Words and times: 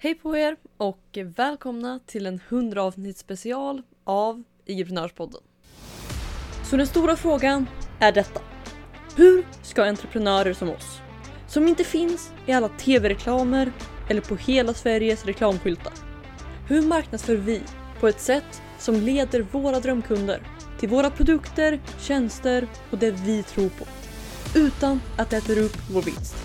Hej 0.00 0.14
på 0.14 0.36
er 0.36 0.56
och 0.76 1.18
välkomna 1.36 2.00
till 2.06 2.26
en 2.26 2.40
100 2.48 2.82
avsnitt 2.82 3.18
special 3.18 3.82
av 4.04 4.42
Igeprenörspodden. 4.66 5.40
Så 6.70 6.76
den 6.76 6.86
stora 6.86 7.16
frågan 7.16 7.66
är 8.00 8.12
detta. 8.12 8.40
Hur 9.16 9.46
ska 9.62 9.84
entreprenörer 9.84 10.52
som 10.52 10.70
oss, 10.70 11.00
som 11.48 11.68
inte 11.68 11.84
finns 11.84 12.32
i 12.46 12.52
alla 12.52 12.68
tv-reklamer 12.68 13.72
eller 14.08 14.20
på 14.20 14.36
hela 14.36 14.74
Sveriges 14.74 15.24
reklamskyltar. 15.24 15.92
Hur 16.68 16.82
marknadsför 16.82 17.36
vi 17.36 17.62
på 18.00 18.08
ett 18.08 18.20
sätt 18.20 18.62
som 18.78 18.94
leder 18.94 19.40
våra 19.40 19.80
drömkunder 19.80 20.40
till 20.80 20.88
våra 20.88 21.10
produkter, 21.10 21.80
tjänster 22.00 22.68
och 22.90 22.98
det 22.98 23.10
vi 23.10 23.42
tror 23.42 23.68
på 23.68 23.84
utan 24.58 25.00
att 25.16 25.30
det 25.30 25.36
äter 25.36 25.58
upp 25.58 25.76
vår 25.90 26.02
vinst? 26.02 26.36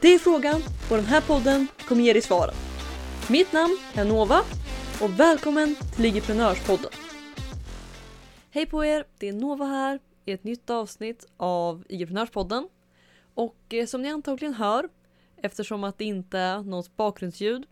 Det 0.00 0.14
är 0.14 0.18
frågan 0.18 0.62
och 0.90 0.96
den 0.96 1.06
här 1.06 1.20
podden 1.20 1.66
kommer 1.88 2.02
ge 2.02 2.12
dig 2.12 2.22
svaren. 2.22 2.54
Mitt 3.30 3.52
namn 3.52 3.78
är 3.94 4.04
Nova 4.04 4.40
och 5.02 5.20
välkommen 5.20 5.76
till 5.94 6.02
Ligiprenörspodden. 6.02 6.90
Hej 8.50 8.66
på 8.66 8.84
er! 8.84 9.04
Det 9.18 9.28
är 9.28 9.32
Nova 9.32 9.64
här 9.64 10.00
i 10.24 10.32
ett 10.32 10.44
nytt 10.44 10.70
avsnitt 10.70 11.26
av 11.36 11.84
Igeprenörspodden. 11.88 12.68
Och 13.34 13.56
eh, 13.68 13.86
som 13.86 14.02
ni 14.02 14.08
antagligen 14.08 14.54
hör, 14.54 14.88
eftersom 15.36 15.84
att 15.84 15.98
det 15.98 16.04
inte 16.04 16.38
är 16.38 16.62
något 16.62 16.96
bakgrundsljud, 16.96 17.66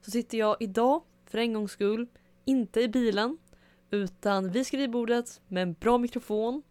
så 0.00 0.10
sitter 0.10 0.38
jag 0.38 0.56
idag, 0.60 1.02
för 1.26 1.38
en 1.38 1.52
gångs 1.52 1.72
skull, 1.72 2.06
inte 2.44 2.80
i 2.80 2.88
bilen, 2.88 3.38
utan 3.90 4.50
vid 4.50 4.66
skrivbordet 4.66 5.40
med 5.46 5.62
en 5.62 5.72
bra 5.72 5.98
mikrofon. 5.98 6.62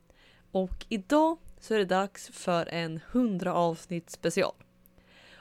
Och 0.52 0.86
idag 0.90 1.38
så 1.60 1.74
är 1.74 1.78
det 1.78 1.86
dags 1.86 2.30
för 2.34 2.66
en 2.66 3.00
100 3.12 3.54
avsnitt 3.54 4.10
special. 4.10 4.54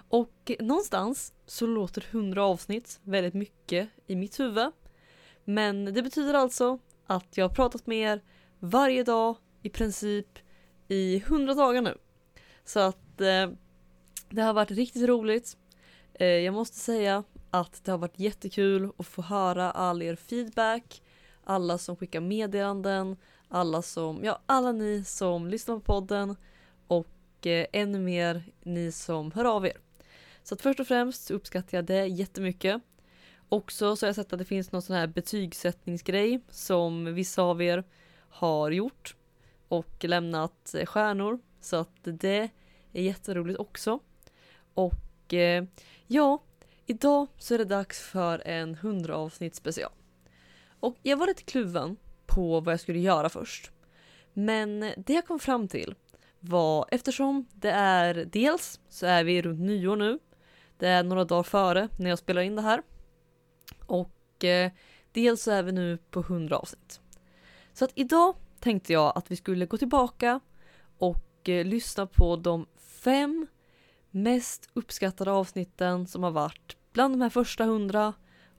Och 0.08 0.52
någonstans 0.60 1.32
så 1.46 1.66
låter 1.66 2.06
100 2.10 2.44
avsnitt 2.44 3.00
väldigt 3.02 3.34
mycket 3.34 3.88
i 4.06 4.16
mitt 4.16 4.40
huvud. 4.40 4.72
Men 5.44 5.84
det 5.84 6.02
betyder 6.02 6.34
alltså 6.34 6.78
att 7.06 7.36
jag 7.36 7.48
har 7.48 7.54
pratat 7.54 7.86
med 7.86 7.98
er 7.98 8.22
varje 8.60 9.02
dag 9.02 9.36
i 9.62 9.68
princip 9.68 10.38
i 10.88 11.16
100 11.16 11.54
dagar 11.54 11.82
nu. 11.82 11.98
Så 12.64 12.80
att 12.80 13.20
eh, 13.20 13.50
det 14.30 14.42
har 14.42 14.52
varit 14.52 14.70
riktigt 14.70 15.08
roligt. 15.08 15.56
Eh, 16.14 16.26
jag 16.26 16.54
måste 16.54 16.76
säga 16.76 17.24
att 17.50 17.84
det 17.84 17.90
har 17.90 17.98
varit 17.98 18.18
jättekul 18.18 18.90
att 18.96 19.06
få 19.06 19.22
höra 19.22 19.70
all 19.70 20.02
er 20.02 20.16
feedback, 20.16 21.02
alla 21.44 21.78
som 21.78 21.96
skickar 21.96 22.20
meddelanden, 22.20 23.16
alla 23.48 23.82
som, 23.82 24.24
ja 24.24 24.42
alla 24.46 24.72
ni 24.72 25.04
som 25.04 25.48
lyssnar 25.48 25.74
på 25.74 25.80
podden 25.80 26.36
och 26.86 27.46
eh, 27.46 27.66
ännu 27.72 27.98
mer 27.98 28.44
ni 28.62 28.92
som 28.92 29.32
hör 29.32 29.44
av 29.44 29.66
er. 29.66 29.76
Så 30.48 30.54
att 30.54 30.62
först 30.62 30.80
och 30.80 30.86
främst 30.86 31.30
uppskattar 31.30 31.78
jag 31.78 31.84
det 31.84 32.06
jättemycket. 32.06 32.82
Också 33.48 33.96
så 33.96 34.06
har 34.06 34.08
jag 34.08 34.14
sett 34.14 34.32
att 34.32 34.38
det 34.38 34.44
finns 34.44 34.72
någon 34.72 34.82
sån 34.82 34.96
här 34.96 35.06
betygssättningsgrej 35.06 36.40
som 36.50 37.14
vissa 37.14 37.42
av 37.42 37.62
er 37.62 37.84
har 38.28 38.70
gjort 38.70 39.16
och 39.68 40.04
lämnat 40.04 40.74
eh, 40.74 40.86
stjärnor. 40.86 41.38
Så 41.60 41.76
att 41.76 41.98
det 42.02 42.50
är 42.92 43.02
jätteroligt 43.02 43.58
också. 43.58 44.00
Och 44.74 45.34
eh, 45.34 45.64
ja, 46.06 46.42
idag 46.86 47.26
så 47.38 47.54
är 47.54 47.58
det 47.58 47.64
dags 47.64 48.00
för 48.00 48.42
en 48.46 48.74
100 48.74 49.16
avsnitt 49.16 49.54
special. 49.54 49.92
Och 50.80 50.96
jag 51.02 51.16
var 51.16 51.26
lite 51.26 51.42
kluven 51.42 51.96
på 52.26 52.60
vad 52.60 52.72
jag 52.72 52.80
skulle 52.80 52.98
göra 52.98 53.28
först. 53.28 53.70
Men 54.32 54.80
det 54.96 55.12
jag 55.12 55.26
kom 55.26 55.38
fram 55.38 55.68
till 55.68 55.94
var 56.40 56.86
eftersom 56.90 57.46
det 57.52 57.70
är 57.70 58.14
dels 58.14 58.80
så 58.88 59.06
är 59.06 59.24
vi 59.24 59.42
runt 59.42 59.60
nyår 59.60 59.96
nu 59.96 60.18
det 60.78 60.88
är 60.88 61.02
några 61.02 61.24
dagar 61.24 61.42
före 61.42 61.88
när 61.98 62.10
jag 62.10 62.18
spelar 62.18 62.42
in 62.42 62.56
det 62.56 62.62
här. 62.62 62.82
Och 63.86 64.44
eh, 64.44 64.70
dels 65.12 65.42
så 65.42 65.50
är 65.50 65.62
vi 65.62 65.72
nu 65.72 65.98
på 66.10 66.20
100 66.20 66.56
avsnitt. 66.56 67.00
Så 67.72 67.84
att 67.84 67.92
idag 67.94 68.36
tänkte 68.60 68.92
jag 68.92 69.12
att 69.14 69.30
vi 69.30 69.36
skulle 69.36 69.66
gå 69.66 69.76
tillbaka 69.76 70.40
och 70.98 71.48
eh, 71.48 71.64
lyssna 71.64 72.06
på 72.06 72.36
de 72.36 72.66
fem 72.76 73.46
mest 74.10 74.68
uppskattade 74.74 75.30
avsnitten 75.30 76.06
som 76.06 76.22
har 76.22 76.30
varit 76.30 76.76
bland 76.92 77.14
de 77.14 77.20
här 77.20 77.30
första 77.30 77.64
hundra 77.64 78.12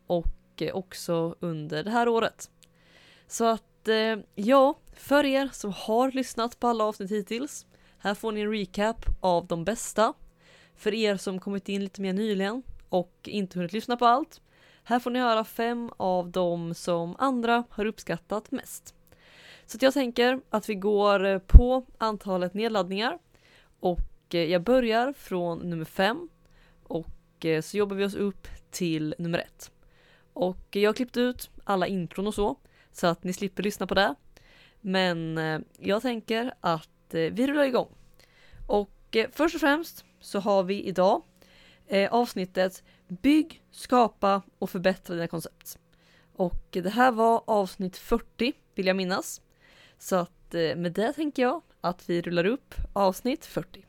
och 0.07 0.61
eh, 0.61 0.75
också 0.75 1.35
under 1.39 1.83
det 1.83 1.91
här 1.91 2.07
året. 2.07 2.49
Så 3.27 3.45
att 3.45 3.87
eh, 3.87 4.17
ja, 4.35 4.79
för 4.93 5.25
er 5.25 5.49
som 5.53 5.73
har 5.73 6.11
lyssnat 6.11 6.59
på 6.59 6.67
alla 6.67 6.83
avsnitt 6.83 7.11
hittills, 7.11 7.65
här 7.97 8.13
får 8.13 8.31
ni 8.31 8.41
en 8.41 8.51
recap 8.51 9.05
av 9.19 9.47
de 9.47 9.63
bästa 9.63 10.13
för 10.77 10.93
er 10.93 11.17
som 11.17 11.39
kommit 11.39 11.69
in 11.69 11.83
lite 11.83 12.01
mer 12.01 12.13
nyligen 12.13 12.63
och 12.89 13.13
inte 13.23 13.59
hunnit 13.59 13.73
lyssna 13.73 13.97
på 13.97 14.05
allt. 14.05 14.41
Här 14.83 14.99
får 14.99 15.11
ni 15.11 15.19
höra 15.19 15.43
fem 15.43 15.91
av 15.97 16.31
dem 16.31 16.73
som 16.73 17.15
andra 17.19 17.63
har 17.69 17.85
uppskattat 17.85 18.51
mest. 18.51 18.95
Så 19.65 19.77
jag 19.81 19.93
tänker 19.93 20.41
att 20.49 20.69
vi 20.69 20.75
går 20.75 21.39
på 21.39 21.85
antalet 21.97 22.53
nedladdningar 22.53 23.19
och 23.79 24.35
eh, 24.35 24.43
jag 24.43 24.63
börjar 24.63 25.13
från 25.13 25.59
nummer 25.59 25.85
fem 25.85 26.29
och 26.83 27.45
eh, 27.45 27.61
så 27.61 27.77
jobbar 27.77 27.95
vi 27.95 28.05
oss 28.05 28.15
upp 28.15 28.47
till 28.71 29.15
nummer 29.17 29.39
ett. 29.39 29.71
Och 30.33 30.75
eh, 30.75 30.81
jag 30.81 30.89
har 30.89 30.93
klippt 30.93 31.17
ut 31.17 31.49
alla 31.63 31.87
intron 31.87 32.27
och 32.27 32.33
så 32.33 32.55
så 32.91 33.07
att 33.07 33.23
ni 33.23 33.33
slipper 33.33 33.63
lyssna 33.63 33.87
på 33.87 33.93
det. 33.93 34.15
Men 34.81 35.39
jag 35.79 36.01
tänker 36.01 36.53
att 36.61 36.89
vi 37.09 37.47
rullar 37.47 37.63
igång. 37.63 37.89
Och 38.67 39.17
först 39.31 39.55
och 39.55 39.61
främst 39.61 40.05
så 40.19 40.39
har 40.39 40.63
vi 40.63 40.83
idag 40.83 41.21
eh, 41.87 42.13
avsnittet 42.13 42.83
Bygg, 43.07 43.63
skapa 43.71 44.41
och 44.59 44.69
förbättra 44.69 45.15
dina 45.15 45.27
koncept. 45.27 45.79
Och 46.35 46.63
det 46.71 46.89
här 46.89 47.11
var 47.11 47.43
avsnitt 47.45 47.97
40 47.97 48.53
vill 48.75 48.87
jag 48.87 48.95
minnas. 48.95 49.41
Så 49.97 50.15
att 50.15 50.53
eh, 50.53 50.75
med 50.75 50.91
det 50.91 51.13
tänker 51.13 51.41
jag 51.41 51.61
att 51.81 52.09
vi 52.09 52.21
rullar 52.21 52.45
upp 52.45 52.75
avsnitt 52.93 53.45
40. 53.45 53.85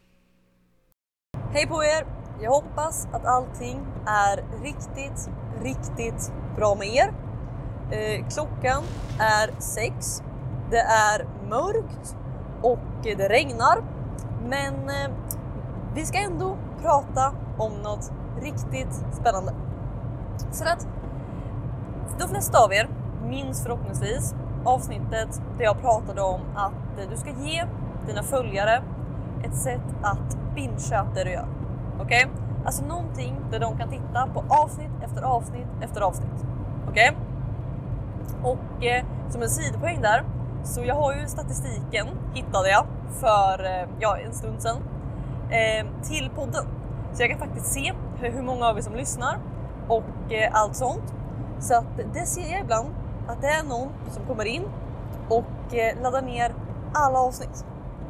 Hej 1.52 1.66
på 1.66 1.84
er! 1.84 2.06
Jag 2.42 2.50
hoppas 2.50 3.06
att 3.06 3.24
allting 3.24 3.86
är 4.06 4.62
riktigt, 4.62 5.30
riktigt 5.62 6.32
bra 6.56 6.74
med 6.74 6.88
er. 6.88 7.14
Eh, 7.92 8.28
klockan 8.28 8.82
är 9.20 9.60
sex. 9.60 10.22
Det 10.70 10.80
är 10.80 11.24
mörkt 11.48 12.16
och 12.62 12.78
det 13.02 13.28
regnar. 13.28 13.84
Men 14.48 14.74
eh, 14.74 15.10
vi 15.98 16.06
ska 16.06 16.18
ändå 16.18 16.56
prata 16.82 17.32
om 17.56 17.72
något 17.82 18.12
riktigt 18.40 19.04
spännande. 19.12 19.52
Så 20.50 20.64
att 20.64 20.88
de 22.18 22.28
flesta 22.28 22.64
av 22.64 22.72
er 22.72 22.88
minns 23.28 23.62
förhoppningsvis 23.62 24.34
avsnittet 24.64 25.42
där 25.58 25.64
jag 25.64 25.80
pratade 25.80 26.22
om 26.22 26.40
att 26.54 27.00
eh, 27.00 27.10
du 27.10 27.16
ska 27.16 27.30
ge 27.30 27.64
dina 28.06 28.22
följare 28.22 28.82
ett 29.44 29.56
sätt 29.56 29.80
att 30.02 30.54
bingea 30.54 31.06
det 31.14 31.24
du 31.24 31.30
gör. 31.30 31.48
Okej? 32.00 32.26
Okay? 32.26 32.42
Alltså 32.64 32.84
någonting 32.84 33.36
där 33.50 33.58
de 33.58 33.78
kan 33.78 33.88
titta 33.88 34.26
på 34.34 34.44
avsnitt 34.48 34.90
efter 35.04 35.22
avsnitt 35.22 35.68
efter 35.80 36.00
avsnitt. 36.00 36.46
Okej? 36.88 37.10
Okay? 37.10 38.52
Och 38.52 38.84
eh, 38.84 39.04
som 39.28 39.42
en 39.42 39.48
sidopoäng 39.48 40.02
där, 40.02 40.24
så 40.64 40.84
jag 40.84 40.94
har 40.94 41.14
ju 41.14 41.26
statistiken 41.26 42.06
hittade 42.34 42.70
jag 42.70 42.86
för 43.12 43.64
eh, 43.64 43.88
ja, 44.00 44.18
en 44.18 44.32
stund 44.32 44.62
sedan 44.62 44.76
Ehm, 45.50 45.86
till 46.02 46.30
podden. 46.34 46.64
Så 47.12 47.22
jag 47.22 47.30
kan 47.30 47.38
faktiskt 47.38 47.66
se 47.66 47.92
hur 48.20 48.42
många 48.42 48.66
av 48.66 48.78
er 48.78 48.82
som 48.82 48.94
lyssnar 48.94 49.38
och 49.88 50.32
eh, 50.32 50.50
allt 50.52 50.76
sånt. 50.76 51.14
Så 51.58 51.74
att 51.74 52.00
det 52.14 52.26
ser 52.26 52.50
jag 52.52 52.60
ibland 52.60 52.88
att 53.28 53.40
det 53.40 53.46
är 53.46 53.64
någon 53.64 53.88
som 54.10 54.26
kommer 54.26 54.44
in 54.44 54.64
och 55.28 55.74
eh, 55.74 56.02
laddar 56.02 56.22
ner 56.22 56.54
alla 56.94 57.18
avsnitt. 57.18 57.66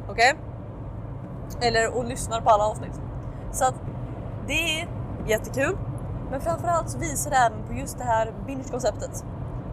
Okej? 0.08 0.34
Okay? 0.34 1.68
Eller 1.68 1.96
och 1.96 2.04
lyssnar 2.04 2.40
på 2.40 2.50
alla 2.50 2.64
avsnitt. 2.64 3.00
Så 3.52 3.64
att 3.64 3.74
det 4.46 4.80
är 4.80 4.88
jättekul. 5.26 5.78
Men 6.30 6.40
framförallt 6.40 6.90
så 6.90 6.98
visar 6.98 7.30
det 7.30 7.36
även 7.36 7.66
på 7.66 7.72
just 7.72 7.98
det 7.98 8.04
här 8.04 8.32
binge-konceptet. 8.46 9.24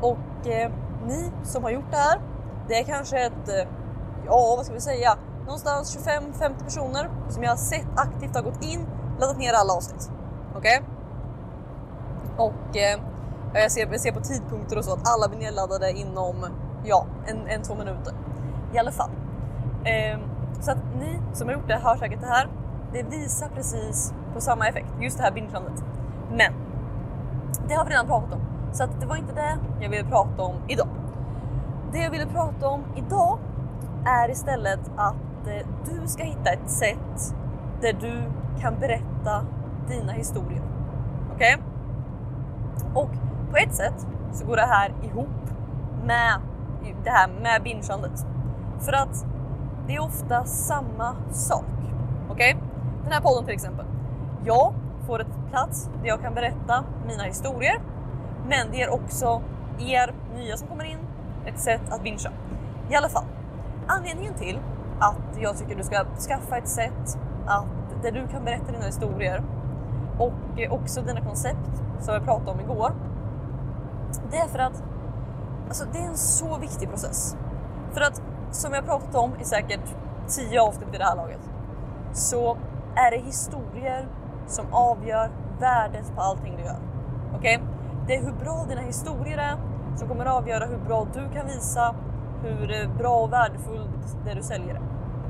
Och 0.02 0.48
eh, 0.48 0.72
ni 1.08 1.32
som 1.44 1.64
har 1.64 1.72
gjort 1.72 1.92
det 1.92 1.98
här, 1.98 2.22
det 2.68 2.80
är 2.80 2.84
kanske 2.84 3.26
ett, 3.26 3.50
eh, 3.50 3.68
ja 4.26 4.54
vad 4.58 4.66
ska 4.66 4.74
vi 4.74 4.82
säga, 4.82 5.18
någonstans 5.46 6.08
25-50 6.08 6.64
personer 6.64 7.10
som 7.30 7.44
jag 7.44 7.52
har 7.52 7.58
sett 7.58 7.88
aktivt 7.96 8.36
har 8.36 8.44
gått 8.44 8.64
in, 8.64 8.88
laddat 9.20 9.38
ner 9.38 9.54
alla 9.54 9.74
avsnitt. 9.74 10.12
Okej? 10.56 10.82
Okay? 10.82 10.96
Och 12.38 12.78
eh, 12.78 13.00
jag, 13.54 13.72
ser, 13.72 13.92
jag 13.92 14.00
ser 14.00 14.12
på 14.12 14.20
tidpunkter 14.20 14.78
och 14.78 14.86
så 14.86 14.94
att 14.94 15.14
alla 15.14 15.28
blir 15.28 15.40
nedladdade 15.40 15.92
inom 15.92 16.36
ja, 16.84 17.06
en, 17.26 17.48
en 17.48 17.64
två 17.64 17.76
minuter. 17.76 18.14
I 18.74 18.78
alla 18.78 18.92
fall. 18.92 19.10
Eh, 19.84 20.20
så 20.60 20.72
att 20.72 20.78
ni 21.00 21.20
som 21.34 21.48
har 21.48 21.56
gjort 21.56 21.68
det 21.68 21.76
hör 21.76 21.98
säkert 21.98 22.22
det 22.22 22.28
här. 22.28 22.48
Det 22.94 23.04
visar 23.04 23.48
precis 23.48 24.14
på 24.34 24.42
samma 24.42 24.68
effekt, 24.68 24.88
just 25.02 25.18
det 25.18 25.24
här 25.24 25.32
bingeandet. 25.32 25.84
Men 26.32 26.54
det 27.68 27.74
har 27.74 27.86
vi 27.86 27.92
redan 27.92 28.08
pratat 28.08 28.34
om, 28.34 28.40
så 28.74 28.84
att 28.84 29.02
det 29.02 29.06
var 29.06 29.16
inte 29.16 29.34
det 29.34 29.58
jag 29.82 29.90
ville 29.90 30.04
prata 30.04 30.44
om 30.44 30.56
idag. 30.68 30.88
Det 31.92 32.00
jag 32.00 32.12
ville 32.12 32.26
prata 32.26 32.68
om 32.68 32.84
idag 32.96 33.40
är 34.06 34.30
istället 34.30 34.80
att 34.96 35.16
Eh, 35.48 35.68
du 35.86 36.08
ska 36.08 36.24
hitta 36.24 36.50
ett 36.50 36.70
sätt 36.70 37.36
där 37.82 37.94
du 37.94 38.24
kan 38.62 38.80
berätta 38.80 39.46
dina 39.88 40.12
historier. 40.12 40.62
Okej? 41.36 41.56
Okay? 41.56 41.66
Och 42.94 43.10
på 43.52 43.58
ett 43.58 43.76
sätt 43.76 44.08
så 44.32 44.46
går 44.46 44.56
det 44.56 44.66
här 44.66 44.94
ihop 45.04 45.50
med 46.04 46.40
det 47.04 47.10
här 47.10 47.28
med 47.28 47.64
bingeandet. 47.64 48.26
För 48.80 48.94
att 48.94 49.26
det 49.88 49.96
är 49.96 50.00
ofta 50.00 50.46
samma 50.46 51.16
sak. 51.32 51.66
Okej? 52.30 52.54
Okay? 52.54 52.68
Den 53.04 53.12
här 53.12 53.22
podden 53.22 53.46
till 53.46 53.54
exempel. 53.54 53.86
Jag 54.46 54.74
får 55.08 55.22
ett 55.22 55.52
plats 55.52 55.90
där 56.02 56.08
jag 56.08 56.22
kan 56.22 56.34
berätta 56.34 56.84
mina 57.08 57.24
historier. 57.24 57.82
Men 58.48 58.72
det 58.72 58.82
är 58.82 58.94
också 58.94 59.42
er 59.80 60.14
nya 60.36 60.58
som 60.58 60.68
kommer 60.68 60.84
in 60.84 61.00
ett 61.46 61.60
sätt 61.60 61.82
att 61.90 62.04
bingea. 62.04 62.32
I 62.90 62.96
alla 62.96 63.10
fall, 63.10 63.26
anledningen 63.88 64.34
till 64.34 64.60
att 65.00 65.38
jag 65.40 65.58
tycker 65.58 65.76
du 65.76 65.84
ska 65.84 66.06
skaffa 66.28 66.58
ett 66.58 66.68
sätt 66.68 67.20
att, 67.46 67.66
där 68.02 68.12
du 68.12 68.28
kan 68.28 68.46
berätta 68.46 68.72
dina 68.72 68.86
historier 68.86 69.44
och 70.20 70.34
också 70.70 71.02
dina 71.02 71.22
koncept 71.22 71.84
som 72.00 72.14
jag 72.14 72.24
pratade 72.24 72.52
om 72.52 72.60
igår. 72.60 72.92
Det 74.32 74.38
är 74.38 74.48
för 74.48 74.60
att 74.60 74.84
alltså, 75.68 75.86
det 75.94 76.00
är 76.00 76.08
en 76.08 76.18
så 76.18 76.58
viktig 76.58 76.90
process. 76.90 77.38
För 77.92 78.02
att 78.02 78.22
som 78.52 78.74
jag 78.74 78.86
pratat 78.86 79.16
om 79.16 79.32
i 79.42 79.44
säkert 79.44 79.96
10 80.28 80.62
avsnitt 80.62 80.88
vid 80.92 81.00
det 81.00 81.06
här 81.06 81.16
laget 81.16 81.50
så 82.14 82.58
är 82.96 83.12
det 83.12 83.18
historier 83.18 84.08
som 84.48 84.66
avgör 84.72 85.32
värdet 85.60 86.16
på 86.16 86.22
allting 86.22 86.56
du 86.58 86.64
gör. 86.64 86.80
Okej? 87.38 87.56
Okay? 87.56 87.68
Det 88.08 88.16
är 88.16 88.22
hur 88.22 88.34
bra 88.34 88.66
dina 88.70 88.82
historier 88.82 89.38
är 89.38 89.58
som 89.98 90.08
kommer 90.08 90.26
avgöra 90.26 90.66
hur 90.66 90.78
bra 90.78 91.08
du 91.14 91.30
kan 91.30 91.48
visa 91.48 91.96
hur 92.46 92.72
eh, 92.72 92.98
bra 92.98 93.16
och 93.16 93.34
värdefullt 93.34 94.18
det 94.26 94.34
du 94.34 94.44
säljer 94.44 94.76
är. 94.76 94.82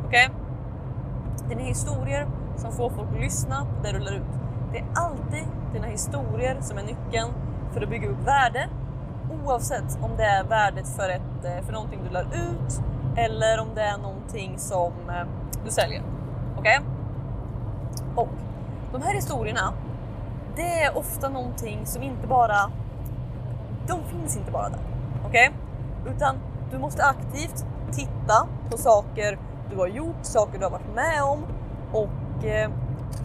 Okej? 0.06 0.30
Okay? 0.30 1.50
Dina 1.50 1.62
historier 1.62 2.28
som 2.56 2.72
får 2.72 2.90
folk 2.90 3.10
att 3.16 3.22
lyssna 3.22 3.66
på 3.66 3.84
det 3.84 3.92
du 3.92 4.00
lär 4.00 4.14
ut. 4.14 4.40
Det 4.72 4.80
är 4.80 4.86
alltid 4.96 5.48
dina 5.74 5.88
historier 5.88 6.58
som 6.62 6.78
är 6.78 6.84
nyckeln 6.84 7.34
för 7.74 7.82
att 7.82 7.90
bygga 7.90 8.10
upp 8.10 8.28
värde 8.28 8.70
oavsett 9.44 9.98
om 10.02 10.12
det 10.18 10.24
är 10.24 10.44
värdet 10.44 10.88
för, 10.88 11.10
ett, 11.10 11.46
eh, 11.46 11.66
för 11.66 11.74
någonting 11.74 12.00
du 12.04 12.10
lär 12.10 12.26
ut 12.26 12.82
eller 13.16 13.60
om 13.60 13.68
det 13.76 13.82
är 13.82 13.98
någonting 13.98 14.58
som 14.58 14.94
eh, 15.10 15.28
du 15.66 15.72
säljer. 15.72 16.02
Okej? 16.58 16.80
Okay? 16.80 16.92
Och 18.16 18.30
de 18.92 19.02
här 19.02 19.14
historierna, 19.14 19.74
det 20.56 20.84
är 20.84 20.98
ofta 20.98 21.30
någonting 21.30 21.86
som 21.86 22.04
inte 22.04 22.28
bara... 22.28 22.72
De 23.88 24.04
finns 24.04 24.38
inte 24.38 24.52
bara 24.52 24.70
där. 24.70 24.80
Okej? 25.28 25.50
Okay? 25.50 26.14
Utan 26.14 26.36
du 26.72 26.80
måste 26.80 27.04
aktivt 27.04 27.66
titta 27.92 28.48
på 28.72 28.78
saker 28.78 29.40
du 29.70 29.78
har 29.78 29.88
gjort, 29.88 30.16
saker 30.22 30.60
du 30.60 30.66
har 30.66 30.72
varit 30.72 30.96
med 30.96 31.24
om 31.24 31.46
och 31.92 32.46
eh, 32.46 32.72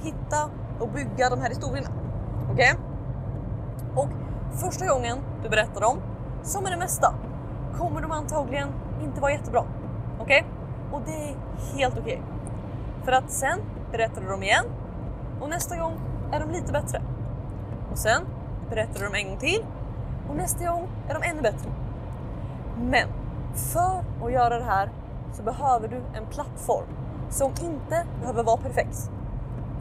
hitta 0.02 0.50
och 0.80 0.88
bygga 0.88 1.30
de 1.30 1.40
här 1.40 1.48
historierna. 1.48 1.88
Okej? 2.52 2.72
Okay? 2.72 4.02
Och 4.02 4.08
första 4.58 4.86
gången 4.86 5.18
du 5.42 5.48
berättar 5.48 5.80
dem, 5.80 5.98
som 6.42 6.62
med 6.62 6.72
det 6.72 6.78
mesta, 6.78 7.14
kommer 7.78 8.00
de 8.00 8.10
antagligen 8.10 8.68
inte 9.02 9.20
vara 9.20 9.32
jättebra. 9.32 9.64
Okej? 10.20 10.44
Okay? 10.44 10.98
Och 10.98 11.00
det 11.06 11.12
är 11.12 11.36
helt 11.76 11.98
okej. 11.98 12.22
Okay. 12.22 12.22
För 13.04 13.12
att 13.12 13.30
sen 13.30 13.60
berättar 13.92 14.20
du 14.20 14.28
dem 14.28 14.42
igen 14.42 14.64
och 15.40 15.48
nästa 15.48 15.76
gång 15.76 16.00
är 16.32 16.40
de 16.40 16.50
lite 16.50 16.72
bättre. 16.72 17.02
Och 17.90 17.98
sen 17.98 18.22
berättar 18.70 18.98
du 18.98 19.04
dem 19.04 19.14
en 19.14 19.28
gång 19.28 19.38
till 19.38 19.64
och 20.28 20.36
nästa 20.36 20.64
gång 20.64 20.88
är 21.08 21.14
de 21.14 21.22
ännu 21.22 21.42
bättre. 21.42 21.70
Men 22.76 23.08
för 23.54 24.04
att 24.22 24.32
göra 24.32 24.58
det 24.58 24.64
här 24.64 24.90
så 25.32 25.42
behöver 25.42 25.88
du 25.88 25.96
en 26.14 26.26
plattform 26.26 26.86
som 27.30 27.50
inte 27.50 28.06
behöver 28.20 28.42
vara 28.42 28.56
perfekt. 28.56 29.10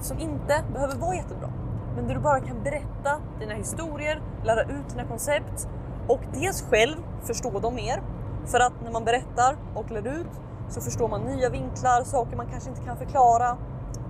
Som 0.01 0.19
inte 0.19 0.63
behöver 0.74 0.95
vara 0.95 1.16
jättebra. 1.16 1.50
Men 1.95 2.07
där 2.07 2.16
du 2.16 2.21
bara 2.21 2.39
kan 2.39 2.63
berätta 2.63 3.19
dina 3.39 3.54
historier, 3.54 4.21
lära 4.44 4.63
ut 4.63 4.89
dina 4.89 5.04
koncept 5.04 5.68
och 6.07 6.19
dels 6.33 6.62
själv 6.62 6.95
förstå 7.24 7.60
dem 7.60 7.75
mer. 7.75 8.01
För 8.45 8.60
att 8.60 8.74
när 8.83 8.92
man 8.92 9.06
berättar 9.06 9.57
och 9.75 9.92
lär 9.92 10.07
ut 10.07 10.42
så 10.69 10.81
förstår 10.81 11.07
man 11.07 11.21
nya 11.21 11.50
vinklar, 11.50 12.04
saker 12.04 12.38
man 12.38 12.48
kanske 12.48 12.69
inte 12.69 12.81
kan 12.81 12.98
förklara 12.98 13.57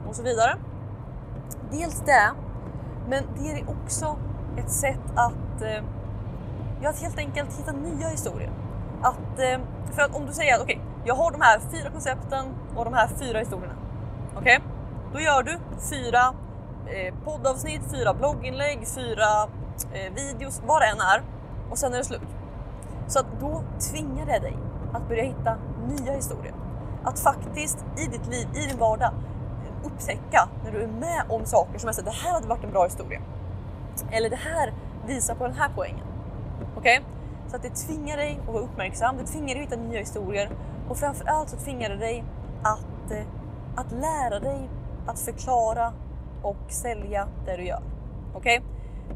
och 0.07 0.15
så 0.15 0.23
vidare. 0.23 0.57
Dels 1.71 2.01
det, 2.05 2.31
men 3.07 3.23
det 3.37 3.51
är 3.51 3.69
också 3.69 4.17
ett 4.57 4.71
sätt 4.71 5.11
att, 5.15 5.61
eh, 5.61 5.83
ja, 6.81 6.89
att 6.89 7.01
helt 7.01 7.17
enkelt 7.17 7.59
hitta 7.59 7.71
nya 7.71 8.07
historier. 8.07 8.51
Att, 9.01 9.39
eh, 9.39 9.59
för 9.95 10.01
att 10.01 10.15
om 10.15 10.25
du 10.25 10.33
säger 10.33 10.55
att 10.55 10.61
okej, 10.61 10.75
okay, 10.75 10.87
jag 11.05 11.15
har 11.15 11.31
de 11.31 11.41
här 11.41 11.59
fyra 11.71 11.89
koncepten 11.89 12.45
och 12.75 12.85
de 12.85 12.93
här 12.93 13.07
fyra 13.07 13.39
historierna. 13.39 13.75
Okej, 14.35 14.57
okay? 14.57 14.69
då 15.13 15.19
gör 15.19 15.43
du 15.43 15.59
fyra 15.89 16.33
eh, 16.87 17.13
poddavsnitt, 17.25 17.81
fyra 17.91 18.13
blogginlägg, 18.13 18.87
fyra 18.87 19.43
eh, 19.93 20.13
videos, 20.13 20.61
vad 20.65 20.81
det 20.81 20.85
än 20.85 20.99
är 20.99 21.23
och 21.71 21.77
sen 21.77 21.93
är 21.93 21.97
det 21.97 22.03
slut. 22.03 22.21
Så 23.07 23.19
att 23.19 23.25
då 23.39 23.63
tvingar 23.91 24.25
det 24.25 24.39
dig 24.39 24.57
att 24.93 25.07
börja 25.07 25.23
hitta 25.23 25.57
nya 25.87 26.13
historier. 26.13 26.53
Att 27.03 27.19
faktiskt 27.19 27.85
i 27.97 28.05
ditt 28.05 28.27
liv, 28.27 28.47
i 28.55 28.67
din 28.67 28.77
vardag 28.77 29.13
upptäcka 29.83 30.49
när 30.63 30.71
du 30.71 30.81
är 30.81 30.87
med 30.87 31.23
om 31.29 31.45
saker 31.45 31.79
som 31.79 31.89
är 31.89 31.93
så 31.93 32.01
det 32.01 32.11
här 32.11 32.31
hade 32.31 32.47
varit 32.47 32.63
en 32.63 32.71
bra 32.71 32.83
historia. 32.83 33.21
Eller 34.11 34.29
det 34.29 34.35
här 34.35 34.73
visar 35.07 35.35
på 35.35 35.47
den 35.47 35.55
här 35.55 35.69
poängen. 35.75 36.05
Okej? 36.77 36.99
Okay? 36.99 37.18
Så 37.49 37.55
att 37.55 37.61
det 37.61 37.69
tvingar 37.69 38.17
dig 38.17 38.39
att 38.41 38.53
vara 38.53 38.63
uppmärksam, 38.63 39.17
det 39.17 39.25
tvingar 39.25 39.55
dig 39.55 39.63
att 39.63 39.71
hitta 39.71 39.81
nya 39.81 39.99
historier 39.99 40.49
och 40.89 40.97
framförallt 40.97 41.49
så 41.49 41.57
tvingar 41.57 41.89
det 41.89 41.97
dig 41.97 42.23
att, 42.63 43.11
eh, 43.11 43.27
att 43.75 43.91
lära 43.91 44.39
dig 44.39 44.69
att 45.07 45.19
förklara 45.19 45.93
och 46.41 46.71
sälja 46.71 47.27
det 47.45 47.57
du 47.57 47.63
gör. 47.63 47.83
Okej? 48.33 48.59
Okay? 48.59 48.69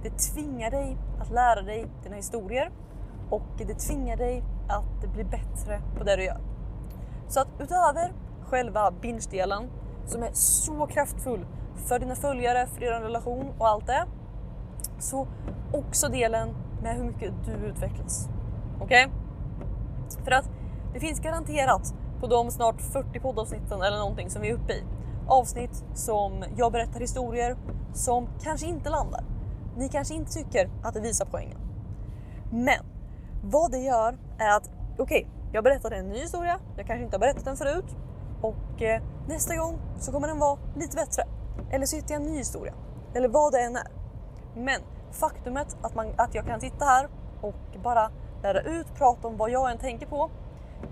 Det 0.03 0.09
tvingar 0.09 0.71
dig 0.71 0.97
att 1.21 1.29
lära 1.29 1.61
dig 1.61 1.85
dina 2.03 2.15
historier 2.15 2.71
och 3.29 3.43
det 3.57 3.73
tvingar 3.73 4.17
dig 4.17 4.43
att 4.69 5.13
bli 5.13 5.23
bättre 5.23 5.81
på 5.97 6.03
det 6.03 6.15
du 6.15 6.23
gör. 6.23 6.41
Så 7.27 7.39
att 7.39 7.47
utöver 7.59 8.13
själva 8.41 8.91
binge-delen 8.91 9.69
som 10.05 10.23
är 10.23 10.31
så 10.33 10.87
kraftfull 10.87 11.45
för 11.75 11.99
dina 11.99 12.15
följare, 12.15 12.67
för 12.67 12.79
din 12.79 12.89
relation 12.89 13.53
och 13.57 13.67
allt 13.67 13.87
det. 13.87 14.05
Så 14.99 15.27
också 15.71 16.07
delen 16.07 16.55
med 16.83 16.95
hur 16.95 17.03
mycket 17.03 17.33
du 17.45 17.51
utvecklas. 17.51 18.29
Okej? 18.79 19.05
Okay? 19.05 20.23
För 20.23 20.31
att 20.31 20.49
det 20.93 20.99
finns 20.99 21.19
garanterat 21.19 21.93
på 22.19 22.27
de 22.27 22.51
snart 22.51 22.81
40 22.81 23.19
poddavsnitten 23.19 23.81
eller 23.81 23.97
någonting 23.97 24.29
som 24.29 24.41
vi 24.41 24.49
är 24.49 24.53
uppe 24.53 24.73
i. 24.73 24.83
Avsnitt 25.27 25.83
som 25.93 26.43
jag 26.57 26.71
berättar 26.71 26.99
historier 26.99 27.57
som 27.93 28.27
kanske 28.43 28.67
inte 28.67 28.89
landar. 28.89 29.23
Ni 29.77 29.89
kanske 29.89 30.13
inte 30.13 30.31
tycker 30.31 30.69
att 30.83 30.93
det 30.93 30.99
visar 30.99 31.25
poängen. 31.25 31.57
Men 32.51 32.85
vad 33.43 33.71
det 33.71 33.77
gör 33.77 34.17
är 34.39 34.57
att 34.57 34.69
okej, 34.97 35.03
okay, 35.03 35.25
jag 35.53 35.63
berättade 35.63 35.95
en 35.95 36.09
ny 36.09 36.19
historia. 36.19 36.59
Jag 36.77 36.87
kanske 36.87 37.03
inte 37.03 37.15
har 37.15 37.19
berättat 37.19 37.45
den 37.45 37.57
förut 37.57 37.95
och 38.41 38.81
eh, 38.81 39.01
nästa 39.27 39.55
gång 39.55 39.79
så 39.99 40.11
kommer 40.11 40.27
den 40.27 40.39
vara 40.39 40.59
lite 40.75 40.95
bättre. 40.95 41.23
Eller 41.71 41.85
så 41.85 41.95
hittar 41.95 42.15
jag 42.15 42.21
en 42.21 42.31
ny 42.31 42.37
historia. 42.37 42.73
Eller 43.13 43.27
vad 43.27 43.51
det 43.51 43.59
än 43.59 43.75
är. 43.75 43.87
Men 44.55 44.81
faktumet 45.13 45.77
att, 45.81 45.95
man, 45.95 46.13
att 46.17 46.35
jag 46.35 46.45
kan 46.45 46.61
sitta 46.61 46.85
här 46.85 47.07
och 47.41 47.55
bara 47.83 48.11
lära 48.43 48.61
ut, 48.61 48.87
prata 48.95 49.27
om 49.27 49.37
vad 49.37 49.49
jag 49.49 49.71
än 49.71 49.77
tänker 49.77 50.05
på. 50.05 50.29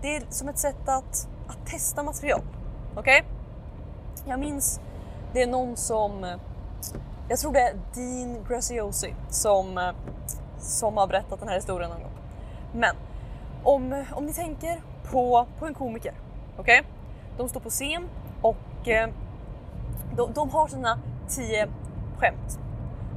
Det 0.01 0.15
är 0.15 0.23
som 0.29 0.49
ett 0.49 0.57
sätt 0.57 0.89
att, 0.89 1.27
att 1.47 1.65
testa 1.65 2.03
material. 2.03 2.41
Okej? 2.95 3.23
Okay? 3.23 4.31
Jag 4.31 4.39
minns, 4.39 4.81
det 5.33 5.41
är 5.41 5.47
någon 5.47 5.77
som, 5.77 6.37
jag 7.29 7.39
tror 7.39 7.53
det 7.53 7.59
är 7.59 7.73
Dean 7.93 8.45
Graziosi 8.47 9.15
som, 9.29 9.93
som 10.59 10.97
har 10.97 11.07
berättat 11.07 11.39
den 11.39 11.47
här 11.47 11.55
historien 11.55 11.89
någon 11.89 12.01
gång. 12.01 12.11
Men 12.73 12.95
om, 13.63 14.05
om 14.11 14.25
ni 14.25 14.33
tänker 14.33 14.81
på, 15.11 15.45
på 15.59 15.65
en 15.65 15.73
komiker, 15.73 16.13
okej? 16.57 16.79
Okay? 16.79 16.91
De 17.37 17.49
står 17.49 17.59
på 17.59 17.69
scen 17.69 18.09
och 18.41 18.87
eh, 18.87 19.09
de, 20.15 20.33
de, 20.33 20.49
har 20.49 20.67
sina 20.67 20.99
tio 21.27 21.67
skämt. 22.17 22.59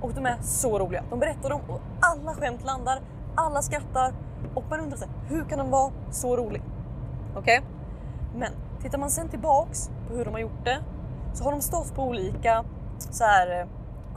Och 0.05 0.15
de 0.15 0.27
är 0.27 0.37
så 0.43 0.79
roliga. 0.79 1.03
De 1.11 1.21
berättar 1.21 1.51
dem 1.51 1.61
och 1.69 1.81
alla 2.01 2.35
skämt 2.35 2.65
landar, 2.65 3.01
alla 3.35 3.63
skrattar 3.63 4.13
och 4.55 4.65
man 4.71 4.81
undrar 4.81 4.97
sig, 4.97 5.09
hur 5.29 5.45
kan 5.45 5.59
de 5.59 5.71
vara 5.71 5.93
så 6.11 6.37
rolig? 6.37 6.63
Okej? 7.37 7.59
Okay? 7.59 7.71
Men 8.37 8.53
tittar 8.83 8.99
man 8.99 9.11
sen 9.11 9.29
tillbaks 9.29 9.91
på 10.09 10.15
hur 10.15 10.25
de 10.25 10.35
har 10.35 10.41
gjort 10.41 10.65
det 10.65 10.79
så 11.35 11.45
har 11.45 11.53
de 11.53 11.61
stått 11.61 11.95
på 11.95 12.03
olika 12.03 12.65
så 12.99 13.25
här 13.25 13.61
eh, 13.61 13.67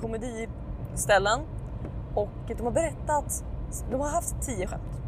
komediställen 0.02 1.40
och 2.16 2.30
de 2.58 2.64
har 2.64 2.72
berättat, 2.72 3.44
de 3.92 4.02
har 4.02 4.10
haft 4.10 4.42
tio 4.42 4.68
skämt. 4.68 5.02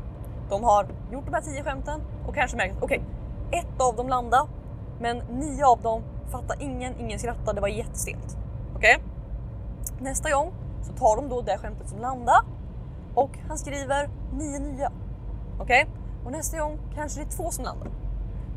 De 0.50 0.64
har 0.64 0.88
gjort 1.12 1.26
de 1.26 1.34
här 1.34 1.42
tio 1.42 1.64
skämten 1.64 2.02
och 2.28 2.36
kanske 2.36 2.58
märkt 2.58 2.78
att 2.78 2.84
okej, 2.84 3.04
okay, 3.48 3.60
ett 3.60 3.82
av 3.82 3.96
dem 3.96 4.10
landade 4.10 4.48
men 5.00 5.18
nio 5.18 5.66
av 5.66 5.82
dem 5.82 6.02
fattar 6.32 6.58
ingen, 6.60 7.00
ingen 7.00 7.20
skrattar, 7.20 7.54
det 7.54 7.62
var 7.62 7.68
jättestelt. 7.68 8.38
Okej? 8.76 8.96
Okay? 8.96 9.06
Nästa 10.02 10.32
gång 10.32 10.54
så 10.82 10.94
tar 10.94 11.16
de 11.16 11.30
då 11.30 11.42
det 11.42 11.58
skämtet 11.58 11.90
som 11.90 12.00
landar 12.00 12.40
och 13.16 13.40
han 13.48 13.58
skriver 13.58 14.10
nio 14.34 14.60
nya. 14.60 14.92
Okej? 15.60 15.84
Okay? 15.84 16.00
Och 16.26 16.32
nästa 16.32 16.60
gång 16.60 16.80
kanske 16.96 17.20
det 17.20 17.26
är 17.26 17.38
två 17.38 17.52
som 17.52 17.64
landar. 17.64 17.92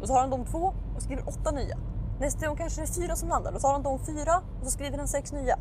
Då 0.00 0.06
tar 0.06 0.20
han 0.20 0.30
de 0.30 0.44
två 0.44 0.74
och 0.96 1.02
skriver 1.02 1.28
åtta 1.28 1.50
nya. 1.50 1.78
Nästa 2.20 2.46
gång 2.46 2.56
kanske 2.56 2.80
det 2.80 2.84
är 2.84 3.02
fyra 3.02 3.16
som 3.16 3.28
landar. 3.28 3.52
Då 3.52 3.58
tar 3.58 3.72
han 3.72 3.82
de 3.82 3.98
fyra 3.98 4.42
och 4.60 4.64
så 4.64 4.70
skriver 4.70 4.98
han 4.98 5.08
sex 5.08 5.32
nya. 5.32 5.58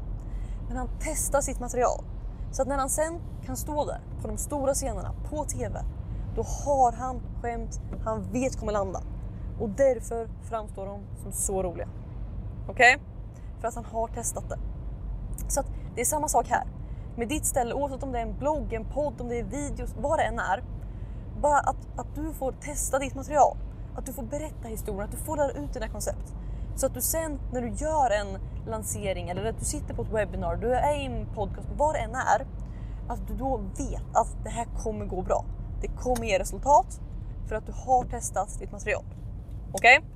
Men 0.68 0.77
han 0.77 0.89
testar 1.00 1.41
sitt 1.41 1.60
material. 1.60 2.03
Så 2.51 2.62
att 2.62 2.68
när 2.68 2.77
han 2.77 2.89
sen 2.89 3.20
kan 3.46 3.58
stå 3.58 3.86
där 3.86 4.01
på 4.22 4.27
de 4.27 4.38
stora 4.38 4.74
scenerna 4.74 5.13
på 5.30 5.46
TV, 5.46 5.84
då 6.36 6.44
har 6.44 6.91
han 6.91 7.22
skämt 7.41 7.82
han 8.03 8.24
vet 8.32 8.60
kommer 8.60 8.72
landa. 8.72 9.01
Och 9.60 9.70
därför 9.70 10.30
framstår 10.50 10.86
de 10.86 11.00
som 11.24 11.32
så 11.32 11.63
roliga. 11.63 11.88
Okej? 12.68 12.96
Okay? 12.96 13.06
För 13.60 13.68
att 13.68 13.75
han 13.75 13.86
har 13.86 14.08
testat 14.08 14.50
det. 14.50 14.58
Så 15.48 15.60
att 15.60 15.68
det 15.95 16.01
är 16.01 16.05
samma 16.05 16.27
sak 16.27 16.48
här. 16.48 16.63
Med 17.17 17.27
ditt 17.27 17.45
ställe, 17.45 17.74
oavsett 17.74 18.03
om 18.03 18.12
det 18.12 18.19
är 18.19 18.24
en 18.24 18.38
blogg, 18.38 18.74
en 18.74 18.86
podd, 18.86 19.21
om 19.21 19.27
det 19.27 19.39
är 19.39 19.43
videos, 19.43 19.95
vad 19.98 20.19
det 20.19 20.24
än 20.24 20.39
är. 20.39 20.63
Bara 21.41 21.60
att, 21.60 22.00
att 22.00 22.15
du 22.15 22.33
får 22.33 22.51
testa 22.51 23.00
ditt 23.00 23.15
material. 23.15 23.57
Att 23.95 24.05
du 24.05 24.13
får 24.13 24.24
berätta 24.24 24.67
historien, 24.67 25.03
att 25.03 25.12
du 25.12 25.17
får 25.17 25.38
lära 25.38 25.51
ut 25.51 25.74
dina 25.74 25.88
koncept. 25.88 26.33
Så 26.75 26.86
att 26.86 26.93
du 26.93 27.01
sen 27.01 27.39
när 27.53 27.62
du 27.62 27.69
gör 27.69 28.12
en 28.12 28.39
lansering 28.67 29.29
eller 29.29 29.45
att 29.45 29.60
du 29.60 29.65
sitter 29.65 29.93
på 29.93 30.01
ett 30.01 30.12
webbinar, 30.12 30.55
du 30.55 30.74
är 30.74 31.01
i 31.01 31.05
en 31.05 31.25
podcast, 31.36 31.67
vad 31.77 31.95
det 31.95 32.00
än 32.00 32.15
är. 32.15 32.48
Att 33.07 33.27
du 33.27 33.33
då 33.33 33.57
vet 33.57 34.03
att 34.13 34.43
det 34.43 34.50
här 34.50 34.67
kommer 34.83 35.05
gå 35.05 35.21
bra. 35.21 35.45
Det 35.81 35.88
kommer 35.88 36.25
ge 36.25 36.39
resultat 36.39 37.00
för 37.48 37.55
att 37.55 37.65
du 37.65 37.71
har 37.71 38.03
testat 38.03 38.60
ditt 38.60 38.71
material. 38.71 39.03
Okej? 39.71 39.98
Okay? 39.98 40.10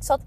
Så 0.00 0.14
att 0.14 0.20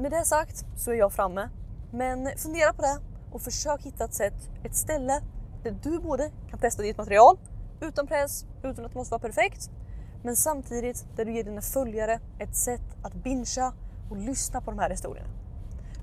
med 0.00 0.10
det 0.10 0.24
sagt 0.24 0.64
så 0.76 0.90
är 0.90 0.94
jag 0.94 1.12
framme. 1.12 1.48
Men 1.90 2.28
fundera 2.36 2.72
på 2.72 2.82
det 2.82 3.15
och 3.36 3.42
försök 3.42 3.82
hitta 3.82 4.04
ett 4.04 4.14
sätt, 4.14 4.50
ett 4.64 4.74
ställe 4.74 5.22
där 5.62 5.76
du 5.82 5.98
både 5.98 6.30
kan 6.50 6.58
testa 6.58 6.82
ditt 6.82 6.96
material 6.96 7.38
utan 7.80 8.06
press, 8.06 8.44
utan 8.62 8.84
att 8.84 8.92
det 8.92 8.98
måste 8.98 9.12
vara 9.12 9.20
perfekt. 9.20 9.70
Men 10.22 10.36
samtidigt 10.36 11.06
där 11.16 11.24
du 11.24 11.32
ger 11.32 11.44
dina 11.44 11.60
följare 11.60 12.20
ett 12.38 12.56
sätt 12.56 12.82
att 13.02 13.14
bingea 13.14 13.72
och 14.10 14.16
lyssna 14.16 14.60
på 14.60 14.70
de 14.70 14.78
här 14.78 14.90
historierna. 14.90 15.28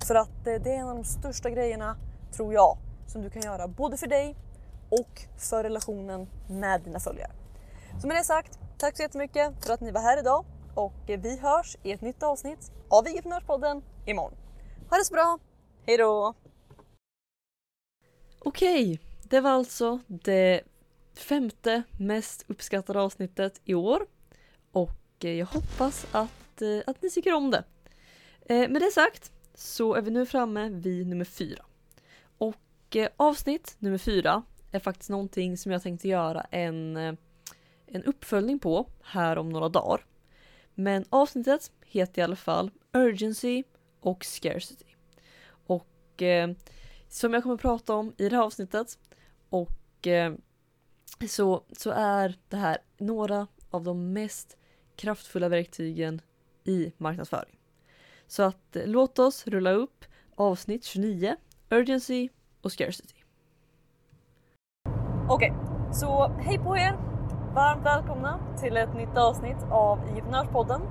För 0.07 0.15
att 0.15 0.47
eh, 0.47 0.61
det 0.63 0.75
är 0.75 0.79
en 0.79 0.87
av 0.87 0.95
de 0.95 1.03
största 1.03 1.49
grejerna, 1.49 1.97
tror 2.31 2.53
jag, 2.53 2.77
som 3.07 3.21
du 3.21 3.29
kan 3.29 3.41
göra 3.41 3.67
både 3.67 3.97
för 3.97 4.07
dig 4.07 4.35
och 4.89 5.21
för 5.37 5.63
relationen 5.63 6.27
med 6.47 6.81
dina 6.81 6.99
följare. 6.99 7.31
Så 8.01 8.07
med 8.07 8.17
det 8.17 8.23
sagt, 8.23 8.59
tack 8.77 8.97
så 8.97 9.03
jättemycket 9.03 9.65
för 9.65 9.73
att 9.73 9.81
ni 9.81 9.91
var 9.91 10.01
här 10.01 10.19
idag 10.19 10.45
och 10.75 11.09
eh, 11.09 11.19
vi 11.19 11.39
hörs 11.39 11.77
i 11.83 11.91
ett 11.91 12.01
nytt 12.01 12.23
avsnitt 12.23 12.71
av 12.89 13.03
Vigeprenörspodden 13.03 13.81
imorgon. 14.05 14.33
Ha 14.89 14.97
det 14.97 15.05
så 15.05 15.13
bra, 15.13 15.39
hejdå! 15.85 16.33
Okej, 18.45 18.99
det 19.23 19.41
var 19.41 19.49
alltså 19.49 19.99
det 20.07 20.61
femte 21.15 21.83
mest 21.99 22.45
uppskattade 22.47 23.01
avsnittet 23.01 23.61
i 23.65 23.73
år 23.73 24.05
och 24.71 24.99
eh, 25.23 25.31
jag 25.31 25.45
hoppas 25.45 26.05
att, 26.11 26.61
eh, 26.61 26.79
att 26.87 27.01
ni 27.01 27.09
tycker 27.09 27.33
om 27.33 27.51
det. 27.51 27.63
Eh, 28.45 28.69
med 28.69 28.81
det 28.81 28.91
sagt 28.91 29.31
så 29.53 29.93
är 29.93 30.01
vi 30.01 30.11
nu 30.11 30.25
framme 30.25 30.69
vid 30.69 31.07
nummer 31.07 31.25
fyra. 31.25 31.65
Och 32.37 32.97
avsnitt 33.17 33.75
nummer 33.79 33.97
fyra 33.97 34.43
är 34.71 34.79
faktiskt 34.79 35.09
någonting 35.09 35.57
som 35.57 35.71
jag 35.71 35.83
tänkte 35.83 36.07
göra 36.07 36.41
en, 36.41 36.97
en 37.85 38.03
uppföljning 38.05 38.59
på 38.59 38.87
här 39.03 39.37
om 39.37 39.49
några 39.49 39.69
dagar. 39.69 40.05
Men 40.73 41.05
avsnittet 41.09 41.71
heter 41.85 42.21
i 42.21 42.23
alla 42.23 42.35
fall 42.35 42.71
Urgency 42.93 43.63
och 43.99 44.25
Scarcity. 44.25 44.95
Och 45.67 46.21
eh, 46.21 46.49
som 47.13 47.33
jag 47.33 47.43
kommer 47.43 47.55
att 47.55 47.61
prata 47.61 47.95
om 47.95 48.13
i 48.17 48.29
det 48.29 48.35
här 48.35 48.43
avsnittet 48.43 48.99
och 49.49 50.07
eh, 50.07 50.33
så, 51.27 51.63
så 51.71 51.91
är 51.91 52.37
det 52.47 52.57
här 52.57 52.77
några 52.97 53.47
av 53.69 53.83
de 53.83 54.13
mest 54.13 54.57
kraftfulla 54.95 55.49
verktygen 55.49 56.21
i 56.63 56.93
marknadsföring. 56.97 57.59
Så 58.27 58.43
att 58.43 58.75
eh, 58.75 58.81
låt 58.85 59.19
oss 59.19 59.47
rulla 59.47 59.71
upp 59.71 60.05
avsnitt 60.35 60.83
29, 60.83 61.35
Urgency 61.69 62.29
och 62.61 62.71
Scarcity. 62.71 63.15
Okej, 65.29 65.51
okay, 65.51 65.93
så 65.93 66.27
hej 66.27 66.57
på 66.57 66.77
er! 66.77 66.97
Varmt 67.55 67.85
välkomna 67.85 68.39
till 68.59 68.77
ett 68.77 68.93
nytt 68.93 69.17
avsnitt 69.17 69.63
av 69.71 69.99
Entreprenörspodden. 69.99 70.81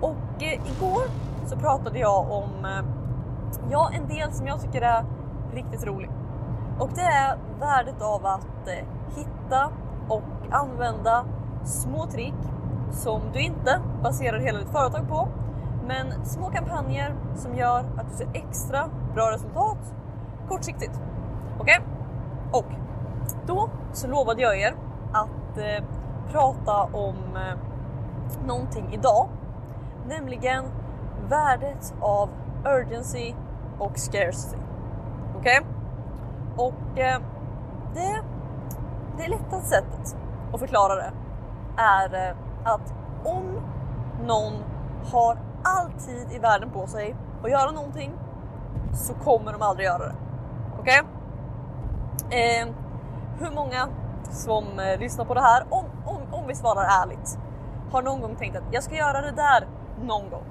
Och 0.00 0.42
eh, 0.42 0.52
igår 0.52 1.02
så 1.46 1.56
pratade 1.56 1.98
jag 1.98 2.30
om 2.30 2.64
eh, 2.64 2.84
ja, 3.70 3.90
en 3.94 4.08
del 4.08 4.32
som 4.32 4.46
jag 4.46 4.62
tycker 4.62 4.82
är 4.82 5.25
riktigt 5.56 5.86
rolig. 5.86 6.10
Och 6.78 6.90
det 6.94 7.00
är 7.02 7.38
värdet 7.60 8.02
av 8.02 8.26
att 8.26 8.68
eh, 8.68 8.86
hitta 9.16 9.72
och 10.08 10.22
använda 10.50 11.24
små 11.64 12.06
trick 12.06 12.34
som 12.90 13.20
du 13.32 13.40
inte 13.40 13.80
baserar 14.02 14.38
hela 14.38 14.58
ditt 14.58 14.70
företag 14.70 15.08
på. 15.08 15.28
Men 15.86 16.24
små 16.24 16.50
kampanjer 16.50 17.14
som 17.34 17.54
gör 17.54 17.78
att 17.78 18.10
du 18.10 18.16
ser 18.16 18.28
extra 18.34 18.90
bra 19.14 19.30
resultat 19.30 19.94
kortsiktigt. 20.48 21.00
Okej? 21.58 21.78
Okay? 21.78 22.60
Och 22.60 22.66
då 23.46 23.70
så 23.92 24.08
lovade 24.08 24.42
jag 24.42 24.60
er 24.60 24.74
att 25.12 25.58
eh, 25.58 25.84
prata 26.32 26.82
om 26.82 27.16
eh, 27.36 27.58
någonting 28.46 28.92
idag. 28.92 29.28
Nämligen 30.08 30.64
värdet 31.28 31.94
av 32.00 32.28
urgency 32.64 33.34
och 33.78 33.98
scarcity. 33.98 34.65
Okej? 35.46 35.60
Okay? 35.60 36.66
Och 36.66 36.98
eh, 36.98 37.20
det, 37.94 38.22
det 39.18 39.28
lättaste 39.28 39.68
sättet 39.68 40.16
att 40.52 40.60
förklara 40.60 40.94
det 40.94 41.12
är 41.76 42.28
eh, 42.28 42.36
att 42.64 42.94
om 43.24 43.60
någon 44.26 44.52
har 45.12 45.38
all 45.62 45.92
tid 45.92 46.32
i 46.32 46.38
världen 46.38 46.70
på 46.70 46.86
sig 46.86 47.16
att 47.44 47.50
göra 47.50 47.70
någonting 47.70 48.12
så 48.92 49.14
kommer 49.14 49.52
de 49.52 49.62
aldrig 49.62 49.86
göra 49.86 49.98
det. 49.98 50.14
Okej? 50.80 51.02
Okay? 52.26 52.60
Eh, 52.60 52.66
hur 53.38 53.50
många 53.50 53.88
som 54.30 54.78
eh, 54.78 54.98
lyssnar 54.98 55.24
på 55.24 55.34
det 55.34 55.42
här, 55.42 55.66
om, 55.70 55.84
om, 56.04 56.20
om 56.32 56.46
vi 56.46 56.54
svarar 56.54 57.02
ärligt, 57.02 57.38
har 57.92 58.02
någon 58.02 58.20
gång 58.20 58.36
tänkt 58.36 58.56
att 58.56 58.64
jag 58.72 58.82
ska 58.82 58.94
göra 58.94 59.20
det 59.20 59.32
där 59.32 59.66
någon 60.02 60.30
gång. 60.30 60.44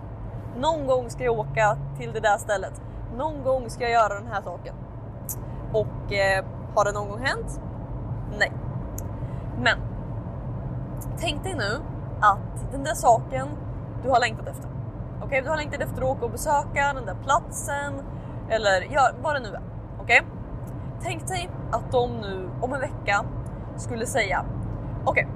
Någon 0.57 0.87
gång 0.87 1.09
ska 1.09 1.23
jag 1.23 1.39
åka 1.39 1.77
till 1.97 2.13
det 2.13 2.19
där 2.19 2.37
stället. 2.37 2.81
Någon 3.17 3.43
gång 3.43 3.69
ska 3.69 3.83
jag 3.83 3.91
göra 3.91 4.13
den 4.13 4.27
här 4.27 4.41
saken. 4.41 4.75
Och 5.75 6.13
eh, 6.13 6.45
har 6.75 6.85
det 6.85 6.91
någon 6.91 7.09
gång 7.09 7.25
hänt? 7.25 7.61
Nej. 8.39 8.51
Men 9.57 9.77
tänk 11.17 11.43
dig 11.43 11.55
nu 11.55 11.81
att 12.21 12.71
den 12.71 12.83
där 12.83 12.93
saken 12.93 13.47
du 14.03 14.09
har 14.09 14.19
längtat 14.19 14.47
efter. 14.47 14.69
Okej, 15.15 15.27
okay? 15.27 15.41
du 15.41 15.49
har 15.49 15.57
längtat 15.57 15.81
efter 15.81 16.01
att 16.01 16.07
åka 16.07 16.25
och 16.25 16.31
besöka 16.31 16.93
den 16.93 17.05
där 17.05 17.15
platsen 17.23 17.93
eller 18.49 18.87
ja, 18.93 19.09
vad 19.21 19.35
det 19.35 19.39
nu 19.39 19.47
är. 19.47 19.61
Okej? 20.01 20.21
Okay? 20.21 20.21
Tänk 21.01 21.27
dig 21.27 21.49
att 21.71 21.91
de 21.91 22.11
nu 22.21 22.49
om 22.61 22.73
en 22.73 22.79
vecka 22.79 23.25
skulle 23.77 24.05
säga 24.05 24.45
okej, 25.05 25.27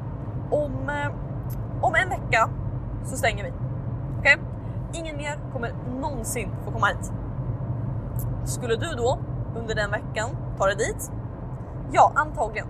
okay, 0.49 0.65
om, 0.65 0.89
eh, 0.89 1.85
om 1.85 1.95
en 1.95 2.09
vecka 2.09 2.49
så 3.03 3.15
stänger 3.17 3.43
vi. 3.43 3.53
Okej? 4.19 4.35
Okay? 4.35 5.01
Ingen 5.01 5.17
mer 5.17 5.39
kommer 5.53 5.73
någonsin 6.01 6.49
få 6.65 6.71
komma 6.71 6.87
hit. 6.87 7.11
Skulle 8.45 8.75
du 8.75 8.95
då 8.95 9.19
under 9.55 9.75
den 9.75 9.91
veckan 9.91 10.29
ta 10.57 10.65
dig 10.65 10.75
dit? 10.75 11.11
Ja, 11.91 12.11
antagligen. 12.15 12.67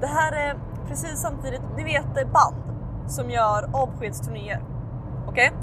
Det 0.00 0.06
här 0.06 0.32
är 0.32 0.58
precis 0.88 1.20
samtidigt, 1.20 1.62
ni 1.76 1.84
vet 1.84 2.32
band 2.32 2.54
som 3.06 3.30
gör 3.30 3.70
avskedsturnéer. 3.72 4.62
Okej? 5.26 5.48
Okay? 5.48 5.58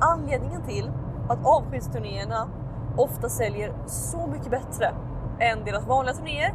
Anledningen 0.00 0.62
till 0.62 0.90
att 1.28 1.46
avskedsturnéerna 1.46 2.48
ofta 2.96 3.28
säljer 3.28 3.74
så 3.86 4.26
mycket 4.26 4.50
bättre 4.50 4.94
än 5.38 5.64
deras 5.64 5.86
vanliga 5.86 6.14
turnéer 6.14 6.54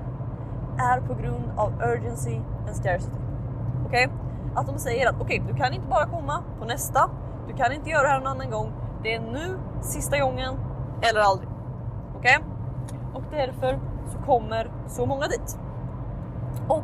är 0.77 1.01
på 1.01 1.13
grund 1.13 1.51
av 1.57 1.73
urgency 1.81 2.35
and 2.67 2.75
scarcity. 2.75 3.15
Okej? 3.85 4.05
Okay? 4.05 4.17
Att 4.55 4.67
de 4.67 4.79
säger 4.79 5.09
att 5.09 5.21
okej, 5.21 5.41
okay, 5.41 5.53
du 5.53 5.59
kan 5.59 5.73
inte 5.73 5.87
bara 5.87 6.05
komma 6.05 6.43
på 6.59 6.65
nästa, 6.65 7.09
du 7.47 7.53
kan 7.53 7.71
inte 7.71 7.89
göra 7.89 8.03
det 8.03 8.09
här 8.09 8.19
någon 8.19 8.27
annan 8.27 8.49
gång. 8.49 8.73
Det 9.03 9.15
är 9.15 9.19
nu, 9.19 9.59
sista 9.81 10.19
gången 10.19 10.55
eller 11.01 11.19
aldrig. 11.19 11.49
Okej? 12.15 12.37
Okay? 12.37 12.56
Och 13.17 13.23
därför 13.31 13.79
så 14.07 14.17
kommer 14.17 14.71
så 14.87 15.05
många 15.05 15.27
dit. 15.27 15.59
Och 16.67 16.83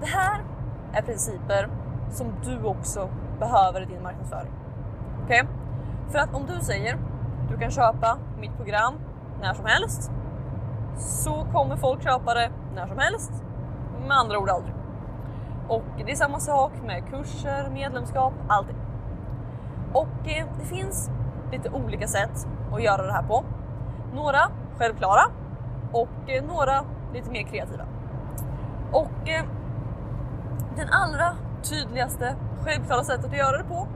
det 0.00 0.06
här 0.06 0.44
är 0.92 1.02
principer 1.02 1.68
som 2.10 2.26
du 2.44 2.62
också 2.62 3.08
behöver 3.38 3.82
i 3.82 3.84
din 3.84 4.02
marknadsföring. 4.02 4.52
Okej? 5.24 5.42
Okay? 5.42 5.54
För 6.08 6.18
att 6.18 6.34
om 6.34 6.46
du 6.46 6.60
säger 6.60 6.98
du 7.50 7.58
kan 7.58 7.70
köpa 7.70 8.18
mitt 8.40 8.56
program 8.56 8.94
när 9.40 9.54
som 9.54 9.64
helst 9.66 10.10
så 10.96 11.46
kommer 11.52 11.76
folk 11.76 12.02
köpa 12.02 12.34
det 12.34 12.50
när 12.74 12.86
som 12.86 12.98
helst. 12.98 13.32
Med 14.06 14.16
andra 14.16 14.38
ord 14.38 14.48
aldrig. 14.48 14.74
Och 15.68 15.84
det 16.06 16.12
är 16.12 16.16
samma 16.16 16.40
sak 16.40 16.72
med 16.86 17.08
kurser, 17.10 17.70
medlemskap, 17.70 18.32
allting. 18.48 18.76
Och 19.92 20.28
eh, 20.28 20.46
det 20.58 20.64
finns 20.64 21.10
lite 21.52 21.70
olika 21.70 22.06
sätt 22.06 22.48
att 22.72 22.82
göra 22.82 23.06
det 23.06 23.12
här 23.12 23.22
på. 23.22 23.44
Några 24.14 24.40
självklara 24.78 25.22
och 25.92 26.30
eh, 26.30 26.44
några 26.44 26.84
lite 27.14 27.30
mer 27.30 27.42
kreativa. 27.42 27.84
Och 28.92 29.28
eh, 29.28 29.44
den 30.76 30.88
allra 30.90 31.36
tydligaste 31.62 32.36
självklara 32.64 33.04
sättet 33.04 33.26
att 33.26 33.36
göra 33.36 33.58
det 33.58 33.64
på 33.64 33.88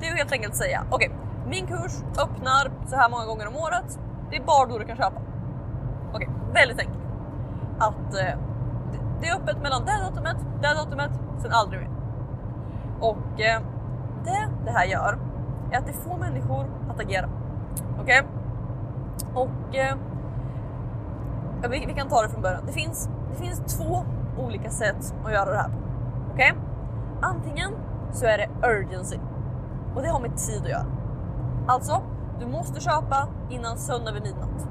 det 0.00 0.06
är 0.06 0.10
ju 0.10 0.16
helt 0.16 0.32
enkelt 0.32 0.52
att 0.52 0.58
säga 0.58 0.84
okej, 0.90 1.08
okay, 1.08 1.18
min 1.50 1.66
kurs 1.66 1.92
öppnar 2.22 2.70
så 2.86 2.96
här 2.96 3.10
många 3.10 3.26
gånger 3.26 3.46
om 3.46 3.56
året. 3.56 3.98
Det 4.30 4.36
är 4.36 4.42
bara 4.44 4.66
då 4.66 4.78
du 4.78 4.84
kan 4.84 4.96
köpa. 4.96 5.20
Okej, 6.12 6.28
okay, 6.28 6.52
väldigt 6.54 6.78
enkelt. 6.78 7.04
Att 7.78 8.14
eh, 8.14 8.38
det 9.20 9.28
är 9.28 9.36
öppet 9.36 9.62
mellan 9.62 9.84
det 9.84 9.98
datumet, 10.02 10.36
det 10.62 10.74
datumet, 10.74 11.10
sen 11.42 11.52
aldrig 11.52 11.80
mer. 11.80 11.90
Och 13.00 13.40
eh, 13.40 13.60
det 14.24 14.48
det 14.64 14.70
här 14.70 14.84
gör 14.84 15.18
är 15.72 15.78
att 15.78 15.86
det 15.86 15.92
får 15.92 16.18
människor 16.18 16.66
att 16.90 17.00
agera. 17.00 17.28
Okej? 18.00 18.22
Okay? 18.22 19.42
Och 19.42 19.76
eh, 19.76 19.96
vi, 21.68 21.86
vi, 21.86 21.94
kan 21.94 22.08
ta 22.08 22.22
det 22.22 22.28
från 22.28 22.42
början. 22.42 22.66
Det 22.66 22.72
finns, 22.72 23.08
det 23.30 23.44
finns 23.44 23.76
två 23.76 24.04
olika 24.38 24.70
sätt 24.70 25.14
att 25.24 25.32
göra 25.32 25.50
det 25.50 25.56
här 25.56 25.68
på. 25.68 25.76
Okej? 26.32 26.52
Okay? 26.52 26.62
Antingen 27.22 27.72
så 28.12 28.26
är 28.26 28.38
det 28.38 28.68
urgency 28.68 29.18
och 29.94 30.02
det 30.02 30.08
har 30.08 30.20
med 30.20 30.36
tid 30.36 30.62
att 30.62 30.68
göra. 30.68 30.86
Alltså, 31.66 32.02
du 32.40 32.46
måste 32.46 32.80
köpa 32.80 33.28
innan 33.50 33.78
söndag 33.78 34.12
vid 34.12 34.22
midnatt. 34.22 34.68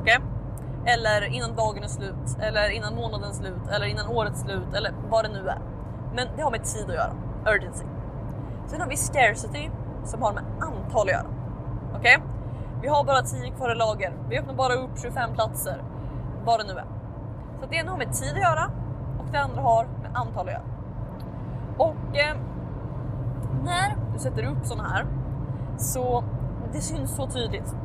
Okej? 0.00 0.18
Okay? 0.18 0.94
Eller 0.94 1.24
innan 1.24 1.56
dagen 1.56 1.82
är 1.82 1.88
slut, 1.88 2.38
eller 2.40 2.68
innan 2.68 2.94
månaden 2.94 3.30
är 3.30 3.34
slut, 3.34 3.68
eller 3.70 3.86
innan 3.86 4.08
årets 4.08 4.40
slut, 4.40 4.74
eller 4.74 4.94
vad 5.10 5.24
det 5.24 5.28
nu 5.28 5.48
är. 5.48 5.58
Men 6.14 6.28
det 6.36 6.42
har 6.42 6.50
med 6.50 6.64
tid 6.64 6.84
att 6.88 6.94
göra. 6.94 7.12
Urgency. 7.46 7.84
Sen 8.66 8.80
har 8.80 8.88
vi 8.88 8.96
scarcity 8.96 9.70
som 10.04 10.22
har 10.22 10.32
med 10.32 10.44
antal 10.60 11.06
att 11.06 11.12
göra. 11.12 11.26
Okej? 11.96 12.16
Okay? 12.16 12.28
Vi 12.82 12.88
har 12.88 13.04
bara 13.04 13.22
10 13.22 13.50
kvar 13.50 13.72
i 13.72 13.74
lager. 13.74 14.12
Vi 14.28 14.38
öppnar 14.38 14.54
bara 14.54 14.74
upp 14.74 14.90
25 15.02 15.34
platser. 15.34 15.82
Vad 16.44 16.60
det 16.60 16.64
nu 16.64 16.78
är. 16.78 16.84
Så 17.60 17.66
det 17.70 17.76
ena 17.76 17.90
har 17.90 17.98
med 17.98 18.12
tid 18.12 18.32
att 18.32 18.42
göra 18.42 18.70
och 19.18 19.26
det 19.32 19.38
andra 19.38 19.62
har 19.62 19.84
med 20.02 20.10
antal 20.14 20.48
att 20.48 20.52
göra. 20.52 20.62
Och 21.78 22.16
eh, 22.16 22.36
när 23.64 23.96
du 24.12 24.18
sätter 24.18 24.44
upp 24.44 24.66
sådana 24.66 24.88
här 24.88 25.06
så 25.76 26.24
det 26.72 26.80
syns 26.80 27.16
så 27.16 27.26
tydligt. 27.26 27.76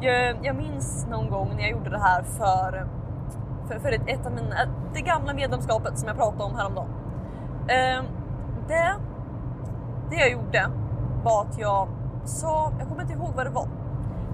Jag, 0.00 0.36
jag 0.42 0.56
minns 0.56 1.06
någon 1.10 1.30
gång 1.30 1.48
när 1.56 1.60
jag 1.60 1.70
gjorde 1.70 1.90
det 1.90 1.98
här 1.98 2.22
för, 2.22 2.86
för, 3.68 3.78
för 3.78 3.92
ett, 3.92 4.02
ett 4.06 4.26
av 4.26 4.32
mina, 4.32 4.56
det 4.94 5.00
gamla 5.00 5.34
medlemskapet 5.34 5.98
som 5.98 6.08
jag 6.08 6.16
pratade 6.16 6.44
om 6.44 6.54
häromdagen. 6.54 6.88
Eh, 7.68 8.02
det, 8.68 8.94
det 10.10 10.16
jag 10.16 10.30
gjorde 10.30 10.70
var 11.24 11.42
att 11.42 11.58
jag 11.58 11.88
sa, 12.24 12.72
jag 12.78 12.88
kommer 12.88 13.02
inte 13.02 13.14
ihåg 13.14 13.32
vad 13.36 13.46
det 13.46 13.50
var, 13.50 13.68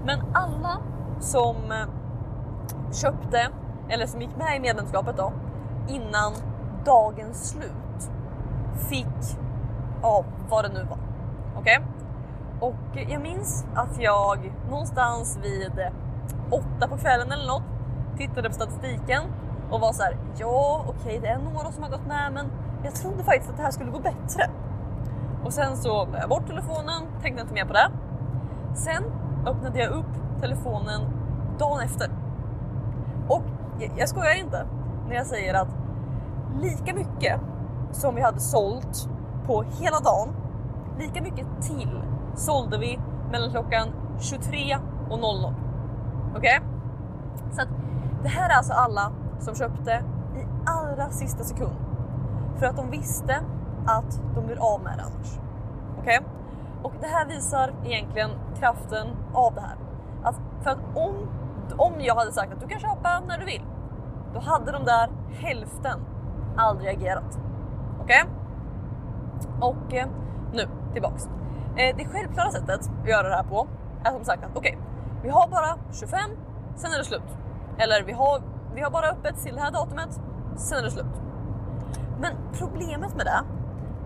men 0.05 0.19
alla 0.33 0.77
som 1.19 1.55
eh, 1.55 1.87
köpte 2.91 3.49
eller 3.89 4.07
som 4.07 4.21
gick 4.21 4.35
med 4.37 4.57
i 4.57 4.59
medlemskapet 4.59 5.17
då 5.17 5.33
innan 5.87 6.33
dagens 6.85 7.49
slut 7.49 8.11
fick 8.89 9.39
ja, 10.01 10.25
vad 10.49 10.65
det 10.65 10.69
nu 10.69 10.83
var. 10.89 10.97
Okej? 11.57 11.79
Okay? 11.79 11.87
Och 12.59 13.11
jag 13.11 13.21
minns 13.21 13.65
att 13.75 14.01
jag 14.01 14.53
någonstans 14.69 15.39
vid 15.43 15.71
åtta 16.51 16.87
på 16.87 16.97
kvällen 16.97 17.31
eller 17.31 17.47
något 17.47 17.63
tittade 18.17 18.49
på 18.49 18.55
statistiken 18.55 19.23
och 19.71 19.79
var 19.79 19.93
så 19.93 20.03
här, 20.03 20.17
ja 20.37 20.85
okej 20.87 20.99
okay, 20.99 21.19
det 21.19 21.27
är 21.27 21.39
några 21.39 21.71
som 21.71 21.83
har 21.83 21.89
gått 21.89 22.07
med 22.07 22.33
men 22.33 22.51
jag 22.83 22.95
trodde 22.95 23.23
faktiskt 23.23 23.49
att 23.49 23.57
det 23.57 23.63
här 23.63 23.71
skulle 23.71 23.91
gå 23.91 23.99
bättre. 23.99 24.49
Och 25.45 25.53
sen 25.53 25.77
så 25.77 26.05
la 26.05 26.17
jag 26.19 26.29
bort 26.29 26.47
telefonen, 26.47 27.03
tänkte 27.21 27.41
inte 27.41 27.53
mer 27.53 27.65
på 27.65 27.73
det. 27.73 27.91
Sen 28.75 29.03
öppnade 29.45 29.79
jag 29.79 29.91
upp 29.91 30.39
telefonen 30.41 31.01
dagen 31.59 31.79
efter. 31.79 32.09
Jag 33.79 34.09
skojar 34.09 34.39
inte 34.39 34.65
när 35.07 35.15
jag 35.15 35.25
säger 35.25 35.53
att 35.53 35.75
lika 36.61 36.93
mycket 36.93 37.39
som 37.91 38.15
vi 38.15 38.21
hade 38.21 38.39
sålt 38.39 39.09
på 39.45 39.63
hela 39.63 39.99
dagen, 39.99 40.35
lika 40.99 41.21
mycket 41.21 41.47
till 41.61 42.01
sålde 42.35 42.77
vi 42.77 42.99
mellan 43.31 43.51
klockan 43.51 43.87
23 44.19 44.77
och 45.09 45.19
00. 45.19 45.53
Okej? 46.35 46.37
Okay? 46.37 46.59
Så 47.51 47.61
att 47.61 47.67
det 48.23 48.29
här 48.29 48.49
är 48.49 48.53
alltså 48.53 48.73
alla 48.73 49.11
som 49.39 49.55
köpte 49.55 50.03
i 50.35 50.45
allra 50.65 51.09
sista 51.09 51.43
sekund 51.43 51.75
för 52.57 52.65
att 52.65 52.75
de 52.75 52.89
visste 52.89 53.41
att 53.85 54.21
de 54.35 54.45
blir 54.45 54.73
av 54.73 54.81
med 54.81 54.97
det 54.97 55.03
annars. 55.03 55.39
Okej? 55.99 56.19
Okay? 56.19 56.29
Och 56.83 56.93
det 57.01 57.07
här 57.07 57.25
visar 57.25 57.73
egentligen 57.85 58.29
kraften 58.59 59.07
av 59.33 59.53
det 59.55 59.61
här. 59.61 59.77
Att 60.23 60.35
för 60.63 60.69
att 60.69 60.79
om, 60.95 61.15
om 61.77 61.93
jag 61.99 62.15
hade 62.15 62.31
sagt 62.31 62.53
att 62.53 62.61
du 62.61 62.67
kan 62.67 62.79
köpa 62.79 63.19
när 63.27 63.37
du 63.37 63.45
vill, 63.45 63.61
då 64.33 64.39
hade 64.39 64.71
de 64.71 64.85
där 64.85 65.09
hälften 65.39 65.99
aldrig 66.57 66.89
agerat. 66.89 67.39
Okej? 68.01 68.23
Okay? 68.23 69.69
Och 69.69 69.93
eh, 69.93 70.07
nu 70.53 70.67
tillbaks. 70.93 71.29
Eh, 71.75 71.95
det 71.97 72.05
självklara 72.05 72.51
sättet 72.51 72.69
att 72.69 73.07
göra 73.07 73.29
det 73.29 73.35
här 73.35 73.43
på 73.43 73.67
är 74.03 74.11
som 74.11 74.25
sagt 74.25 74.43
att 74.43 74.55
okej, 74.55 74.77
okay, 74.77 74.83
vi 75.23 75.29
har 75.29 75.47
bara 75.47 75.77
25, 75.93 76.19
sen 76.75 76.91
är 76.91 76.97
det 76.97 77.03
slut. 77.03 77.37
Eller 77.77 78.03
vi 78.03 78.11
har, 78.11 78.41
vi 78.75 78.81
har 78.81 78.91
bara 78.91 79.07
öppet 79.07 79.43
till 79.43 79.55
det 79.55 79.61
här 79.61 79.71
datumet, 79.71 80.21
sen 80.55 80.79
är 80.79 80.83
det 80.83 80.91
slut. 80.91 81.21
Men 82.19 82.31
problemet 82.53 83.15
med 83.15 83.25
det 83.25 83.43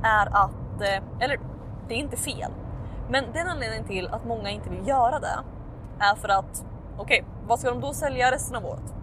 är 0.07 0.27
att, 0.27 0.81
eh, 0.81 1.23
eller 1.25 1.39
det 1.87 1.93
är 1.93 1.97
inte 1.97 2.17
fel, 2.17 2.51
men 3.09 3.23
den 3.33 3.47
anledningen 3.47 3.85
till 3.85 4.07
att 4.07 4.25
många 4.25 4.49
inte 4.49 4.69
vill 4.69 4.87
göra 4.87 5.19
det 5.19 5.39
är 5.99 6.15
för 6.15 6.29
att 6.29 6.65
okej, 6.97 7.21
okay, 7.21 7.30
vad 7.47 7.59
ska 7.59 7.69
de 7.69 7.81
då 7.81 7.93
sälja 7.93 8.31
resten 8.31 8.55
av 8.55 8.65
året? 8.65 8.93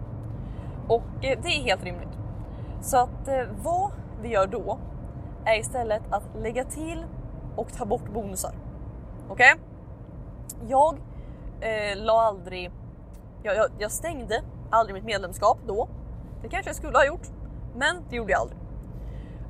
Och 0.87 1.25
eh, 1.25 1.39
det 1.41 1.47
är 1.47 1.63
helt 1.63 1.83
rimligt. 1.83 2.17
Så 2.81 2.97
att 2.97 3.27
eh, 3.27 3.43
vad 3.63 3.91
vi 4.21 4.29
gör 4.29 4.47
då 4.47 4.79
är 5.45 5.59
istället 5.59 6.01
att 6.09 6.23
lägga 6.35 6.63
till 6.63 7.05
och 7.55 7.73
ta 7.73 7.85
bort 7.85 8.09
bonusar. 8.13 8.53
Okej? 9.29 9.53
Okay? 9.53 9.65
Jag 10.69 10.97
eh, 11.61 11.97
la 11.97 12.21
aldrig... 12.21 12.71
Jag, 13.43 13.55
jag, 13.55 13.69
jag, 13.79 13.91
stängde 13.91 14.41
aldrig 14.69 14.93
mitt 14.93 15.03
medlemskap 15.03 15.57
då. 15.67 15.89
Det 16.41 16.49
kanske 16.49 16.69
jag 16.69 16.75
skulle 16.75 16.97
ha 16.97 17.05
gjort, 17.05 17.27
men 17.75 17.95
det 18.09 18.15
gjorde 18.15 18.31
jag 18.31 18.41
aldrig. 18.41 18.59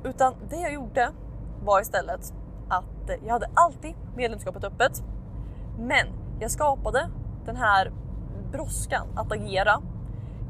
Utan 0.04 0.34
det 0.50 0.56
jag 0.56 0.72
gjorde 0.72 1.10
var 1.64 1.80
istället 1.80 2.34
att 2.68 3.10
eh, 3.10 3.16
jag 3.26 3.32
hade 3.32 3.50
alltid 3.54 3.94
medlemskapet 4.16 4.64
öppet. 4.64 5.02
Men 5.78 6.06
jag 6.40 6.50
skapade 6.50 7.10
den 7.46 7.56
här 7.56 7.92
brådskan 8.52 9.06
att 9.16 9.32
agera 9.32 9.82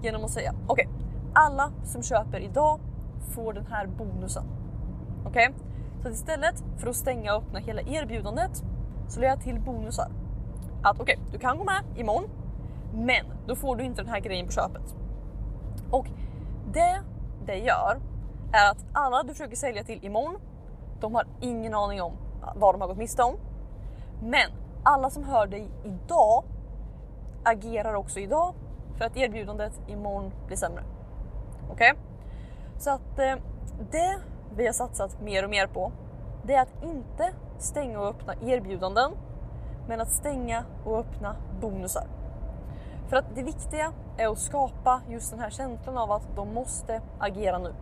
genom 0.02 0.24
att 0.24 0.30
säga 0.30 0.54
okej, 0.66 0.88
okay, 0.88 1.06
alla 1.34 1.72
som 1.84 2.02
köper 2.02 2.40
idag 2.40 2.80
får 3.34 3.52
den 3.52 3.66
här 3.66 3.86
bonusen. 3.86 4.44
Okej? 5.26 5.48
Okay? 5.48 5.62
Så 6.02 6.08
istället 6.08 6.64
för 6.78 6.88
att 6.88 6.96
stänga 6.96 7.34
och 7.34 7.42
öppna 7.42 7.58
hela 7.58 7.80
erbjudandet 7.82 8.62
så 9.08 9.20
lägger 9.20 9.32
jag 9.32 9.42
till 9.42 9.60
bonusar. 9.60 10.10
Att 10.82 11.00
okej, 11.00 11.16
okay, 11.18 11.32
du 11.32 11.38
kan 11.38 11.58
gå 11.58 11.64
med 11.64 11.82
imorgon, 11.96 12.30
men 12.94 13.26
då 13.46 13.56
får 13.56 13.76
du 13.76 13.84
inte 13.84 14.02
den 14.02 14.10
här 14.10 14.20
grejen 14.20 14.46
på 14.46 14.52
köpet. 14.52 14.96
Och 15.90 16.06
det 16.72 17.02
det 17.46 17.58
gör 17.58 18.00
är 18.52 18.70
att 18.70 18.84
alla 18.92 19.22
du 19.22 19.28
försöker 19.28 19.56
sälja 19.56 19.84
till 19.84 20.04
imorgon, 20.04 20.40
de 21.00 21.14
har 21.14 21.26
ingen 21.40 21.74
aning 21.74 22.02
om 22.02 22.12
vad 22.56 22.74
de 22.74 22.80
har 22.80 22.88
gått 22.88 22.98
miste 22.98 23.22
om. 23.22 23.36
Men 24.22 24.50
alla 24.82 25.10
som 25.10 25.24
hör 25.24 25.46
dig 25.46 25.68
idag 25.84 26.44
agerar 27.44 27.94
också 27.94 28.20
idag 28.20 28.54
för 28.98 29.04
att 29.04 29.16
erbjudandet 29.16 29.80
imorgon 29.86 30.32
blir 30.46 30.56
sämre. 30.56 30.82
Okej? 31.70 31.92
Okay? 31.92 32.02
Så 32.78 32.90
att 32.90 33.18
eh, 33.18 33.34
det 33.90 34.18
vi 34.56 34.66
har 34.66 34.72
satsat 34.72 35.20
mer 35.20 35.44
och 35.44 35.50
mer 35.50 35.66
på, 35.66 35.92
det 36.42 36.54
är 36.54 36.62
att 36.62 36.82
inte 36.82 37.32
stänga 37.58 38.00
och 38.00 38.08
öppna 38.08 38.34
erbjudanden, 38.42 39.12
men 39.88 40.00
att 40.00 40.12
stänga 40.12 40.64
och 40.84 40.98
öppna 40.98 41.36
bonusar. 41.60 42.06
För 43.08 43.16
att 43.16 43.34
det 43.34 43.42
viktiga 43.42 43.92
är 44.16 44.28
att 44.28 44.38
skapa 44.38 45.00
just 45.08 45.30
den 45.30 45.40
här 45.40 45.50
känslan 45.50 45.98
av 45.98 46.12
att 46.12 46.36
de 46.36 46.54
måste 46.54 47.00
agera 47.18 47.58
nu. 47.58 47.74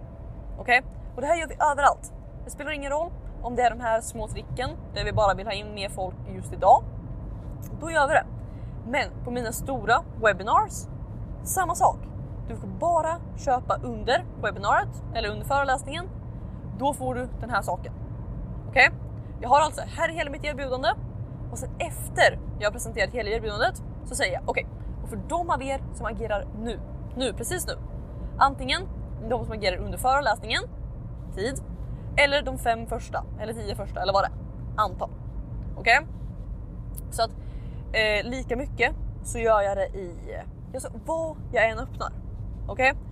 Okej? 0.59 0.79
Okay? 0.79 0.90
Och 1.14 1.21
det 1.21 1.27
här 1.27 1.37
gör 1.37 1.49
vi 1.49 1.55
överallt. 1.55 2.12
Det 2.44 2.51
spelar 2.51 2.71
ingen 2.73 2.90
roll 2.90 3.11
om 3.42 3.57
det 3.57 3.62
är 3.62 3.71
de 3.71 3.81
här 3.81 4.01
små 4.01 4.29
tricken 4.29 4.71
där 4.94 5.05
vi 5.05 5.12
bara 5.12 5.35
vill 5.35 5.47
ha 5.47 5.53
in 5.53 5.75
mer 5.75 5.88
folk 5.88 6.16
just 6.35 6.53
idag. 6.53 6.83
Då 7.81 7.90
gör 7.90 8.09
vi 8.09 8.14
det. 8.14 8.25
Men 8.90 9.11
på 9.24 9.31
mina 9.31 9.53
stora 9.53 10.03
webinars, 10.22 10.87
samma 11.42 11.74
sak. 11.74 11.96
Du 12.48 12.57
får 12.57 12.68
bara 12.68 13.16
köpa 13.37 13.77
under 13.83 14.24
webbinariet 14.42 15.03
eller 15.14 15.29
under 15.29 15.46
föreläsningen 15.46 16.09
då 16.79 16.94
får 16.94 17.14
du 17.14 17.29
den 17.40 17.51
här 17.51 17.62
saken. 17.62 17.92
Okej? 18.68 18.88
Okay? 18.88 18.98
Jag 19.40 19.48
har 19.48 19.61
alltså, 19.61 19.81
här 19.81 20.09
är 20.09 20.12
hela 20.12 20.31
mitt 20.31 20.44
erbjudande 20.44 20.88
och 21.51 21.59
sen 21.59 21.70
efter 21.79 22.38
jag 22.59 22.66
har 22.66 22.72
presenterat 22.72 23.11
hela 23.11 23.31
erbjudandet 23.31 23.83
så 24.05 24.14
säger 24.14 24.33
jag 24.33 24.42
okej, 24.46 24.64
okay, 24.64 25.03
och 25.03 25.09
för 25.09 25.16
de 25.29 25.51
av 25.51 25.62
er 25.62 25.81
som 25.94 26.07
agerar 26.07 26.46
nu, 26.59 26.81
nu, 27.16 27.33
precis 27.33 27.66
nu, 27.66 27.72
antingen 28.38 28.83
de 29.29 29.44
som 29.44 29.53
agerar 29.53 29.77
under 29.77 29.98
föreläsningen, 29.98 30.62
tid, 31.35 31.62
eller 32.16 32.42
de 32.42 32.59
fem 32.59 32.87
första 32.87 33.24
eller 33.40 33.53
tio 33.53 33.74
första 33.74 34.03
eller 34.03 34.12
vad 34.12 34.22
det 34.22 34.27
är, 34.29 34.83
antal. 34.83 35.11
Okej? 35.77 35.98
Okay? 35.98 36.12
Så 37.11 37.22
att 37.22 37.31
eh, 37.92 38.31
lika 38.31 38.57
mycket 38.57 38.94
så 39.24 39.38
gör 39.38 39.62
jag 39.62 39.77
det 39.77 39.87
i 39.87 40.14
alltså, 40.74 40.88
vad 41.07 41.37
jag 41.53 41.70
än 41.70 41.79
öppnar. 41.79 42.12
Okej? 42.66 42.92
Okay? 42.92 43.09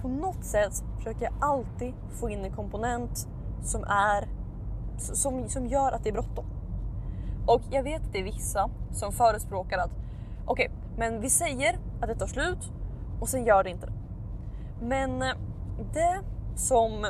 på 0.00 0.08
något 0.08 0.44
sätt 0.44 0.84
försöker 0.96 1.24
jag 1.24 1.32
alltid 1.40 1.94
få 2.10 2.30
in 2.30 2.44
en 2.44 2.52
komponent 2.52 3.28
som 3.62 3.84
är 3.84 4.28
som, 4.98 5.48
som 5.48 5.66
gör 5.66 5.92
att 5.92 6.04
det 6.04 6.10
är 6.10 6.12
bråttom. 6.12 6.44
Och 7.46 7.62
jag 7.70 7.82
vet 7.82 8.02
att 8.02 8.12
det 8.12 8.18
är 8.18 8.24
vissa 8.24 8.70
som 8.92 9.12
förespråkar 9.12 9.78
att 9.78 9.90
okej, 10.44 10.68
okay, 10.68 10.78
men 10.96 11.20
vi 11.20 11.30
säger 11.30 11.78
att 12.00 12.08
det 12.08 12.14
tar 12.14 12.26
slut 12.26 12.72
och 13.20 13.28
sen 13.28 13.44
gör 13.44 13.64
det 13.64 13.70
inte 13.70 13.86
det. 13.86 13.92
Men 14.82 15.22
eh, 15.22 15.28
det 15.92 16.20
som 16.56 17.06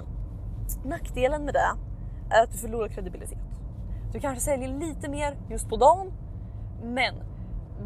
nackdelen 0.84 1.44
med 1.44 1.54
det 1.54 1.70
är 2.30 2.42
att 2.42 2.52
du 2.52 2.58
förlorar 2.58 2.88
kredibilitet. 2.88 3.38
Du 4.12 4.20
kanske 4.20 4.40
säljer 4.40 4.68
lite 4.68 5.10
mer 5.10 5.36
just 5.48 5.68
på 5.68 5.76
dagen, 5.76 6.12
men 6.82 7.14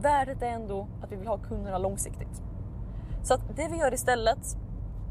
värdet 0.01 0.43
är 0.43 0.47
ändå 0.47 0.87
att 1.03 1.13
vi 1.13 1.17
vill 1.17 1.29
ha 1.29 1.39
kunderna 1.39 1.79
långsiktigt. 1.79 2.43
Så 3.23 3.35
att 3.35 3.57
det 3.57 3.69
vi 3.69 3.77
gör 3.77 3.95
istället 3.95 4.57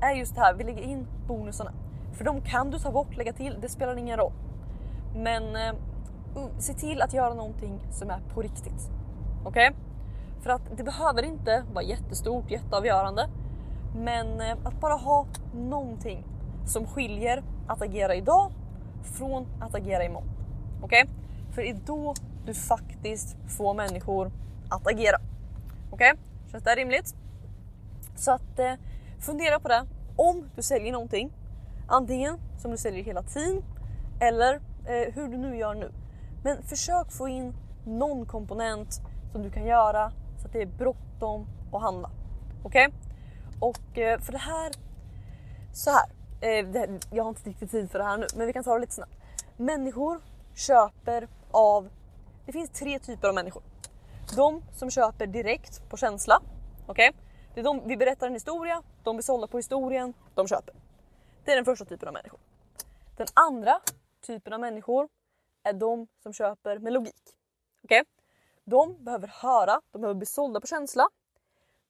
är 0.01 0.11
just 0.11 0.35
det 0.35 0.41
här, 0.41 0.53
vi 0.53 0.63
lägger 0.63 0.83
in 0.83 1.07
bonusarna. 1.27 1.71
För 2.13 2.23
de 2.23 2.41
kan 2.41 2.71
du 2.71 2.79
ta 2.79 2.91
bort, 2.91 3.17
lägga 3.17 3.33
till, 3.33 3.57
det 3.61 3.69
spelar 3.69 3.95
ingen 3.95 4.17
roll. 4.17 4.33
Men 5.15 5.43
uh, 5.43 5.79
se 6.59 6.73
till 6.73 7.01
att 7.01 7.13
göra 7.13 7.33
någonting 7.33 7.79
som 7.91 8.09
är 8.09 8.19
på 8.33 8.41
riktigt. 8.41 8.89
Okej? 9.45 9.69
Okay? 9.69 9.79
För 10.43 10.49
att 10.49 10.77
det 10.77 10.83
behöver 10.83 11.23
inte 11.23 11.63
vara 11.73 11.83
jättestort, 11.83 12.51
jätteavgörande. 12.51 13.29
Men 13.95 14.41
eh, 14.41 14.57
att 14.63 14.79
bara 14.79 14.93
ha 14.93 15.25
någonting 15.53 16.23
som 16.65 16.87
skiljer 16.87 17.43
att 17.67 17.81
agera 17.81 18.15
idag 18.15 18.51
från 19.03 19.47
att 19.61 19.75
agera 19.75 20.05
imorgon. 20.05 20.29
Okej? 20.81 21.03
Okay? 21.03 21.15
För 21.51 21.61
det 21.61 21.69
är 21.69 21.77
då 21.85 22.13
du 22.45 22.53
faktiskt 22.53 23.37
får 23.57 23.73
människor 23.73 24.31
att 24.69 24.87
agera. 24.87 25.17
Okej? 25.89 26.11
Okay? 26.11 26.23
Känns 26.51 26.63
det 26.63 26.75
rimligt? 26.75 27.15
Så 28.15 28.31
att 28.31 28.59
eh, 28.59 28.73
fundera 29.19 29.59
på 29.59 29.67
det 29.67 29.85
om 30.15 30.49
du 30.55 30.61
säljer 30.61 30.91
någonting. 30.91 31.31
Antingen 31.87 32.37
som 32.57 32.71
du 32.71 32.77
säljer 32.77 33.03
hela 33.03 33.23
tiden 33.23 33.63
eller 34.19 34.53
eh, 34.85 35.13
hur 35.13 35.27
du 35.27 35.37
nu 35.37 35.57
gör 35.57 35.73
nu. 35.73 35.91
Men 36.43 36.63
försök 36.63 37.11
få 37.11 37.27
in 37.27 37.53
någon 37.85 38.25
komponent 38.25 39.01
som 39.31 39.41
du 39.41 39.51
kan 39.51 39.65
göra 39.65 40.11
så 40.37 40.47
att 40.47 40.53
det 40.53 40.61
är 40.61 40.65
bråttom 40.65 41.47
att 41.71 41.81
handla. 41.81 42.09
Okej? 42.63 42.87
Okay? 42.87 42.99
Och 43.59 43.97
eh, 43.97 44.19
för 44.19 44.31
det 44.31 44.37
här, 44.37 44.71
så 45.73 45.91
här. 45.91 46.05
Eh, 46.41 46.67
det, 46.67 46.99
jag 47.11 47.23
har 47.23 47.29
inte 47.29 47.49
riktigt 47.49 47.71
tid 47.71 47.91
för 47.91 47.99
det 47.99 48.05
här 48.05 48.17
nu, 48.17 48.27
men 48.35 48.47
vi 48.47 48.53
kan 48.53 48.63
ta 48.63 48.73
det 48.73 48.79
lite 48.79 48.93
snabbt. 48.93 49.17
Människor 49.57 50.21
köper 50.55 51.27
av, 51.51 51.89
det 52.45 52.51
finns 52.51 52.69
tre 52.69 52.99
typer 52.99 53.27
av 53.27 53.35
människor. 53.35 53.63
De 54.35 54.63
som 54.75 54.91
köper 54.91 55.27
direkt 55.27 55.89
på 55.89 55.97
känsla. 55.97 56.41
Okej? 56.87 57.09
Okay? 57.09 57.21
Det 57.53 57.59
är 57.59 57.63
de, 57.63 57.87
vi 57.87 57.97
berättar 57.97 58.27
en 58.27 58.33
historia, 58.33 58.83
de 59.03 59.15
blir 59.15 59.23
sålda 59.23 59.47
på 59.47 59.57
historien, 59.57 60.13
de 60.35 60.47
köper. 60.47 60.75
Det 61.45 61.51
är 61.51 61.55
den 61.55 61.65
första 61.65 61.85
typen 61.85 62.07
av 62.07 62.13
människor. 62.13 62.39
Den 63.17 63.27
andra 63.33 63.79
typen 64.21 64.53
av 64.53 64.59
människor 64.59 65.09
är 65.63 65.73
de 65.73 66.07
som 66.23 66.33
köper 66.33 66.79
med 66.79 66.93
logik. 66.93 67.23
Okej? 67.83 68.01
Okay? 68.01 68.09
De 68.63 69.03
behöver 69.03 69.27
höra, 69.27 69.81
de 69.91 70.01
behöver 70.01 70.17
bli 70.17 70.25
sålda 70.25 70.61
på 70.61 70.67
känsla. 70.67 71.07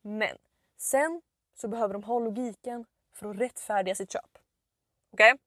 Men 0.01 0.37
sen 0.77 1.21
så 1.55 1.67
behöver 1.67 1.93
de 1.93 2.03
ha 2.03 2.19
logiken 2.19 2.85
för 3.13 3.29
att 3.29 3.37
rättfärdiga 3.37 3.95
sitt 3.95 4.11
köp. 4.11 4.37
Okej? 5.11 5.33
Okay? 5.33 5.43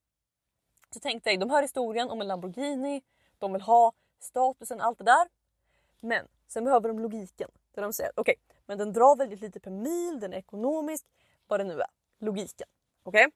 Så 0.91 1.01
tänk 1.01 1.25
dig, 1.25 1.37
de 1.37 1.51
hör 1.51 1.63
historien 1.63 2.11
om 2.11 2.21
en 2.21 2.27
Lamborghini, 2.27 3.03
de 3.39 3.53
vill 3.53 3.63
ha 3.63 3.93
statusen, 4.19 4.81
allt 4.81 4.99
det 4.99 5.05
där. 5.05 5.29
Men 6.01 6.29
sen 6.47 6.65
behöver 6.65 6.89
de 6.89 6.99
logiken. 6.99 7.51
Där 7.75 7.83
de 7.83 7.93
säger 7.93 8.13
okej, 8.17 8.35
okay, 8.47 8.57
men 8.67 8.79
den 8.79 8.93
drar 8.93 9.17
väldigt 9.17 9.41
lite 9.41 9.61
per 9.61 9.71
mil, 9.71 10.21
den 10.21 10.33
är 10.33 10.39
ekonomisk, 10.39 11.07
vad 11.47 11.61
det 11.61 11.65
nu 11.65 11.81
är. 11.81 11.91
Logiken. 12.19 12.69
Okej? 13.03 13.27
Okay? 13.27 13.33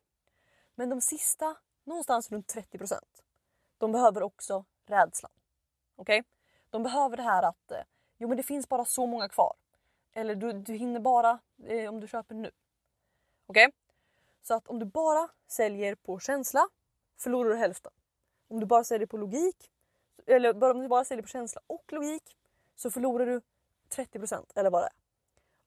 Men 0.74 0.88
de 0.88 1.00
sista, 1.00 1.56
någonstans 1.84 2.32
runt 2.32 2.54
30% 2.54 3.00
de 3.80 3.92
behöver 3.92 4.22
också 4.22 4.64
rädslan. 4.86 5.32
Okej? 5.96 6.20
Okay? 6.20 6.30
De 6.70 6.82
behöver 6.82 7.16
det 7.16 7.22
här 7.22 7.42
att 7.42 7.70
eh, 7.70 7.82
jo 8.18 8.28
men 8.28 8.36
det 8.36 8.42
finns 8.42 8.68
bara 8.68 8.84
så 8.84 9.06
många 9.06 9.28
kvar. 9.28 9.56
Eller 10.12 10.34
du, 10.34 10.52
du 10.52 10.74
hinner 10.74 11.00
bara 11.00 11.38
eh, 11.66 11.88
om 11.88 12.00
du 12.00 12.08
köper 12.08 12.34
nu. 12.34 12.50
Okej? 13.46 13.66
Okay? 13.66 13.72
Så 14.42 14.54
att 14.54 14.68
om 14.68 14.78
du 14.78 14.86
bara 14.86 15.28
säljer 15.46 15.94
på 15.94 16.18
känsla 16.18 16.68
förlorar 17.16 17.50
du 17.50 17.56
hälften. 17.56 17.92
Om 18.48 18.60
du 18.60 18.66
bara 18.66 18.84
säljer 18.84 19.06
på 19.06 19.16
logik, 19.16 19.70
eller 20.26 20.52
bara, 20.52 20.70
om 20.70 20.80
du 20.80 20.88
bara 20.88 21.04
säljer 21.04 21.22
på 21.22 21.28
känsla 21.28 21.61
och 21.66 21.92
logik 21.92 22.37
så 22.76 22.90
förlorar 22.90 23.26
du 23.26 23.40
30% 23.90 24.44
eller 24.54 24.70
vad 24.70 24.83
det 24.83 24.87
är. 24.87 24.92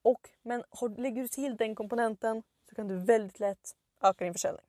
Och, 0.01 0.29
men 0.41 0.63
har, 0.69 0.89
lägger 0.89 1.21
du 1.21 1.27
till 1.27 1.55
den 1.55 1.75
komponenten 1.75 2.43
så 2.69 2.75
kan 2.75 2.87
du 2.87 2.97
väldigt 2.97 3.39
lätt 3.39 3.75
öka 4.01 4.23
din 4.23 4.33
försäljning. 4.33 4.65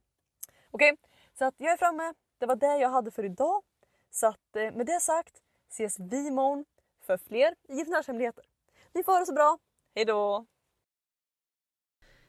Okej, 0.71 0.93
okay? 0.93 1.09
så 1.39 1.45
att 1.45 1.55
jag 1.59 1.73
är 1.73 1.77
framme. 1.77 2.15
Det 2.39 2.47
var 2.47 2.57
det 2.57 2.77
jag 2.77 2.89
hade 2.89 3.11
för 3.11 3.25
idag. 3.25 3.63
Så 4.11 4.27
att 4.27 4.57
eh, 4.57 4.73
med 4.73 4.87
det 4.87 5.01
sagt 5.01 5.43
ses 5.71 5.99
vi 5.99 6.27
imorgon 6.27 6.65
för 7.01 7.17
fler 7.17 7.55
givnärshemligheter. 7.69 8.45
Ni 8.93 9.03
får 9.03 9.13
ha 9.13 9.21
det 9.21 9.27
så 9.27 9.33
bra. 9.33 9.59
Hejdå! 9.95 10.47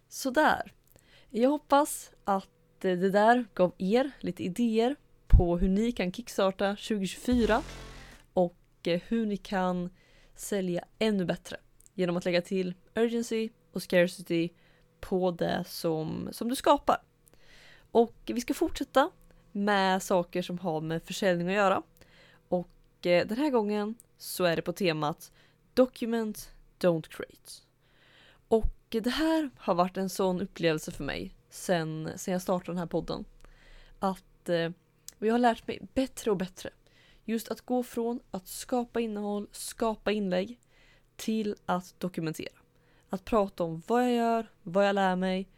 Sådär. 0.08 0.74
Jag 1.30 1.50
hoppas 1.50 2.12
att 2.24 2.86
eh, 2.86 2.98
det 2.98 3.10
där 3.10 3.46
gav 3.54 3.74
er 3.78 4.12
lite 4.20 4.44
idéer 4.44 4.96
på 5.38 5.58
hur 5.58 5.70
ni 5.70 5.92
kan 5.92 6.12
kickstarta 6.12 6.70
2024 6.70 7.62
och 8.34 8.58
eh, 8.84 9.02
hur 9.08 9.26
ni 9.26 9.38
kan 9.38 9.90
sälja 10.36 10.86
ännu 11.00 11.26
bättre 11.26 11.58
genom 11.94 12.18
att 12.18 12.26
lägga 12.26 12.42
till 12.42 12.74
urgency 12.96 13.50
och 13.72 13.82
scarcity 13.82 14.50
på 15.00 15.32
det 15.32 15.64
som, 15.68 16.30
som 16.32 16.50
du 16.50 16.56
skapar. 16.56 16.98
Och 17.92 18.16
vi 18.26 18.42
ska 18.42 18.54
fortsätta 18.54 19.12
med 19.52 20.04
saker 20.04 20.42
som 20.42 20.60
har 20.60 20.82
med 20.82 21.04
försäljning 21.04 21.48
att 21.48 21.54
göra. 21.54 21.82
Och 22.50 23.06
eh, 23.06 23.28
den 23.28 23.38
här 23.38 23.50
gången 23.50 23.96
så 24.18 24.44
är 24.44 24.56
det 24.56 24.62
på 24.62 24.74
temat 24.74 25.32
Document 25.74 26.52
Don't 26.80 27.08
Create. 27.10 27.52
Och 28.48 28.96
eh, 28.96 29.02
det 29.02 29.10
här 29.10 29.50
har 29.58 29.76
varit 29.76 29.98
en 29.98 30.10
sån 30.10 30.42
upplevelse 30.42 30.92
för 30.92 31.04
mig 31.04 31.36
sen, 31.50 32.10
sen 32.16 32.32
jag 32.32 32.42
startade 32.42 32.72
den 32.72 32.78
här 32.78 32.86
podden. 32.86 33.26
Att 34.00 34.50
eh, 34.50 34.70
och 35.20 35.28
jag 35.28 35.34
har 35.34 35.40
lärt 35.40 35.68
mig 35.68 35.80
bättre 35.94 36.32
och 36.32 36.38
bättre. 36.38 36.70
Just 37.26 37.52
att 37.52 37.62
gå 37.62 37.84
från 37.84 38.20
att 38.32 38.48
skapa 38.48 39.00
innehåll, 39.00 39.48
skapa 39.52 40.12
inlägg 40.12 40.60
till 41.16 41.56
att 41.66 41.96
dokumentera. 41.98 42.54
Att 43.10 43.26
prata 43.26 43.64
om 43.64 43.82
vad 43.88 44.04
jag 44.04 44.14
gör, 44.14 44.48
vad 44.64 44.88
jag 44.88 44.96
lär 44.96 45.16
mig 45.16 45.50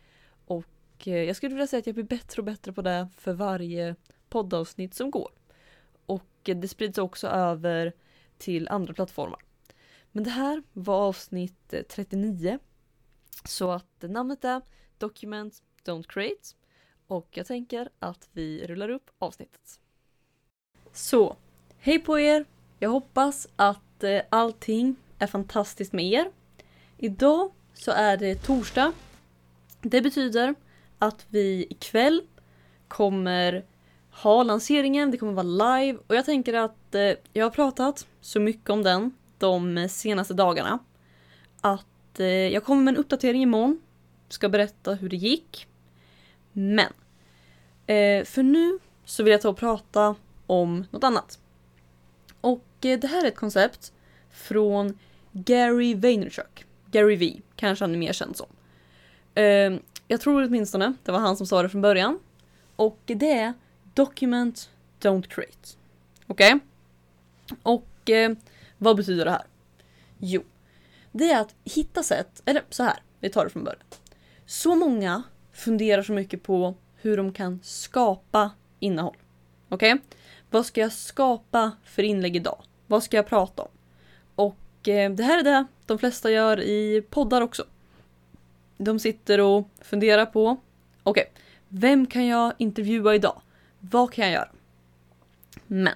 och 0.45 1.07
eh, 1.07 1.23
jag 1.23 1.35
skulle 1.35 1.55
vilja 1.55 1.67
säga 1.67 1.79
att 1.79 1.87
jag 1.87 1.95
blir 1.95 2.05
bättre 2.05 2.41
och 2.41 2.45
bättre 2.45 2.73
på 2.73 2.81
det 2.81 3.07
för 3.17 3.33
varje 3.33 3.95
poddavsnitt 4.29 4.93
som 4.93 5.11
går. 5.11 5.31
Och 6.05 6.49
eh, 6.49 6.57
det 6.57 6.67
sprids 6.67 6.97
också 6.97 7.27
över 7.27 7.93
till 8.37 8.67
andra 8.67 8.93
plattformar. 8.93 9.39
Men 10.11 10.23
det 10.23 10.29
här 10.29 10.63
var 10.73 11.07
avsnitt 11.07 11.73
eh, 11.73 11.81
39. 11.81 12.59
Så 13.45 13.71
att 13.71 14.01
namnet 14.01 14.45
är 14.45 14.61
Document 14.97 15.63
Don't 15.85 16.07
Create 16.07 16.49
och 17.07 17.27
jag 17.31 17.45
tänker 17.45 17.89
att 17.99 18.29
vi 18.31 18.67
rullar 18.67 18.89
upp 18.89 19.09
avsnittet. 19.19 19.79
Så, 20.93 21.35
hej 21.79 21.99
på 21.99 22.19
er! 22.19 22.45
Jag 22.79 22.89
hoppas 22.89 23.47
att 23.55 24.03
eh, 24.03 24.21
allting 24.29 24.95
är 25.19 25.27
fantastiskt 25.27 25.93
med 25.93 26.05
er. 26.05 26.31
Idag 26.97 27.51
så 27.73 27.91
är 27.91 28.17
det 28.17 28.35
torsdag. 28.35 28.93
Det 29.81 30.01
betyder 30.01 30.55
att 30.99 31.25
vi 31.29 31.67
ikväll 31.69 32.21
kommer 32.87 33.65
ha 34.11 34.43
lanseringen, 34.43 35.11
det 35.11 35.17
kommer 35.17 35.33
vara 35.33 35.77
live 35.77 35.99
och 36.07 36.15
jag 36.15 36.25
tänker 36.25 36.53
att 36.53 36.95
eh, 36.95 37.13
jag 37.33 37.45
har 37.45 37.49
pratat 37.49 38.07
så 38.21 38.39
mycket 38.39 38.69
om 38.69 38.83
den 38.83 39.11
de 39.37 39.87
senaste 39.89 40.33
dagarna 40.33 40.79
att 41.61 42.19
eh, 42.19 42.27
jag 42.27 42.63
kommer 42.63 42.83
med 42.83 42.91
en 42.91 42.97
uppdatering 42.97 43.41
imorgon. 43.41 43.81
Ska 44.29 44.49
berätta 44.49 44.93
hur 44.93 45.09
det 45.09 45.15
gick. 45.15 45.67
Men 46.59 46.93
eh, 47.87 48.25
för 48.25 48.43
nu 48.43 48.79
så 49.05 49.23
vill 49.23 49.31
jag 49.31 49.41
ta 49.41 49.49
och 49.49 49.57
prata 49.57 50.15
om 50.47 50.85
något 50.91 51.03
annat. 51.03 51.39
Och 52.41 52.65
eh, 52.81 52.99
det 52.99 53.07
här 53.07 53.23
är 53.23 53.27
ett 53.27 53.35
koncept 53.35 53.93
från 54.31 54.99
Gary 55.31 55.95
Vaynerchuk. 55.95 56.65
Gary 56.91 57.15
V, 57.15 57.41
kanske 57.55 57.83
han 57.83 57.93
är 57.93 57.97
mer 57.97 58.13
känd 58.13 58.37
som. 58.37 58.47
Eh, 59.35 59.79
jag 60.07 60.21
tror 60.21 60.43
åtminstone 60.43 60.93
det 61.03 61.11
var 61.11 61.19
han 61.19 61.37
som 61.37 61.47
sa 61.47 61.61
det 61.61 61.69
från 61.69 61.81
början. 61.81 62.19
Och 62.75 62.99
det 63.05 63.31
är 63.31 63.53
Document 63.93 64.69
Don't 65.01 65.27
Create. 65.27 65.69
Okej? 66.27 66.53
Okay? 66.53 66.59
Och 67.63 68.09
eh, 68.09 68.35
vad 68.77 68.97
betyder 68.97 69.25
det 69.25 69.31
här? 69.31 69.45
Jo, 70.17 70.43
det 71.11 71.31
är 71.31 71.41
att 71.41 71.55
hitta 71.63 72.03
sätt, 72.03 72.41
eller 72.45 72.63
så 72.69 72.83
här, 72.83 72.97
vi 73.19 73.29
tar 73.29 73.43
det 73.43 73.49
från 73.49 73.63
början. 73.63 73.83
Så 74.45 74.75
många 74.75 75.23
funderar 75.57 76.01
så 76.01 76.13
mycket 76.13 76.43
på 76.43 76.75
hur 76.95 77.17
de 77.17 77.33
kan 77.33 77.59
skapa 77.63 78.51
innehåll. 78.79 79.17
Okej? 79.69 79.93
Okay? 79.93 80.05
Vad 80.49 80.65
ska 80.65 80.81
jag 80.81 80.91
skapa 80.93 81.71
för 81.83 82.03
inlägg 82.03 82.35
idag? 82.35 82.63
Vad 82.87 83.03
ska 83.03 83.17
jag 83.17 83.27
prata 83.27 83.61
om? 83.61 83.69
Och 84.35 84.87
eh, 84.87 85.11
det 85.11 85.23
här 85.23 85.39
är 85.39 85.43
det 85.43 85.65
de 85.85 85.97
flesta 85.97 86.31
gör 86.31 86.59
i 86.59 87.03
poddar 87.09 87.41
också. 87.41 87.65
De 88.77 88.99
sitter 88.99 89.39
och 89.39 89.69
funderar 89.81 90.25
på, 90.25 90.57
okej, 91.03 91.21
okay, 91.31 91.43
vem 91.67 92.05
kan 92.05 92.25
jag 92.25 92.53
intervjua 92.57 93.15
idag? 93.15 93.41
Vad 93.79 94.11
kan 94.11 94.25
jag 94.25 94.33
göra? 94.33 94.49
Men 95.67 95.95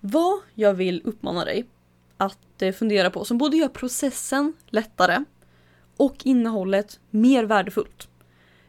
vad 0.00 0.40
jag 0.54 0.74
vill 0.74 1.02
uppmana 1.04 1.44
dig 1.44 1.64
att 2.16 2.62
eh, 2.62 2.72
fundera 2.72 3.10
på 3.10 3.24
som 3.24 3.38
både 3.38 3.56
gör 3.56 3.68
processen 3.68 4.52
lättare 4.66 5.24
och 5.96 6.16
innehållet 6.24 7.00
mer 7.10 7.44
värdefullt 7.44 8.08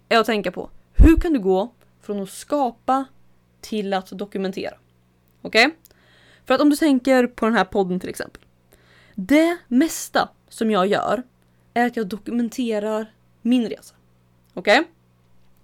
är 0.09 0.19
att 0.19 0.25
tänka 0.25 0.51
på 0.51 0.69
hur 0.93 1.17
kan 1.17 1.33
du 1.33 1.39
gå 1.39 1.73
från 2.01 2.23
att 2.23 2.29
skapa 2.29 3.05
till 3.61 3.93
att 3.93 4.09
dokumentera. 4.09 4.75
Okej? 5.41 5.75
För 6.45 6.53
att 6.53 6.61
om 6.61 6.69
du 6.69 6.75
tänker 6.75 7.27
på 7.27 7.45
den 7.45 7.55
här 7.55 7.63
podden 7.63 7.99
till 7.99 8.09
exempel. 8.09 8.41
Det 9.15 9.57
mesta 9.67 10.29
som 10.49 10.71
jag 10.71 10.87
gör 10.87 11.23
är 11.73 11.85
att 11.85 11.97
jag 11.97 12.07
dokumenterar 12.07 13.13
min 13.41 13.69
resa. 13.69 13.95
Okej? 14.53 14.83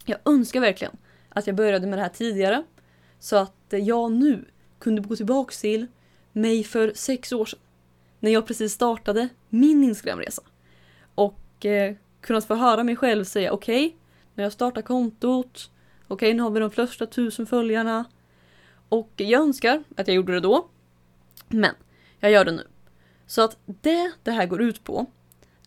Jag 0.05 0.17
önskar 0.25 0.59
verkligen 0.59 0.97
att 1.29 1.47
jag 1.47 1.55
började 1.55 1.87
med 1.87 1.97
det 1.97 2.03
här 2.03 2.09
tidigare. 2.09 2.63
Så 3.19 3.35
att 3.35 3.55
jag 3.69 4.11
nu 4.11 4.45
kunde 4.79 5.01
gå 5.01 5.15
tillbaks 5.15 5.61
till 5.61 5.87
mig 6.31 6.63
för 6.63 6.91
sex 6.95 7.31
år 7.31 7.45
sedan. 7.45 7.59
När 8.19 8.31
jag 8.31 8.47
precis 8.47 8.73
startade 8.73 9.29
min 9.49 9.83
Instagramresa. 9.83 10.41
Och 11.15 11.65
eh, 11.65 11.95
kunnat 12.21 12.45
få 12.45 12.55
höra 12.55 12.83
mig 12.83 12.95
själv 12.95 13.23
säga 13.23 13.51
okej, 13.51 13.87
okay, 13.87 13.97
när 14.35 14.43
jag 14.43 14.53
startar 14.53 14.81
kontot, 14.81 15.71
okej 16.07 16.15
okay, 16.15 16.33
nu 16.33 16.43
har 16.43 16.49
vi 16.49 16.59
de 16.59 16.71
första 16.71 17.05
tusen 17.05 17.45
följarna. 17.45 18.05
Och 18.89 19.11
jag 19.15 19.41
önskar 19.41 19.83
att 19.97 20.07
jag 20.07 20.15
gjorde 20.15 20.33
det 20.33 20.39
då. 20.39 20.67
Men 21.47 21.75
jag 22.19 22.31
gör 22.31 22.45
det 22.45 22.51
nu. 22.51 22.67
Så 23.27 23.41
att 23.41 23.57
det 23.65 24.11
det 24.23 24.31
här 24.31 24.45
går 24.45 24.61
ut 24.61 24.83
på 24.83 25.05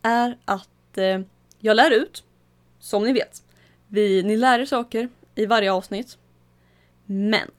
är 0.03 0.39
att 0.45 0.99
eh, 0.99 1.21
jag 1.59 1.77
lär 1.77 1.91
ut, 1.91 2.25
som 2.79 3.05
ni 3.05 3.13
vet. 3.13 3.43
Vi, 3.89 4.23
ni 4.23 4.37
lär 4.37 4.59
er 4.59 4.65
saker 4.65 5.09
i 5.35 5.47
varje 5.47 5.73
avsnitt. 5.73 6.19
Men 7.07 7.51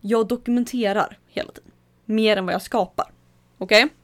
jag 0.00 0.28
dokumenterar 0.28 1.18
hela 1.26 1.52
tiden. 1.52 1.70
Mer 2.04 2.36
än 2.36 2.46
vad 2.46 2.54
jag 2.54 2.62
skapar. 2.62 3.12
Okej? 3.58 3.84
Okay? 3.84 3.96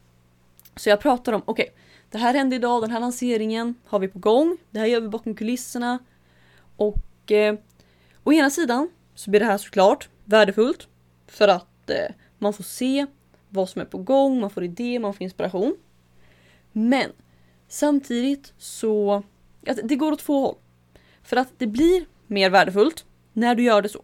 Så 0.75 0.89
jag 0.89 0.99
pratar 0.99 1.33
om, 1.33 1.41
okej, 1.45 1.63
okay, 1.63 1.75
det 2.09 2.17
här 2.17 2.33
hände 2.33 2.55
idag, 2.55 2.81
den 2.81 2.91
här 2.91 2.99
lanseringen 2.99 3.75
har 3.85 3.99
vi 3.99 4.07
på 4.07 4.19
gång. 4.19 4.57
Det 4.69 4.79
här 4.79 4.85
gör 4.85 5.01
vi 5.01 5.07
bakom 5.07 5.35
kulisserna. 5.35 5.99
Och 6.81 7.31
eh, 7.31 7.55
å 8.23 8.33
ena 8.33 8.49
sidan 8.49 8.89
så 9.15 9.29
blir 9.29 9.39
det 9.39 9.45
här 9.45 9.57
såklart 9.57 10.09
värdefullt 10.25 10.87
för 11.27 11.47
att 11.47 11.89
eh, 11.89 12.15
man 12.37 12.53
får 12.53 12.63
se 12.63 13.05
vad 13.49 13.69
som 13.69 13.81
är 13.81 13.85
på 13.85 13.97
gång, 13.97 14.39
man 14.39 14.49
får 14.49 14.63
idéer, 14.63 14.99
man 14.99 15.13
får 15.13 15.23
inspiration. 15.23 15.75
Men 16.71 17.11
samtidigt 17.67 18.53
så, 18.57 19.23
att 19.67 19.79
det 19.83 19.95
går 19.95 20.11
åt 20.11 20.19
två 20.19 20.41
håll. 20.41 20.55
För 21.23 21.37
att 21.37 21.53
det 21.57 21.67
blir 21.67 22.05
mer 22.27 22.49
värdefullt 22.49 23.05
när 23.33 23.55
du 23.55 23.63
gör 23.63 23.81
det 23.81 23.89
så. 23.89 24.03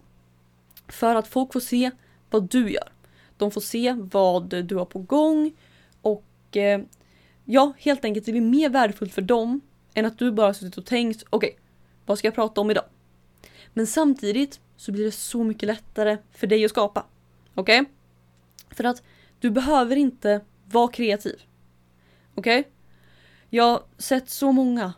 För 0.88 1.16
att 1.16 1.28
folk 1.28 1.54
får 1.54 1.60
se 1.60 1.92
vad 2.30 2.50
du 2.50 2.72
gör. 2.72 2.92
De 3.38 3.52
får 3.52 3.62
se 3.62 3.96
vad 3.98 4.66
du 4.66 4.76
har 4.76 4.86
på 4.86 5.00
gång 5.00 5.54
och 6.02 6.58
eh, 6.58 6.82
ja, 7.46 7.74
helt 7.78 8.06
enkelt 8.06 8.26
det 8.26 8.32
blir 8.32 8.42
mer 8.42 8.70
värdefullt 8.70 9.14
för 9.14 9.22
dem 9.22 9.62
än 9.94 10.06
att 10.06 10.20
du 10.20 10.32
bara 10.32 10.54
suttit 10.54 10.78
och 10.78 10.86
tänkt 10.86 11.24
okej, 11.30 11.50
okay, 11.50 11.67
vad 12.08 12.18
ska 12.18 12.28
jag 12.28 12.36
prata 12.36 12.62
om 12.62 12.72
idag? 12.72 12.86
Men 13.74 13.88
samtidigt 13.88 14.60
så 14.78 14.92
blir 14.92 15.06
det 15.06 15.12
så 15.12 15.44
mycket 15.44 15.68
lättare 15.68 16.18
för 16.32 16.48
dig 16.48 16.66
att 16.66 16.72
skapa. 16.72 17.06
Okej? 17.56 17.82
Okay? 17.82 17.94
För 18.76 18.84
att 18.84 19.04
du 19.40 19.50
behöver 19.50 19.96
inte 19.96 20.42
vara 20.66 20.88
kreativ. 20.88 21.42
Okej? 22.36 22.60
Okay? 22.60 22.72
Jag 23.50 23.64
har 23.64 23.84
sett 23.98 24.30
så 24.30 24.52
många 24.52 24.94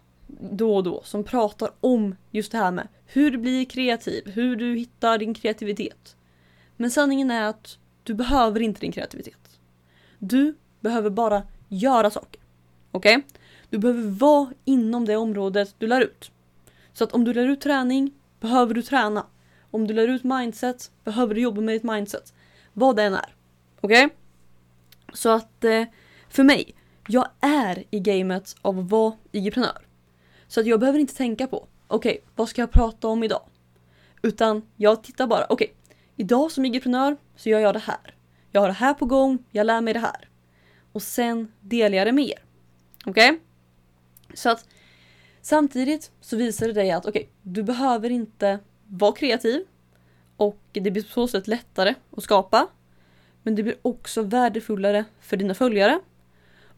då 0.52 0.76
och 0.76 0.84
då 0.84 1.02
som 1.04 1.24
pratar 1.24 1.72
om 1.80 2.16
just 2.32 2.52
det 2.52 2.58
här 2.58 2.72
med 2.72 2.88
hur 3.06 3.32
du 3.32 3.38
blir 3.38 3.66
kreativ, 3.66 4.28
hur 4.28 4.56
du 4.56 4.76
hittar 4.76 5.18
din 5.18 5.34
kreativitet. 5.34 6.16
Men 6.78 6.92
sanningen 6.92 7.32
är 7.32 7.44
att 7.44 7.78
du 8.04 8.14
behöver 8.14 8.60
inte 8.60 8.82
din 8.82 8.92
kreativitet. 8.92 9.60
Du 10.20 10.56
behöver 10.80 11.10
bara 11.10 11.44
göra 11.68 12.10
saker. 12.12 12.42
Okej? 12.92 13.18
Okay? 13.18 13.30
Du 13.70 13.78
behöver 13.78 14.10
vara 14.10 14.54
inom 14.66 15.06
det 15.06 15.16
området 15.16 15.76
du 15.78 15.88
lär 15.88 16.02
ut. 16.02 16.32
Så 17.00 17.04
att 17.04 17.14
om 17.14 17.24
du 17.24 17.34
lär 17.34 17.48
ut 17.48 17.62
träning 17.62 18.12
behöver 18.40 18.74
du 18.74 18.82
träna. 18.82 19.26
Om 19.72 19.88
du 19.88 19.94
lär 19.94 20.08
ut 20.08 20.24
mindset 20.24 20.92
behöver 21.04 21.36
du 21.36 21.42
jobba 21.42 21.62
med 21.62 21.76
ditt 21.76 21.84
mindset. 21.84 22.34
Vad 22.74 22.96
det 22.96 23.04
än 23.04 23.14
är. 23.14 23.36
Okej? 23.82 24.06
Okay? 24.06 24.18
Så 25.14 25.30
att 25.30 25.64
eh, 25.64 25.84
för 26.30 26.44
mig, 26.44 26.76
jag 27.08 27.28
är 27.40 27.84
i 27.90 28.00
gamet 28.00 28.56
av 28.62 28.80
att 28.80 28.90
vara 28.90 29.14
IG-prenör. 29.32 29.78
Så 30.48 30.60
att 30.60 30.66
jag 30.66 30.80
behöver 30.80 31.00
inte 31.00 31.16
tänka 31.16 31.48
på, 31.48 31.68
okej, 31.88 32.12
okay, 32.12 32.22
vad 32.36 32.50
ska 32.50 32.62
jag 32.62 32.72
prata 32.72 33.08
om 33.08 33.24
idag? 33.24 33.44
Utan 34.22 34.62
jag 34.76 35.04
tittar 35.04 35.28
bara, 35.28 35.46
okej, 35.50 35.74
okay, 35.74 35.96
idag 36.16 36.52
som 36.52 36.66
IG-prenör 36.66 37.18
så 37.36 37.50
gör 37.50 37.60
jag 37.60 37.76
det 37.76 37.80
här. 37.80 38.16
Jag 38.52 38.62
har 38.62 38.68
det 38.68 38.74
här 38.74 38.94
på 38.94 39.06
gång, 39.06 39.44
jag 39.52 39.66
lär 39.66 39.82
mig 39.82 39.94
det 39.94 40.00
här. 40.00 40.30
Och 40.92 41.02
sen 41.02 41.52
delar 41.62 41.98
jag 41.98 42.08
det 42.08 42.12
med 42.12 42.26
er. 42.26 42.44
Okej? 43.06 43.30
Okay? 43.30 43.40
Så 44.34 44.50
att 44.50 44.66
samtidigt 45.42 46.12
så 46.22 46.38
visar 46.38 46.68
det 46.68 46.74
dig 46.74 46.92
att 46.92 47.06
okej, 47.06 47.22
okay, 47.22 47.32
du 47.42 47.64
behöver 47.64 48.10
inte 48.10 48.60
vara 48.88 49.12
kreativ 49.12 49.66
och 50.38 50.60
det 50.72 50.92
blir 50.92 51.04
på 51.04 51.10
så 51.10 51.28
sätt 51.28 51.48
lättare 51.48 51.96
att 52.18 52.24
skapa. 52.24 52.68
Men 53.44 53.56
det 53.56 53.64
blir 53.64 53.76
också 53.82 54.22
värdefullare 54.22 55.06
för 55.20 55.38
dina 55.38 55.54
följare 55.54 56.00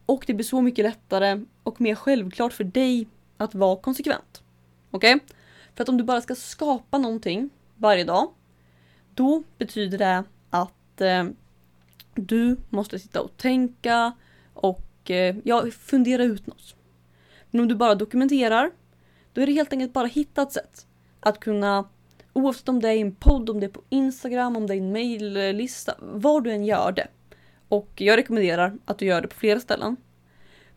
och 0.06 0.24
det 0.26 0.34
blir 0.34 0.44
så 0.44 0.60
mycket 0.60 0.84
lättare 0.84 1.44
och 1.62 1.80
mer 1.80 1.94
självklart 1.94 2.52
för 2.52 2.64
dig 2.64 3.06
att 3.36 3.54
vara 3.54 3.76
konsekvent. 3.76 4.42
Okej? 4.90 5.14
Okay? 5.14 5.26
För 5.74 5.82
att 5.82 5.88
om 5.88 5.96
du 5.96 6.04
bara 6.04 6.20
ska 6.20 6.34
skapa 6.34 6.98
någonting 6.98 7.50
varje 7.76 8.04
dag, 8.04 8.30
då 9.14 9.42
betyder 9.58 9.98
det 9.98 10.24
att 10.50 11.00
eh, 11.00 11.24
du 12.14 12.56
måste 12.70 12.98
sitta 12.98 13.20
och 13.20 13.36
tänka 13.36 14.12
och 14.54 15.10
eh, 15.10 15.36
ja, 15.44 15.66
fundera 15.70 16.24
ut 16.24 16.46
något. 16.46 16.74
Men 17.52 17.60
om 17.60 17.68
du 17.68 17.74
bara 17.74 17.94
dokumenterar, 17.94 18.70
då 19.32 19.40
är 19.40 19.46
det 19.46 19.52
helt 19.52 19.72
enkelt 19.72 19.92
bara 19.92 20.06
hitta 20.06 20.42
ett 20.42 20.52
sätt 20.52 20.86
att 21.20 21.40
kunna 21.40 21.84
Oavsett 22.32 22.68
om 22.68 22.80
det 22.80 22.88
är 22.88 22.94
i 22.94 23.00
en 23.00 23.14
podd, 23.14 23.50
om 23.50 23.60
det 23.60 23.66
är 23.66 23.70
på 23.70 23.82
Instagram, 23.88 24.56
om 24.56 24.66
det 24.66 24.74
är 24.74 24.78
en 24.78 24.92
maillista, 24.92 25.94
var 25.98 26.40
du 26.40 26.50
än 26.50 26.64
gör 26.64 26.92
det. 26.92 27.08
Och 27.68 27.90
jag 27.94 28.16
rekommenderar 28.16 28.78
att 28.84 28.98
du 28.98 29.06
gör 29.06 29.20
det 29.20 29.28
på 29.28 29.34
flera 29.34 29.60
ställen. 29.60 29.96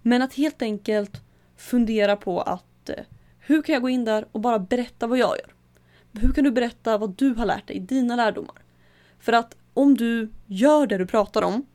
Men 0.02 0.22
att 0.22 0.34
helt 0.34 0.62
enkelt 0.62 1.22
fundera 1.58 2.16
på 2.16 2.42
att 2.42 2.90
eh, 2.90 3.04
hur 3.40 3.62
kan 3.62 3.74
jag 3.74 3.82
gå 3.82 3.90
in 3.90 4.06
där 4.06 4.28
och 4.32 4.40
bara 4.40 4.60
berätta 4.60 5.08
vad 5.08 5.18
jag 5.18 5.38
gör? 5.38 5.54
Hur 6.12 6.34
kan 6.34 6.44
du 6.44 6.52
berätta 6.52 6.98
vad 6.98 7.16
du 7.16 7.34
har 7.34 7.46
lärt 7.46 7.68
dig, 7.68 7.80
dina 7.80 8.16
lärdomar? 8.16 8.56
För 9.20 9.34
att 9.34 9.58
om 9.74 9.98
du 9.98 10.32
gör 10.46 10.88
det 10.88 10.98
du 10.98 11.06
pratar 11.06 11.42
om 11.42 11.66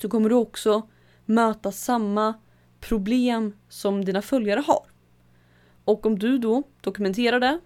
så 0.00 0.08
kommer 0.08 0.28
du 0.28 0.34
också 0.34 0.88
möta 1.24 1.72
samma 1.72 2.34
problem 2.80 3.52
som 3.68 4.04
dina 4.04 4.22
följare 4.22 4.60
har. 4.60 4.82
Och 5.84 6.06
om 6.06 6.18
du 6.18 6.38
då 6.38 6.62
dokumenterar 6.80 7.40
det 7.40 7.60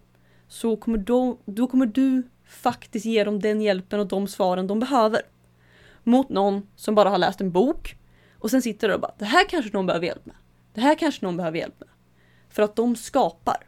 så 0.48 0.76
kommer 0.76 0.98
då, 0.98 1.38
då 1.44 1.66
kommer 1.66 1.86
du 1.86 2.22
faktiskt 2.44 3.06
ge 3.06 3.24
dem 3.24 3.40
den 3.40 3.60
hjälpen 3.60 4.00
och 4.00 4.06
de 4.06 4.28
svaren 4.28 4.66
de 4.66 4.80
behöver. 4.80 5.22
Mot 6.02 6.28
någon 6.28 6.66
som 6.76 6.94
bara 6.94 7.08
har 7.08 7.18
läst 7.18 7.40
en 7.40 7.52
bok 7.52 7.96
och 8.38 8.50
sen 8.50 8.62
sitter 8.62 8.88
där 8.88 8.94
och 8.94 9.00
bara 9.00 9.14
det 9.18 9.24
här 9.24 9.48
kanske 9.48 9.70
någon 9.72 9.86
behöver 9.86 10.06
hjälp 10.06 10.26
med. 10.26 10.36
Det 10.74 10.80
här 10.80 10.94
kanske 10.94 11.24
någon 11.24 11.36
behöver 11.36 11.58
hjälp 11.58 11.80
med. 11.80 11.88
För 12.48 12.62
att 12.62 12.76
de 12.76 12.96
skapar. 12.96 13.66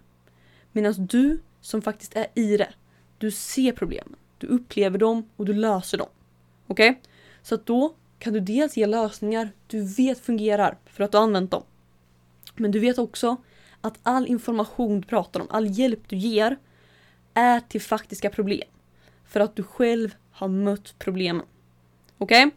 Medan 0.72 1.06
du 1.06 1.40
som 1.60 1.82
faktiskt 1.82 2.16
är 2.16 2.26
i 2.34 2.56
det, 2.56 2.72
du 3.18 3.30
ser 3.30 3.72
problemen. 3.72 4.16
Du 4.38 4.46
upplever 4.46 4.98
dem 4.98 5.28
och 5.36 5.44
du 5.44 5.52
löser 5.52 5.98
dem. 5.98 6.08
Okej? 6.66 6.90
Okay? 6.90 7.02
Så 7.42 7.54
att 7.54 7.66
då 7.66 7.94
kan 8.24 8.32
du 8.32 8.40
dels 8.40 8.76
ge 8.76 8.86
lösningar 8.86 9.52
du 9.66 9.84
vet 9.84 10.18
fungerar 10.20 10.78
för 10.86 11.04
att 11.04 11.12
du 11.12 11.18
har 11.18 11.24
använt 11.24 11.50
dem. 11.50 11.62
Men 12.54 12.70
du 12.70 12.78
vet 12.78 12.98
också 12.98 13.36
att 13.80 13.98
all 14.02 14.26
information 14.26 15.00
du 15.00 15.06
pratar 15.06 15.40
om, 15.40 15.46
all 15.50 15.66
hjälp 15.66 16.08
du 16.08 16.16
ger 16.16 16.58
är 17.34 17.60
till 17.60 17.80
faktiska 17.80 18.30
problem. 18.30 18.68
För 19.24 19.40
att 19.40 19.56
du 19.56 19.62
själv 19.62 20.14
har 20.30 20.48
mött 20.48 20.94
problemen. 20.98 21.46
Okej? 22.18 22.46
Okay? 22.46 22.56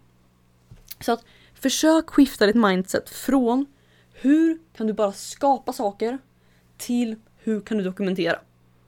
Så 1.00 1.12
att 1.12 1.26
försök 1.54 2.10
skifta 2.10 2.46
ditt 2.46 2.56
mindset 2.56 3.10
från 3.10 3.66
hur 4.14 4.60
kan 4.74 4.88
du 4.88 4.94
bara 4.94 5.12
skapa 5.12 5.74
saker 5.74 6.18
till 6.78 7.16
hur 7.38 7.62
kan 7.62 7.78
du 7.78 7.84
dokumentera. 7.84 8.40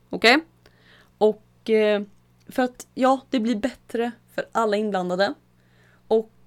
Okej? 0.09 0.35
Okay? 0.35 0.47
Och 1.17 1.69
eh, 1.69 2.01
för 2.47 2.63
att 2.63 2.87
ja, 2.93 3.21
det 3.29 3.39
blir 3.39 3.55
bättre 3.55 4.11
för 4.35 4.45
alla 4.51 4.77
inblandade. 4.77 5.33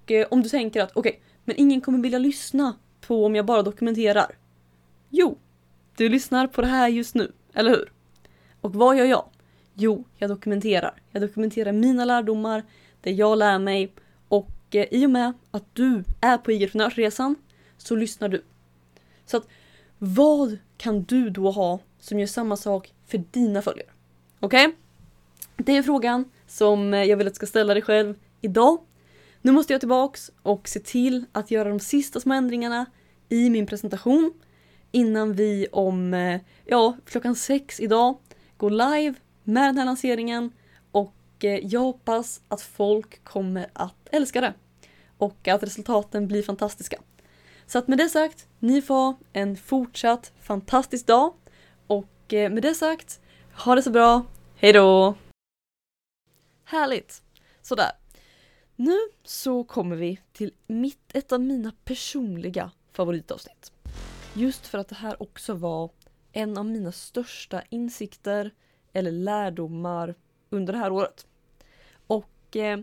Och 0.02 0.10
eh, 0.10 0.26
om 0.30 0.42
du 0.42 0.48
tänker 0.48 0.82
att 0.82 0.90
okej, 0.94 1.10
okay, 1.10 1.22
men 1.44 1.56
ingen 1.58 1.80
kommer 1.80 1.98
vilja 1.98 2.18
lyssna 2.18 2.76
på 3.00 3.26
om 3.26 3.34
jag 3.34 3.46
bara 3.46 3.62
dokumenterar. 3.62 4.36
Jo, 5.10 5.38
du 5.96 6.08
lyssnar 6.08 6.46
på 6.46 6.60
det 6.60 6.66
här 6.66 6.88
just 6.88 7.14
nu, 7.14 7.32
eller 7.54 7.70
hur? 7.70 7.92
Och 8.60 8.74
vad 8.74 8.96
gör 8.96 9.04
jag? 9.04 9.24
Jo, 9.74 10.04
jag 10.18 10.30
dokumenterar. 10.30 11.02
Jag 11.10 11.22
dokumenterar 11.22 11.72
mina 11.72 12.04
lärdomar, 12.04 12.62
det 13.00 13.10
jag 13.10 13.38
lär 13.38 13.58
mig 13.58 13.92
och 14.28 14.50
eh, 14.70 14.86
i 14.90 15.06
och 15.06 15.10
med 15.10 15.32
att 15.50 15.64
du 15.72 16.04
är 16.20 16.38
på 16.38 16.52
IG-prenörsresan 16.52 17.34
så 17.78 17.96
lyssnar 17.96 18.28
du. 18.28 18.44
Så 19.26 19.36
att 19.36 19.46
vad 19.98 20.58
kan 20.76 21.02
du 21.02 21.30
då 21.30 21.50
ha 21.50 21.78
som 22.00 22.18
gör 22.18 22.26
samma 22.26 22.56
sak 22.56 22.92
för 23.06 23.18
dina 23.30 23.62
följare? 23.62 23.88
Okej? 24.40 24.66
Okay? 24.66 24.76
Det 25.56 25.76
är 25.76 25.82
frågan 25.82 26.30
som 26.46 26.94
eh, 26.94 27.02
jag 27.02 27.16
vill 27.16 27.26
att 27.26 27.32
du 27.32 27.36
ska 27.36 27.46
ställa 27.46 27.74
dig 27.74 27.82
själv 27.82 28.14
idag. 28.40 28.78
Nu 29.44 29.52
måste 29.52 29.72
jag 29.72 29.80
tillbaks 29.80 30.30
och 30.42 30.68
se 30.68 30.80
till 30.80 31.24
att 31.32 31.50
göra 31.50 31.68
de 31.68 31.80
sista 31.80 32.20
små 32.20 32.34
ändringarna 32.34 32.86
i 33.28 33.50
min 33.50 33.66
presentation 33.66 34.32
innan 34.90 35.32
vi 35.32 35.66
om, 35.72 36.14
eh, 36.14 36.40
ja, 36.64 36.96
klockan 37.04 37.34
sex 37.34 37.80
idag 37.80 38.18
går 38.56 38.70
live 38.70 39.14
med 39.44 39.68
den 39.68 39.78
här 39.78 39.84
lanseringen 39.84 40.52
och 40.92 41.14
eh, 41.44 41.66
jag 41.66 41.80
hoppas 41.80 42.42
att 42.48 42.62
folk 42.62 43.24
kommer 43.24 43.66
att 43.72 44.08
älska 44.10 44.40
det 44.40 44.54
och 45.18 45.48
att 45.48 45.62
resultaten 45.62 46.28
blir 46.28 46.42
fantastiska. 46.42 46.96
Så 47.66 47.78
att 47.78 47.88
med 47.88 47.98
det 47.98 48.08
sagt, 48.08 48.46
ni 48.58 48.82
får 48.82 49.14
en 49.32 49.56
fortsatt 49.56 50.32
fantastisk 50.40 51.06
dag 51.06 51.34
och 51.86 52.32
eh, 52.32 52.50
med 52.50 52.62
det 52.62 52.74
sagt, 52.74 53.20
ha 53.64 53.74
det 53.74 53.82
så 53.82 53.90
bra, 53.90 54.24
hejdå! 54.56 55.14
Härligt! 56.64 57.22
Sådär. 57.62 58.01
Nu 58.82 58.98
så 59.22 59.64
kommer 59.64 59.96
vi 59.96 60.20
till 60.32 60.52
mitt, 60.66 61.14
ett 61.14 61.32
av 61.32 61.40
mina 61.40 61.72
personliga 61.84 62.70
favoritavsnitt. 62.92 63.72
Just 64.34 64.66
för 64.66 64.78
att 64.78 64.88
det 64.88 64.94
här 64.94 65.22
också 65.22 65.54
var 65.54 65.90
en 66.32 66.58
av 66.58 66.66
mina 66.66 66.92
största 66.92 67.62
insikter 67.70 68.50
eller 68.92 69.10
lärdomar 69.10 70.14
under 70.50 70.72
det 70.72 70.78
här 70.78 70.92
året. 70.92 71.26
Och 72.06 72.56
eh, 72.56 72.78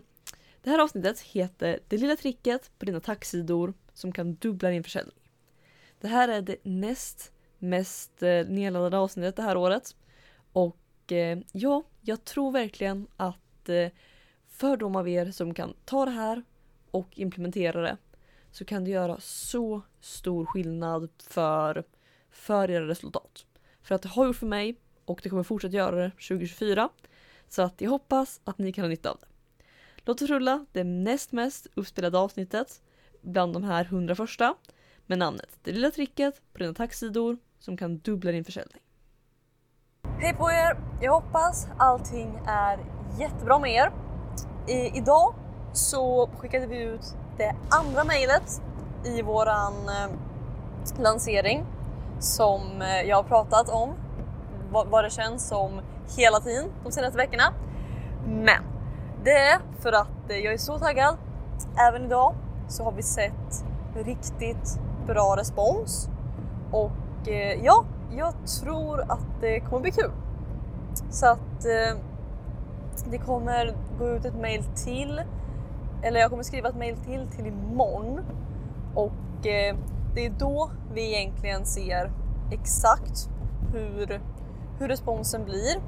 det 0.62 0.70
här 0.70 0.78
avsnittet 0.78 1.20
heter 1.20 1.80
Det 1.88 1.96
lilla 1.96 2.16
tricket 2.16 2.70
på 2.78 2.84
dina 2.84 3.00
tacksidor 3.00 3.74
som 3.94 4.12
kan 4.12 4.34
dubbla 4.34 4.70
din 4.70 4.84
försäljning. 4.84 5.18
Det 6.00 6.08
här 6.08 6.28
är 6.28 6.42
det 6.42 6.56
näst 6.62 7.32
mest 7.58 8.22
eh, 8.22 8.46
nedladdade 8.46 8.98
avsnittet 8.98 9.36
det 9.36 9.42
här 9.42 9.56
året. 9.56 9.96
Och 10.52 11.12
eh, 11.12 11.38
ja, 11.52 11.82
jag 12.00 12.24
tror 12.24 12.52
verkligen 12.52 13.06
att 13.16 13.68
eh, 13.68 13.88
för 14.60 14.76
de 14.76 14.96
av 14.96 15.08
er 15.08 15.30
som 15.30 15.54
kan 15.54 15.74
ta 15.84 16.04
det 16.04 16.10
här 16.10 16.42
och 16.90 17.18
implementera 17.18 17.80
det 17.80 17.96
så 18.50 18.64
kan 18.64 18.84
det 18.84 18.90
göra 18.90 19.16
så 19.20 19.82
stor 20.00 20.46
skillnad 20.46 21.08
för, 21.18 21.84
för 22.30 22.70
era 22.70 22.88
resultat. 22.88 23.46
För 23.82 23.94
att 23.94 24.02
det 24.02 24.08
har 24.08 24.26
gjort 24.26 24.36
för 24.36 24.46
mig 24.46 24.76
och 25.04 25.20
det 25.22 25.28
kommer 25.28 25.42
fortsätta 25.42 25.76
göra 25.76 25.96
det 25.96 26.10
2024. 26.10 26.88
Så 27.48 27.62
att 27.62 27.80
jag 27.80 27.90
hoppas 27.90 28.40
att 28.44 28.58
ni 28.58 28.72
kan 28.72 28.84
ha 28.84 28.88
nytta 28.88 29.10
av 29.10 29.18
det. 29.20 29.26
Låt 29.96 30.22
oss 30.22 30.28
rulla 30.28 30.66
det 30.72 30.84
näst 30.84 31.32
mest 31.32 31.66
uppspelade 31.74 32.18
avsnittet 32.18 32.82
bland 33.22 33.52
de 33.52 33.62
här 33.64 33.84
100 33.84 34.14
första 34.14 34.54
med 35.06 35.18
namnet 35.18 35.58
Det 35.62 35.72
lilla 35.72 35.90
tricket 35.90 36.42
på 36.52 36.58
dina 36.58 36.74
taxidor 36.74 37.38
som 37.58 37.76
kan 37.76 37.98
dubbla 37.98 38.32
din 38.32 38.44
försäljning. 38.44 38.82
Hej 40.18 40.34
på 40.34 40.50
er! 40.50 40.76
Jag 41.02 41.12
hoppas 41.12 41.68
allting 41.78 42.40
är 42.46 42.78
jättebra 43.18 43.58
med 43.58 43.72
er. 43.72 44.09
I, 44.66 44.98
idag 44.98 45.34
så 45.72 46.28
skickade 46.38 46.66
vi 46.66 46.82
ut 46.82 47.16
det 47.36 47.54
andra 47.70 48.04
mejlet 48.04 48.62
i 49.04 49.22
våran 49.22 49.72
eh, 49.88 51.02
lansering 51.02 51.66
som 52.18 52.82
eh, 52.82 53.08
jag 53.08 53.16
har 53.16 53.22
pratat 53.22 53.68
om 53.68 53.94
vad, 54.70 54.86
vad 54.86 55.04
det 55.04 55.10
känns 55.10 55.48
som 55.48 55.80
hela 56.16 56.40
tiden 56.40 56.66
de 56.84 56.92
senaste 56.92 57.16
veckorna. 57.16 57.52
Men 58.26 58.62
det 59.24 59.38
är 59.38 59.60
för 59.78 59.92
att 59.92 60.30
eh, 60.30 60.36
jag 60.36 60.52
är 60.52 60.58
så 60.58 60.78
taggad. 60.78 61.16
Även 61.88 62.04
idag 62.04 62.34
så 62.68 62.84
har 62.84 62.92
vi 62.92 63.02
sett 63.02 63.64
riktigt 63.94 64.80
bra 65.06 65.36
respons 65.36 66.08
och 66.72 67.28
eh, 67.28 67.64
ja, 67.64 67.84
jag 68.16 68.34
tror 68.60 69.00
att 69.00 69.26
det 69.40 69.60
kommer 69.60 69.80
bli 69.82 69.90
kul. 69.90 70.10
Så 71.10 71.26
att 71.26 71.64
eh, 71.64 71.98
det 73.10 73.18
kommer 73.18 73.74
gå 73.98 74.08
ut 74.08 74.24
ett 74.24 74.40
mail 74.40 74.62
till, 74.84 75.22
eller 76.02 76.20
jag 76.20 76.30
kommer 76.30 76.42
skriva 76.42 76.68
ett 76.68 76.76
mail 76.76 76.96
till 76.96 77.26
till 77.26 77.46
imorgon 77.46 78.20
och 78.94 79.46
eh, 79.46 79.76
det 80.14 80.26
är 80.26 80.30
då 80.38 80.70
vi 80.94 81.16
egentligen 81.16 81.66
ser 81.66 82.12
exakt 82.52 83.28
hur, 83.72 84.20
hur 84.78 84.88
responsen 84.88 85.44
blir. 85.44 85.80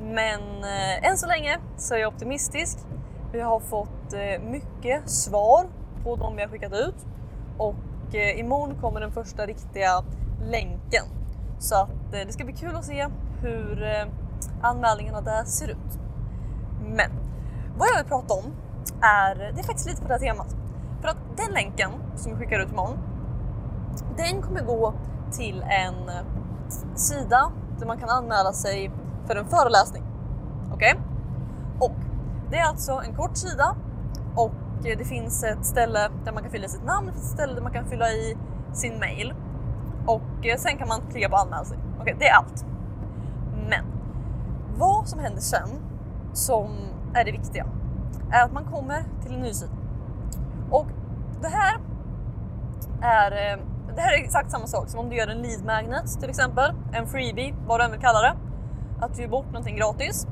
Men 0.00 0.40
eh, 0.40 1.10
än 1.10 1.16
så 1.16 1.26
länge 1.26 1.58
så 1.76 1.94
är 1.94 1.98
jag 1.98 2.14
optimistisk. 2.14 2.78
Vi 3.32 3.40
har 3.40 3.60
fått 3.60 4.12
eh, 4.12 4.42
mycket 4.42 5.10
svar 5.10 5.66
på 6.04 6.16
de 6.16 6.36
vi 6.36 6.42
har 6.42 6.48
skickat 6.48 6.72
ut 6.72 7.06
och 7.58 8.14
eh, 8.14 8.40
imorgon 8.40 8.74
kommer 8.80 9.00
den 9.00 9.12
första 9.12 9.46
riktiga 9.46 10.04
länken. 10.44 11.04
Så 11.58 11.74
att 11.74 12.14
eh, 12.14 12.20
det 12.26 12.32
ska 12.32 12.44
bli 12.44 12.54
kul 12.54 12.76
att 12.76 12.84
se 12.84 13.06
hur 13.42 13.82
eh, 13.82 14.06
anmälningarna 14.62 15.20
där 15.20 15.44
ser 15.44 15.68
ut. 15.68 16.05
Men 16.86 17.10
vad 17.78 17.88
jag 17.88 17.96
vill 17.96 18.06
prata 18.06 18.34
om 18.34 18.44
är, 19.00 19.34
det 19.34 19.60
är 19.60 19.64
faktiskt 19.64 19.88
lite 19.88 20.02
på 20.02 20.08
det 20.08 20.14
här 20.14 20.20
temat. 20.20 20.56
För 21.00 21.08
att 21.08 21.16
den 21.36 21.52
länken 21.52 21.90
som 22.16 22.32
vi 22.32 22.38
skickar 22.38 22.60
ut 22.60 22.72
imorgon, 22.72 22.98
den 24.16 24.42
kommer 24.42 24.60
gå 24.60 24.94
till 25.32 25.62
en 25.62 26.10
sida 26.94 27.52
där 27.78 27.86
man 27.86 27.98
kan 27.98 28.08
anmäla 28.08 28.52
sig 28.52 28.90
för 29.26 29.36
en 29.36 29.46
föreläsning. 29.46 30.02
Okej? 30.72 30.94
Okay? 30.94 31.02
Och 31.80 31.96
det 32.50 32.58
är 32.58 32.64
alltså 32.64 32.92
en 32.92 33.14
kort 33.16 33.36
sida 33.36 33.76
och 34.34 34.52
det 34.82 35.04
finns 35.04 35.44
ett 35.44 35.66
ställe 35.66 36.10
där 36.24 36.32
man 36.32 36.42
kan 36.42 36.52
fylla 36.52 36.64
i 36.66 36.68
sitt 36.68 36.84
namn, 36.84 37.08
ett 37.08 37.24
ställe 37.24 37.54
där 37.54 37.62
man 37.62 37.72
kan 37.72 37.86
fylla 37.86 38.10
i 38.10 38.36
sin 38.72 38.98
mail 38.98 39.34
och 40.06 40.46
eh, 40.46 40.56
sen 40.56 40.78
kan 40.78 40.88
man 40.88 41.00
klicka 41.10 41.28
på 41.28 41.36
anmäla 41.36 41.64
sig. 41.64 41.78
Okej, 41.78 42.00
okay, 42.00 42.14
det 42.18 42.28
är 42.28 42.34
allt. 42.34 42.64
Men 43.68 43.84
vad 44.78 45.08
som 45.08 45.18
händer 45.18 45.40
sen 45.40 45.68
som 46.36 46.68
är 47.14 47.24
det 47.24 47.32
viktiga 47.32 47.66
är 48.32 48.44
att 48.44 48.52
man 48.52 48.64
kommer 48.64 49.04
till 49.22 49.34
en 49.34 49.40
ny 49.40 49.52
sida. 49.52 49.72
Och 50.70 50.86
det 51.40 51.48
här 51.48 51.78
är, 53.02 53.32
eh, 53.32 53.58
det 53.94 54.00
här 54.00 54.12
är 54.12 54.24
exakt 54.24 54.50
samma 54.50 54.66
sak 54.66 54.88
som 54.88 55.00
om 55.00 55.08
du 55.08 55.16
gör 55.16 55.28
en 55.28 55.42
lead 55.42 55.64
magnet 55.64 56.20
till 56.20 56.30
exempel, 56.30 56.72
en 56.92 57.06
freebie, 57.06 57.54
vad 57.66 57.80
du 57.80 57.84
än 57.84 57.90
vill 57.90 58.00
kalla 58.00 58.20
det. 58.20 58.36
Att 59.00 59.14
du 59.14 59.22
ger 59.22 59.28
bort 59.28 59.46
någonting 59.46 59.76
gratis. 59.76 60.26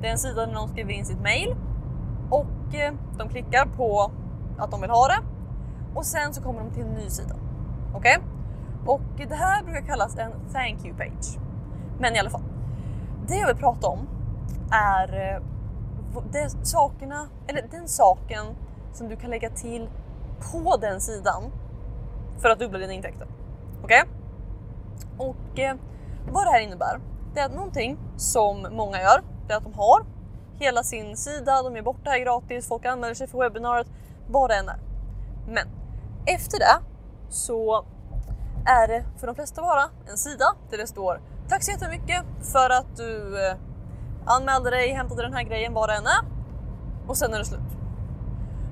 Det 0.00 0.06
är 0.06 0.12
en 0.12 0.18
sida 0.18 0.46
där 0.46 0.52
någon 0.52 0.68
skriver 0.68 0.92
in 0.92 1.04
sitt 1.04 1.20
mail 1.20 1.56
och 2.30 2.74
eh, 2.74 2.92
de 3.18 3.28
klickar 3.28 3.66
på 3.76 4.12
att 4.58 4.70
de 4.70 4.80
vill 4.80 4.90
ha 4.90 5.08
det 5.08 5.18
och 5.94 6.06
sen 6.06 6.34
så 6.34 6.42
kommer 6.42 6.60
de 6.60 6.70
till 6.70 6.82
en 6.82 6.94
ny 6.94 7.08
sida. 7.08 7.34
Okej? 7.94 8.18
Okay? 8.18 8.94
Och 8.94 9.28
det 9.28 9.34
här 9.34 9.64
brukar 9.64 9.80
kallas 9.80 10.16
en 10.16 10.32
thank 10.52 10.84
you 10.84 10.96
page. 10.96 11.38
Men 11.98 12.16
i 12.16 12.18
alla 12.18 12.30
fall, 12.30 12.42
det 13.28 13.36
jag 13.36 13.46
vill 13.46 13.56
prata 13.56 13.86
om 13.86 14.08
är 14.70 15.34
eh, 15.34 15.42
det 16.32 16.66
sakerna, 16.66 17.28
eller 17.46 17.68
den 17.70 17.88
saken 17.88 18.46
som 18.92 19.08
du 19.08 19.16
kan 19.16 19.30
lägga 19.30 19.50
till 19.50 19.88
på 20.52 20.76
den 20.76 21.00
sidan 21.00 21.42
för 22.38 22.48
att 22.48 22.58
dubbla 22.58 22.78
dina 22.78 22.92
intäkter. 22.92 23.26
Okej? 23.82 24.02
Okay? 24.02 25.28
Och 25.28 25.58
eh, 25.58 25.76
vad 26.32 26.46
det 26.46 26.50
här 26.50 26.60
innebär, 26.60 27.00
det 27.34 27.40
är 27.40 27.46
att 27.46 27.54
någonting 27.54 27.98
som 28.16 28.66
många 28.70 29.00
gör, 29.00 29.22
det 29.46 29.52
är 29.52 29.56
att 29.56 29.64
de 29.64 29.74
har 29.74 30.06
hela 30.58 30.82
sin 30.82 31.16
sida, 31.16 31.62
de 31.62 31.76
är 31.76 31.82
borta 31.82 32.10
här 32.10 32.18
gratis, 32.18 32.68
folk 32.68 32.84
anmäler 32.84 33.14
sig 33.14 33.26
för 33.26 33.38
webbinariet, 33.38 33.86
vad 34.28 34.50
det 34.50 34.56
än 34.56 34.68
är. 34.68 34.78
Men 35.48 35.68
efter 36.26 36.58
det 36.58 36.78
så 37.28 37.84
är 38.66 38.88
det 38.88 39.04
för 39.18 39.26
de 39.26 39.34
flesta 39.34 39.62
bara 39.62 39.90
en 40.10 40.16
sida 40.16 40.44
där 40.70 40.78
det 40.78 40.86
står 40.86 41.20
Tack 41.48 41.62
så 41.62 41.70
jättemycket 41.70 42.24
för 42.52 42.70
att 42.70 42.96
du 42.96 43.46
eh, 43.46 43.56
anmälde 44.24 44.70
dig, 44.70 44.92
hämtade 44.92 45.22
den 45.22 45.32
här 45.32 45.42
grejen, 45.42 45.74
vad 45.74 45.88
det 45.88 45.94
än 45.94 46.06
är. 46.06 46.24
Och 47.06 47.16
sen 47.16 47.34
är 47.34 47.38
det 47.38 47.44
slut. 47.44 47.60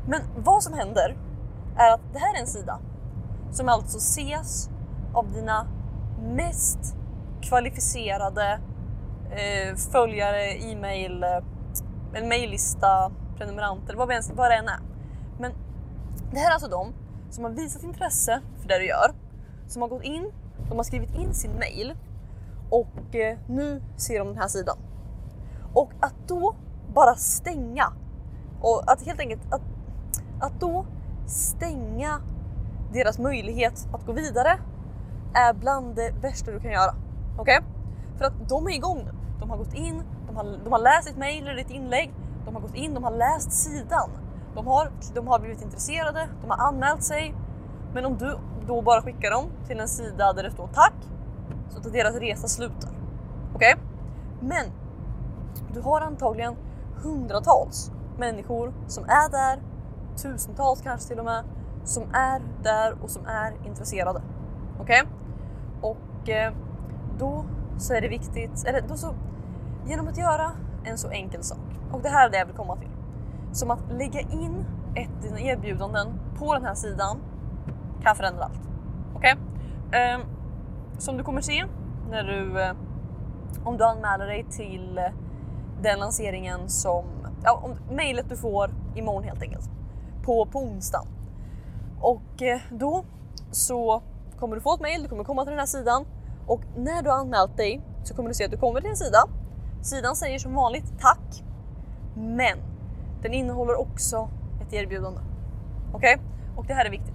Men 0.06 0.20
vad 0.36 0.62
som 0.62 0.72
händer 0.72 1.16
är 1.76 1.92
att 1.94 2.00
det 2.12 2.18
här 2.18 2.34
är 2.36 2.40
en 2.40 2.46
sida 2.46 2.78
som 3.52 3.68
alltså 3.68 3.98
ses 3.98 4.70
av 5.14 5.32
dina 5.32 5.66
mest 6.20 6.96
kvalificerade 7.40 8.60
eh, 9.30 9.76
följare, 9.76 10.52
e-mail, 10.52 11.22
eh, 11.22 11.38
en 12.14 12.28
mejllista, 12.28 13.12
prenumeranter, 13.36 13.94
vad, 13.94 14.08
vad 14.34 14.50
det 14.50 14.54
än 14.54 14.68
är. 14.68 14.80
Men 15.38 15.52
det 16.32 16.38
här 16.38 16.50
är 16.50 16.52
alltså 16.52 16.68
de 16.68 16.92
som 17.30 17.44
har 17.44 17.50
visat 17.50 17.82
intresse 17.82 18.40
för 18.60 18.68
det 18.68 18.78
du 18.78 18.86
gör 18.86 19.14
som 19.68 19.82
har 19.82 19.88
gått 19.88 20.02
in, 20.02 20.32
de 20.68 20.76
har 20.76 20.84
skrivit 20.84 21.14
in 21.14 21.34
sin 21.34 21.58
mail 21.58 21.94
och 22.70 23.14
eh, 23.14 23.38
nu 23.48 23.82
ser 23.96 24.18
de 24.18 24.28
den 24.28 24.38
här 24.38 24.48
sidan. 24.48 24.76
Och 25.74 25.90
att 26.00 26.14
då 26.28 26.54
bara 26.94 27.14
stänga 27.14 27.92
och 28.60 28.82
att 28.86 29.06
helt 29.06 29.20
enkelt 29.20 29.52
att, 29.52 29.62
att 30.40 30.60
då 30.60 30.86
stänga 31.26 32.20
deras 32.92 33.18
möjlighet 33.18 33.88
att 33.92 34.06
gå 34.06 34.12
vidare 34.12 34.58
är 35.34 35.54
bland 35.54 35.96
det 35.96 36.10
värsta 36.22 36.50
du 36.50 36.60
kan 36.60 36.70
göra. 36.70 36.94
Okej? 37.38 37.58
Okay? 37.58 37.68
För 38.18 38.24
att 38.24 38.48
de 38.48 38.66
är 38.66 38.70
igång 38.70 38.98
nu. 39.04 39.12
De 39.40 39.50
har 39.50 39.56
gått 39.56 39.74
in, 39.74 40.02
de 40.26 40.36
har, 40.36 40.58
de 40.64 40.72
har 40.72 40.78
läst 40.78 41.08
ditt 41.08 41.18
mail 41.18 41.42
eller 41.42 41.56
ditt 41.56 41.70
inlägg, 41.70 42.14
de 42.44 42.54
har 42.54 42.62
gått 42.62 42.74
in, 42.74 42.94
de 42.94 43.04
har 43.04 43.10
läst 43.10 43.52
sidan. 43.52 44.10
De 44.54 44.66
har, 44.66 44.90
de 45.14 45.28
har 45.28 45.38
blivit 45.38 45.62
intresserade, 45.62 46.28
de 46.42 46.50
har 46.50 46.68
anmält 46.68 47.02
sig. 47.02 47.34
Men 47.94 48.04
om 48.04 48.18
du 48.18 48.38
då 48.66 48.82
bara 48.82 49.02
skickar 49.02 49.30
dem 49.30 49.44
till 49.66 49.80
en 49.80 49.88
sida 49.88 50.32
där 50.32 50.42
det 50.42 50.50
står 50.50 50.66
tack 50.66 50.94
så 51.70 51.78
att 51.78 51.92
deras 51.92 52.16
resa 52.16 52.48
slutar. 52.48 52.90
Okej? 53.54 53.74
Okay? 53.74 53.84
Men 54.40 54.66
du 55.74 55.80
har 55.80 56.00
antagligen 56.00 56.56
hundratals 57.02 57.92
människor 58.18 58.72
som 58.86 59.04
är 59.04 59.30
där, 59.30 59.62
tusentals 60.16 60.80
kanske 60.82 61.08
till 61.08 61.18
och 61.18 61.24
med, 61.24 61.44
som 61.84 62.02
är 62.12 62.42
där 62.62 62.96
och 63.02 63.10
som 63.10 63.26
är 63.26 63.66
intresserade. 63.66 64.22
Okej? 64.80 65.02
Okay? 65.02 65.90
Och 65.90 66.28
eh, 66.28 66.52
då 67.18 67.44
så 67.78 67.94
är 67.94 68.00
det 68.00 68.08
viktigt, 68.08 68.64
eller 68.66 68.80
då 68.88 68.96
så 68.96 69.14
Genom 69.86 70.08
att 70.08 70.18
göra 70.18 70.52
en 70.84 70.98
så 70.98 71.10
enkel 71.10 71.42
sak, 71.42 71.58
och 71.92 72.02
det 72.02 72.08
här 72.08 72.26
är 72.26 72.30
det 72.30 72.38
jag 72.38 72.46
vill 72.46 72.56
komma 72.56 72.76
till, 72.76 72.90
som 73.52 73.70
att 73.70 73.80
lägga 73.90 74.20
in 74.20 74.64
ett 74.94 75.22
dina 75.22 75.40
erbjudanden 75.40 76.08
på 76.38 76.54
den 76.54 76.64
här 76.64 76.74
sidan 76.74 77.16
kan 78.02 78.16
förändra 78.16 78.44
allt. 78.44 78.60
Okej? 79.14 79.36
Okay? 79.88 80.18
Som 80.98 81.16
du 81.16 81.24
kommer 81.24 81.40
se 81.40 81.64
när 82.10 82.24
du, 82.24 82.62
eh, 82.62 82.74
om 83.64 83.76
du 83.76 83.84
anmäler 83.84 84.26
dig 84.26 84.44
till 84.50 84.98
eh, 84.98 85.04
den 85.82 85.98
lanseringen 85.98 86.68
som, 86.68 87.04
ja, 87.44 87.60
om, 87.64 87.94
mejlet 87.94 88.28
du 88.28 88.36
får 88.36 88.70
imorgon 88.94 89.24
helt 89.24 89.42
enkelt, 89.42 89.70
på, 90.24 90.46
på 90.46 90.58
onsdagen. 90.58 91.06
Och 92.00 92.42
eh, 92.42 92.60
då 92.70 93.04
så 93.50 94.02
kommer 94.38 94.56
du 94.56 94.62
få 94.62 94.74
ett 94.74 94.80
mejl, 94.80 95.02
du 95.02 95.08
kommer 95.08 95.24
komma 95.24 95.42
till 95.42 95.50
den 95.50 95.58
här 95.58 95.66
sidan 95.66 96.04
och 96.46 96.60
när 96.76 97.02
du 97.02 97.10
har 97.10 97.16
anmält 97.16 97.56
dig 97.56 97.80
så 98.04 98.14
kommer 98.14 98.28
du 98.28 98.34
se 98.34 98.44
att 98.44 98.50
du 98.50 98.56
kommer 98.56 98.80
till 98.80 98.90
en 98.90 98.96
sida. 98.96 99.18
Sidan 99.82 100.16
säger 100.16 100.38
som 100.38 100.54
vanligt 100.54 101.00
tack, 101.00 101.44
men 102.14 102.58
den 103.22 103.32
innehåller 103.32 103.80
också 103.80 104.28
ett 104.62 104.72
erbjudande. 104.72 105.20
Okej? 105.92 106.14
Okay? 106.14 106.26
Och 106.56 106.66
det 106.66 106.74
här 106.74 106.84
är 106.84 106.90
viktigt. 106.90 107.14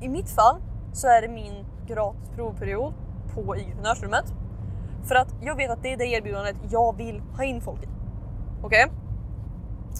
I 0.00 0.08
mitt 0.08 0.30
fall 0.30 0.56
så 0.92 1.08
är 1.08 1.22
det 1.22 1.28
min 1.28 1.64
gratis 1.86 2.30
provperiod 2.34 2.92
på 3.34 3.52
entreprenörsrummet 3.52 4.24
för 5.04 5.14
att 5.14 5.34
jag 5.42 5.56
vet 5.56 5.70
att 5.70 5.82
det 5.82 5.92
är 5.92 5.96
det 5.96 6.06
erbjudandet 6.06 6.56
jag 6.70 6.96
vill 6.96 7.20
ha 7.36 7.44
in 7.44 7.60
folk 7.60 7.82
i. 7.82 7.88
Okej? 8.62 8.84
Okay? 8.84 8.98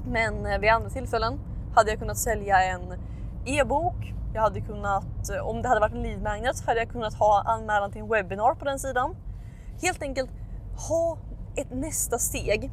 Men 0.04 0.46
eh, 0.46 0.58
vid 0.58 0.70
andra 0.70 0.90
tillfällen 0.90 1.40
hade 1.74 1.90
jag 1.90 1.98
kunnat 1.98 2.18
sälja 2.18 2.62
en 2.62 2.82
e-bok. 3.46 4.14
Jag 4.34 4.42
hade 4.42 4.60
kunnat, 4.60 5.30
eh, 5.30 5.46
om 5.46 5.62
det 5.62 5.68
hade 5.68 5.80
varit 5.80 5.94
en 5.94 6.02
lead 6.02 6.22
magnet, 6.22 6.66
hade 6.66 6.78
jag 6.80 6.88
kunnat 6.88 7.14
ha 7.14 7.42
anmälan 7.46 7.92
till 7.92 8.00
en 8.00 8.08
webbinar 8.08 8.54
på 8.54 8.64
den 8.64 8.78
sidan. 8.78 9.16
Helt 9.82 10.02
enkelt 10.02 10.30
ha 10.88 11.18
ett 11.56 11.70
nästa 11.70 12.18
steg 12.18 12.70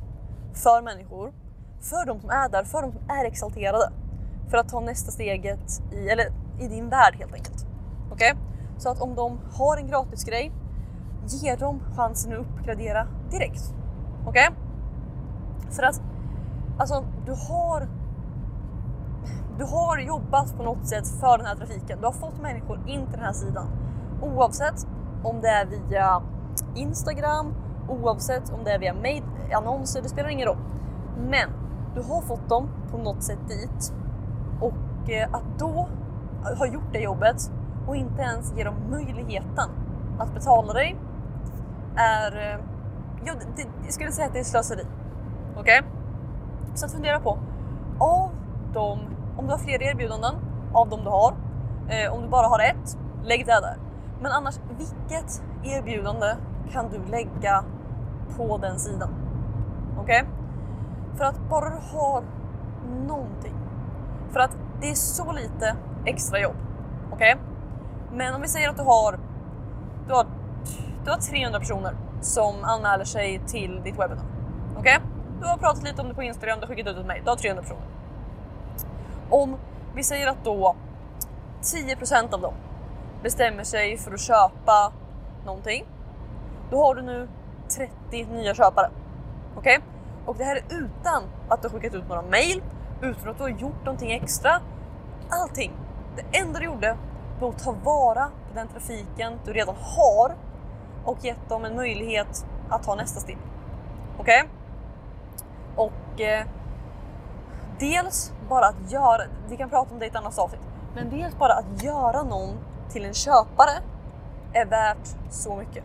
för 0.54 0.82
människor, 0.82 1.34
för 1.82 2.06
de 2.06 2.20
som 2.20 2.30
är 2.30 2.50
där, 2.50 2.64
för 2.64 2.82
de 2.82 2.92
som 2.92 3.10
är 3.10 3.26
exalterade. 3.26 3.92
För 4.50 4.58
att 4.58 4.70
ta 4.70 4.80
nästa 4.80 5.12
steget 5.12 5.82
i, 5.92 6.10
eller 6.10 6.26
i 6.60 6.68
din 6.68 6.90
värld 6.90 7.16
helt 7.20 7.34
enkelt. 7.34 7.66
Okej? 8.12 8.32
Okay? 8.32 8.44
Så 8.78 8.90
att 8.90 9.02
om 9.02 9.16
de 9.16 9.40
har 9.54 9.78
en 9.78 9.88
gratis 9.88 10.24
grej, 10.24 10.52
ge 11.28 11.56
dem 11.56 11.80
chansen 11.96 12.34
att 12.34 12.40
uppgradera 12.40 13.08
direkt. 13.32 13.74
Okej? 14.26 14.50
Okay? 14.50 14.65
För 15.70 15.84
att 15.84 16.02
alltså, 16.78 17.04
du 17.26 17.32
har 17.32 17.88
du 19.58 19.64
har 19.64 19.98
jobbat 20.00 20.58
på 20.58 20.64
något 20.64 20.88
sätt 20.88 21.08
för 21.08 21.38
den 21.38 21.48
här 21.48 21.56
trafiken. 21.56 22.00
Du 22.00 22.06
har 22.06 22.14
fått 22.14 22.42
människor 22.42 22.80
in 22.88 23.06
till 23.06 23.12
den 23.12 23.26
här 23.26 23.34
sidan 23.34 23.68
oavsett 24.22 24.88
om 25.24 25.42
det 25.42 25.48
är 25.48 25.66
via 25.66 26.22
Instagram, 26.76 27.54
oavsett 27.90 28.54
om 28.54 28.64
det 28.64 28.72
är 28.72 28.80
via 28.80 28.94
mail, 28.94 29.24
annonser, 29.54 30.02
det 30.02 30.10
spelar 30.10 30.30
ingen 30.30 30.48
roll. 30.48 30.58
Men 31.30 31.50
du 31.96 32.02
har 32.02 32.22
fått 32.22 32.50
dem 32.50 32.70
på 32.92 32.98
något 32.98 33.24
sätt 33.24 33.40
dit 33.48 33.94
och 34.62 35.10
eh, 35.10 35.34
att 35.34 35.60
då 35.60 35.88
ha 36.58 36.68
gjort 36.68 36.94
det 36.94 37.00
jobbet 37.00 37.52
och 37.88 37.96
inte 37.96 38.22
ens 38.22 38.54
ge 38.58 38.64
dem 38.64 38.76
möjligheten 38.90 39.70
att 40.20 40.34
betala 40.34 40.74
dig 40.74 40.96
är... 41.96 42.54
Eh, 42.54 42.60
det, 43.56 43.68
jag 43.84 43.94
skulle 43.94 44.12
säga 44.12 44.28
att 44.28 44.34
det 44.34 44.40
är 44.40 44.44
slöseri. 44.44 44.86
Okej? 45.58 45.80
Okay? 45.80 45.92
Så 46.74 46.86
att 46.86 46.92
fundera 46.92 47.20
på, 47.20 47.38
av 48.00 48.30
dem, 48.74 49.00
om 49.38 49.46
du 49.46 49.52
har 49.52 49.60
fler 49.60 49.84
erbjudanden 49.84 50.36
av 50.74 50.90
de 50.90 51.04
du 51.04 51.10
har, 51.10 51.34
eh, 51.90 52.14
om 52.14 52.22
du 52.22 52.28
bara 52.28 52.48
har 52.48 52.60
ett, 52.60 52.98
lägg 53.24 53.46
det 53.46 53.52
där. 53.52 53.78
Men 54.22 54.32
annars, 54.32 54.60
vilket 54.78 55.44
erbjudande 55.64 56.36
kan 56.72 56.90
du 56.90 57.12
lägga 57.12 57.64
på 58.38 58.58
den 58.58 58.80
sidan? 58.80 59.10
Okej? 60.00 60.22
Okay? 60.22 60.32
För 61.18 61.26
att 61.26 61.40
bara 61.50 61.70
du 61.70 61.98
har 61.98 62.24
någonting. 63.08 63.56
För 64.32 64.40
att 64.40 64.58
det 64.82 64.90
är 64.90 64.96
så 64.96 65.32
lite 65.32 65.76
extra 66.06 66.40
jobb. 66.40 66.56
Okej? 67.12 67.34
Okay? 67.34 67.46
Men 68.12 68.36
om 68.36 68.42
vi 68.42 68.48
säger 68.48 68.70
att 68.70 68.78
du 68.78 68.84
har, 68.84 69.20
du 70.08 70.14
har, 70.14 70.26
du 71.04 71.12
har 71.12 71.18
300 71.18 71.60
personer 71.60 71.96
som 72.22 72.56
anmäler 72.64 73.06
sig 73.06 73.42
till 73.48 73.82
ditt 73.84 74.00
webbinar. 74.00 74.26
Okej? 74.78 74.98
Okay? 74.98 75.15
Du 75.46 75.50
har 75.50 75.58
pratat 75.58 75.84
lite 75.84 76.02
om 76.02 76.08
det 76.08 76.14
på 76.14 76.24
Instagram, 76.24 76.60
du 76.60 76.66
har 76.66 76.76
skickat 76.76 76.88
ut 76.88 76.96
det 76.96 77.02
till 77.02 77.08
mig. 77.08 77.22
du 77.24 77.30
har 77.30 77.38
300 77.38 77.62
personer. 77.62 77.84
Om 79.30 79.58
vi 79.96 80.04
säger 80.04 80.28
att 80.28 80.44
då 80.44 80.76
10% 81.62 82.34
av 82.34 82.42
dem 82.42 82.54
bestämmer 83.24 83.64
sig 83.64 83.98
för 83.98 84.14
att 84.14 84.22
köpa 84.22 84.94
någonting, 85.46 85.86
då 86.72 86.84
har 86.84 86.96
du 86.96 87.02
nu 87.02 87.28
30 88.10 88.26
nya 88.26 88.56
köpare. 88.56 88.90
Okej? 89.58 89.78
Okay? 89.78 89.90
Och 90.26 90.36
det 90.38 90.44
här 90.44 90.56
är 90.56 90.64
utan 90.70 91.24
att 91.50 91.62
du 91.62 91.68
har 91.68 91.76
skickat 91.76 91.94
ut 91.94 92.10
några 92.10 92.22
mejl, 92.22 92.64
utan 93.02 93.30
att 93.30 93.38
du 93.38 93.44
har 93.44 93.50
gjort 93.50 93.86
någonting 93.86 94.12
extra. 94.12 94.62
Allting. 95.30 95.72
Det 96.16 96.38
enda 96.38 96.60
du 96.60 96.66
gjorde 96.66 96.98
var 97.40 97.50
att 97.50 97.64
ta 97.64 97.72
vara 97.72 98.26
på 98.26 98.56
den 98.56 98.68
trafiken 98.68 99.40
du 99.46 99.54
redan 99.54 99.76
har 99.76 100.36
och 101.04 101.18
gett 101.26 101.50
dem 101.50 101.66
en 101.66 101.76
möjlighet 101.76 102.46
att 102.70 102.84
ta 102.84 102.96
nästa 102.96 103.20
steg. 103.20 103.38
Okej? 104.18 104.42
Okay? 104.42 104.65
Och 105.76 106.22
eh, 106.22 106.46
dels 107.80 108.34
bara 108.50 108.66
att 108.66 108.92
göra, 108.92 109.22
vi 109.50 109.58
kan 109.58 109.70
prata 109.70 109.94
om 109.94 110.00
det 110.00 110.06
i 110.06 110.10
ett 110.10 110.16
annat 110.16 110.40
avsnitt, 110.40 110.62
men 110.96 111.10
dels 111.10 111.38
bara 111.38 111.54
att 111.54 111.84
göra 111.84 112.24
någon 112.24 112.58
till 112.90 113.06
en 113.06 113.14
köpare 113.14 113.72
är 114.54 114.66
värt 114.66 115.08
så 115.30 115.56
mycket. 115.56 115.84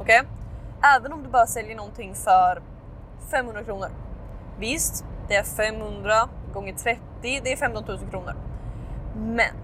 Okej? 0.00 0.20
Okay? 0.20 0.30
Även 0.96 1.12
om 1.12 1.22
du 1.22 1.28
bara 1.28 1.46
säljer 1.46 1.76
någonting 1.76 2.14
för 2.14 2.62
500 3.30 3.64
kronor. 3.64 3.88
Visst, 4.58 5.04
det 5.28 5.34
är 5.36 5.42
500 5.42 6.14
gånger 6.54 6.72
30, 6.72 7.00
det 7.22 7.52
är 7.52 7.56
15 7.56 7.84
000 7.84 7.98
kronor. 8.10 8.34
Men 9.16 9.54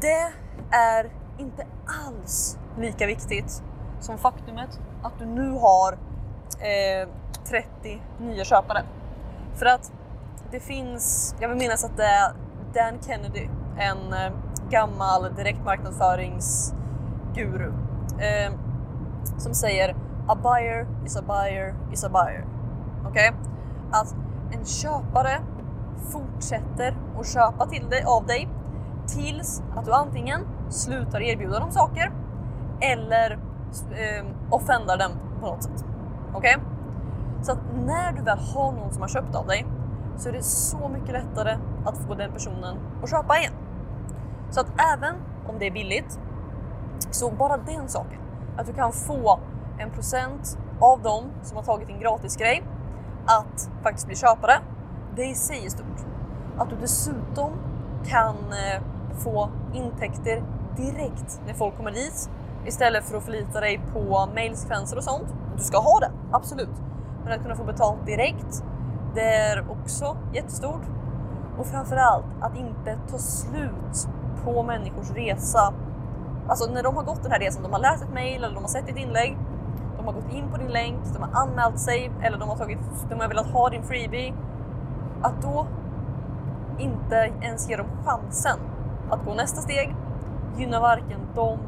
det 0.00 0.32
är 0.70 1.10
inte 1.38 1.66
alls 2.06 2.58
lika 2.78 3.06
viktigt 3.06 3.62
som 4.00 4.18
faktumet 4.18 4.80
att 5.02 5.18
du 5.18 5.26
nu 5.26 5.50
har 5.50 5.92
eh, 6.60 7.08
30 7.52 8.02
nya 8.20 8.44
köpare. 8.44 8.82
För 9.54 9.66
att 9.66 9.92
det 10.50 10.60
finns, 10.60 11.34
jag 11.40 11.48
vill 11.48 11.58
minnas 11.58 11.84
att 11.84 11.96
det 11.96 12.04
är 12.04 12.32
Dan 12.74 12.98
Kennedy, 13.06 13.48
en 13.78 14.12
eh, 14.12 14.32
gammal 14.70 15.34
direktmarknadsföringsguru, 15.34 17.72
eh, 18.18 18.52
som 19.38 19.54
säger 19.54 19.96
a 20.28 20.36
buyer 20.42 20.86
is 21.06 21.16
a 21.16 21.22
buyer 21.26 21.74
is 21.92 22.04
a 22.04 22.08
buyer. 22.08 22.44
Okej? 23.06 23.30
Okay? 23.30 23.40
Att 23.92 24.14
en 24.52 24.64
köpare 24.64 25.40
fortsätter 26.12 26.96
att 27.20 27.28
köpa 27.28 27.66
till 27.66 27.88
dig, 27.90 28.04
av 28.06 28.26
dig 28.26 28.48
tills 29.06 29.62
att 29.76 29.84
du 29.84 29.92
antingen 29.92 30.40
slutar 30.68 31.20
erbjuda 31.20 31.60
dem 31.60 31.70
saker 31.70 32.12
eller 32.80 33.38
eh, 33.90 34.24
offendar 34.50 34.98
dem 34.98 35.10
på 35.40 35.46
något 35.46 35.62
sätt. 35.62 35.84
Okej? 36.34 36.56
Okay? 36.56 36.71
Så 37.42 37.52
att 37.52 37.58
när 37.86 38.12
du 38.12 38.22
väl 38.22 38.38
har 38.38 38.72
någon 38.72 38.92
som 38.92 39.02
har 39.02 39.08
köpt 39.08 39.34
av 39.34 39.46
dig 39.46 39.66
så 40.16 40.28
är 40.28 40.32
det 40.32 40.42
så 40.42 40.88
mycket 40.88 41.12
lättare 41.12 41.56
att 41.84 41.98
få 41.98 42.14
den 42.14 42.32
personen 42.32 42.76
att 43.02 43.10
köpa 43.10 43.38
igen. 43.38 43.52
Så 44.50 44.60
att 44.60 44.66
även 44.94 45.14
om 45.46 45.58
det 45.58 45.66
är 45.66 45.70
billigt 45.70 46.20
så 47.10 47.30
bara 47.30 47.56
den 47.56 47.88
saken 47.88 48.18
att 48.56 48.66
du 48.66 48.72
kan 48.72 48.92
få 48.92 49.40
en 49.78 49.90
procent 49.90 50.58
av 50.80 51.02
dem 51.02 51.24
som 51.42 51.56
har 51.56 51.64
tagit 51.64 51.88
din 51.88 52.00
gratisgrej 52.00 52.62
att 53.26 53.70
faktiskt 53.82 54.06
bli 54.06 54.16
köpare. 54.16 54.52
Det 55.16 55.24
i 55.24 55.34
sig 55.34 55.66
är 55.66 55.70
stort. 55.70 56.06
Att 56.58 56.70
du 56.70 56.76
dessutom 56.80 57.52
kan 58.04 58.36
eh, 58.36 58.82
få 59.18 59.50
intäkter 59.74 60.42
direkt 60.76 61.40
när 61.46 61.54
folk 61.54 61.76
kommer 61.76 61.90
dit 61.90 62.30
istället 62.66 63.04
för 63.04 63.16
att 63.16 63.24
förlita 63.24 63.60
dig 63.60 63.80
på 63.92 64.28
mailsekvenser 64.34 64.96
och 64.96 65.04
sånt. 65.04 65.34
Du 65.56 65.62
ska 65.62 65.78
ha 65.78 66.00
det, 66.00 66.10
absolut. 66.32 66.91
Men 67.24 67.32
att 67.32 67.42
kunna 67.42 67.56
få 67.56 67.64
betalt 67.64 68.06
direkt, 68.06 68.64
det 69.14 69.34
är 69.34 69.70
också 69.70 70.16
jättestort. 70.32 70.82
Och 71.58 71.66
framförallt 71.66 72.24
att 72.40 72.56
inte 72.56 72.98
ta 73.10 73.18
slut 73.18 74.08
på 74.44 74.62
människors 74.62 75.10
resa. 75.10 75.74
Alltså 76.48 76.72
när 76.72 76.82
de 76.82 76.96
har 76.96 77.02
gått 77.02 77.22
den 77.22 77.32
här 77.32 77.38
resan, 77.38 77.62
de 77.62 77.72
har 77.72 77.80
läst 77.80 78.02
ett 78.02 78.14
mail 78.14 78.44
eller 78.44 78.54
de 78.54 78.60
har 78.60 78.68
sett 78.68 78.88
ett 78.88 78.96
inlägg, 78.96 79.38
de 79.96 80.06
har 80.06 80.12
gått 80.12 80.32
in 80.32 80.50
på 80.50 80.56
din 80.56 80.68
länk, 80.68 80.98
de 81.14 81.22
har 81.22 81.42
anmält 81.42 81.78
sig 81.78 82.10
eller 82.22 82.38
de 82.38 82.48
har, 82.48 82.56
tagit, 82.56 82.78
de 83.08 83.20
har 83.20 83.28
velat 83.28 83.46
ha 83.46 83.68
din 83.68 83.82
freebie. 83.82 84.34
Att 85.22 85.42
då 85.42 85.66
inte 86.78 87.32
ens 87.40 87.70
ge 87.70 87.76
dem 87.76 87.86
chansen 88.04 88.58
att 89.10 89.24
gå 89.24 89.34
nästa 89.34 89.60
steg 89.60 89.96
gynnar 90.56 90.80
varken 90.80 91.20
dem 91.34 91.58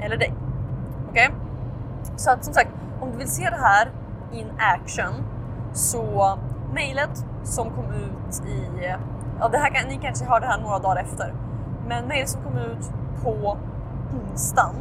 eller 0.00 0.16
dig. 0.16 0.34
Okej? 1.10 1.28
Okay? 1.28 1.38
Så 2.16 2.30
att 2.30 2.44
som 2.44 2.54
sagt, 2.54 2.70
om 3.00 3.10
du 3.10 3.18
vill 3.18 3.30
se 3.30 3.50
det 3.50 3.60
här 3.60 3.92
in 4.32 4.52
action 4.58 5.12
så 5.72 6.38
mejlet 6.74 7.24
som 7.42 7.70
kom 7.70 7.84
ut 7.84 8.46
i, 8.48 8.94
ja 9.40 9.48
det 9.48 9.58
här 9.58 9.70
kan, 9.70 9.88
ni 9.88 9.98
kanske 10.02 10.24
hör 10.24 10.40
det 10.40 10.46
här 10.46 10.60
några 10.60 10.78
dagar 10.78 11.02
efter, 11.02 11.34
men 11.88 12.08
mejlet 12.08 12.28
som 12.28 12.42
kom 12.42 12.58
ut 12.58 12.90
på 13.22 13.58
onsdagen. 14.12 14.74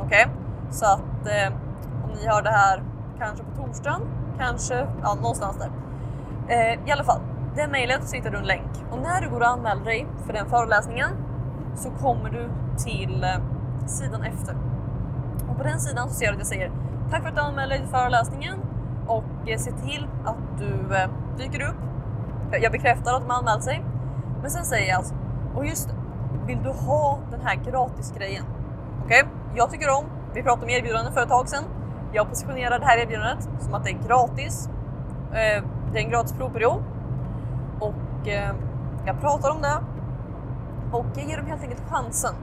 Okej? 0.00 0.26
Okay? 0.26 0.36
Så 0.70 0.84
att 0.84 1.26
eh, 1.26 1.52
om 2.04 2.10
ni 2.10 2.26
hör 2.26 2.42
det 2.42 2.50
här 2.50 2.82
kanske 3.18 3.44
på 3.44 3.62
torsdagen, 3.62 4.00
kanske, 4.38 4.86
ja 5.02 5.14
någonstans 5.14 5.58
där. 5.58 5.70
Eh, 6.48 6.88
I 6.88 6.92
alla 6.92 7.04
fall, 7.04 7.20
det 7.56 7.68
mejlet 7.68 8.08
så 8.08 8.16
hittar 8.16 8.30
du 8.30 8.38
en 8.38 8.44
länk 8.44 8.70
och 8.90 8.98
när 8.98 9.20
du 9.20 9.30
går 9.30 9.40
och 9.40 9.48
anmäler 9.48 9.84
dig 9.84 10.06
för 10.26 10.32
den 10.32 10.48
föreläsningen 10.48 11.10
så 11.74 11.90
kommer 11.90 12.30
du 12.30 12.50
till 12.84 13.24
eh, 13.24 13.86
sidan 13.86 14.22
efter. 14.22 14.56
Och 15.48 15.56
på 15.56 15.62
den 15.62 15.80
sidan 15.80 16.08
så 16.08 16.14
ser 16.14 16.26
du 16.26 16.32
att 16.32 16.38
jag 16.38 16.46
säger 16.46 16.72
tack 17.10 17.22
för 17.22 17.28
att 17.28 17.36
du 17.36 17.40
anmälde 17.40 17.74
dig 17.74 17.82
till 17.82 17.90
föreläsningen 17.90 18.58
och 19.10 19.48
eh, 19.48 19.58
se 19.58 19.70
till 19.70 20.06
att 20.24 20.58
du 20.58 20.96
eh, 20.96 21.08
dyker 21.38 21.62
upp. 21.62 21.76
Jag 22.62 22.72
bekräftar 22.72 23.14
att 23.14 23.20
de 23.20 23.30
har 23.30 23.38
anmält 23.38 23.64
sig. 23.64 23.84
Men 24.40 24.50
sen 24.50 24.64
säger 24.64 24.88
jag 24.88 24.96
alltså, 24.96 25.14
och 25.54 25.66
just 25.66 25.88
det, 25.88 25.94
vill 26.46 26.62
du 26.62 26.70
ha 26.70 27.18
den 27.30 27.40
här 27.40 27.54
gratisgrejen? 27.54 28.44
Okej, 29.04 29.22
okay? 29.22 29.32
jag 29.56 29.70
tycker 29.70 29.90
om, 29.90 30.04
vi 30.34 30.42
pratade 30.42 30.64
om 30.64 30.70
erbjudanden 30.70 31.12
för 31.12 31.22
ett 31.22 31.28
tag 31.28 31.48
sedan. 31.48 31.64
Jag 32.12 32.28
positionerar 32.28 32.78
det 32.78 32.86
här 32.86 32.98
erbjudandet 32.98 33.48
som 33.60 33.74
att 33.74 33.84
det 33.84 33.90
är 33.90 33.98
gratis. 34.06 34.68
Eh, 35.32 35.64
det 35.92 35.98
är 35.98 36.04
en 36.04 36.10
gratis 36.10 36.32
provperiod 36.32 36.82
och 37.80 37.94
jag 39.06 39.20
pratar 39.20 39.50
om 39.50 39.62
det 39.62 39.78
och 40.92 41.06
jag 41.14 41.24
ger 41.24 41.36
dem 41.36 41.46
helt 41.46 41.62
enkelt 41.62 41.82
chansen 41.90 42.34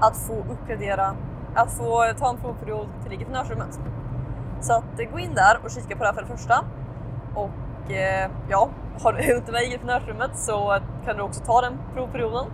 att 0.00 0.16
få 0.16 0.32
uppgradera, 0.32 1.14
att 1.54 1.72
få 1.72 2.04
ta 2.18 2.30
en 2.30 2.36
provperiod 2.36 2.86
till 3.02 3.12
ingenjörsrummet. 3.12 3.80
Så 4.60 4.72
att 4.72 5.00
eh, 5.00 5.10
gå 5.12 5.18
in 5.18 5.34
där 5.34 5.60
och 5.64 5.70
kika 5.70 5.96
på 5.96 6.02
det 6.02 6.06
här 6.06 6.14
för 6.14 6.22
det 6.22 6.28
första. 6.28 6.64
Och 7.34 7.92
eh, 7.92 8.30
ja, 8.48 8.68
har 9.02 9.12
du 9.12 9.36
inte 9.36 9.52
med 9.52 9.62
i 9.62 9.66
entreprenörsrummet 9.66 10.38
så 10.38 10.78
kan 11.04 11.16
du 11.16 11.22
också 11.22 11.44
ta 11.44 11.60
den 11.60 11.78
provperioden. 11.94 12.46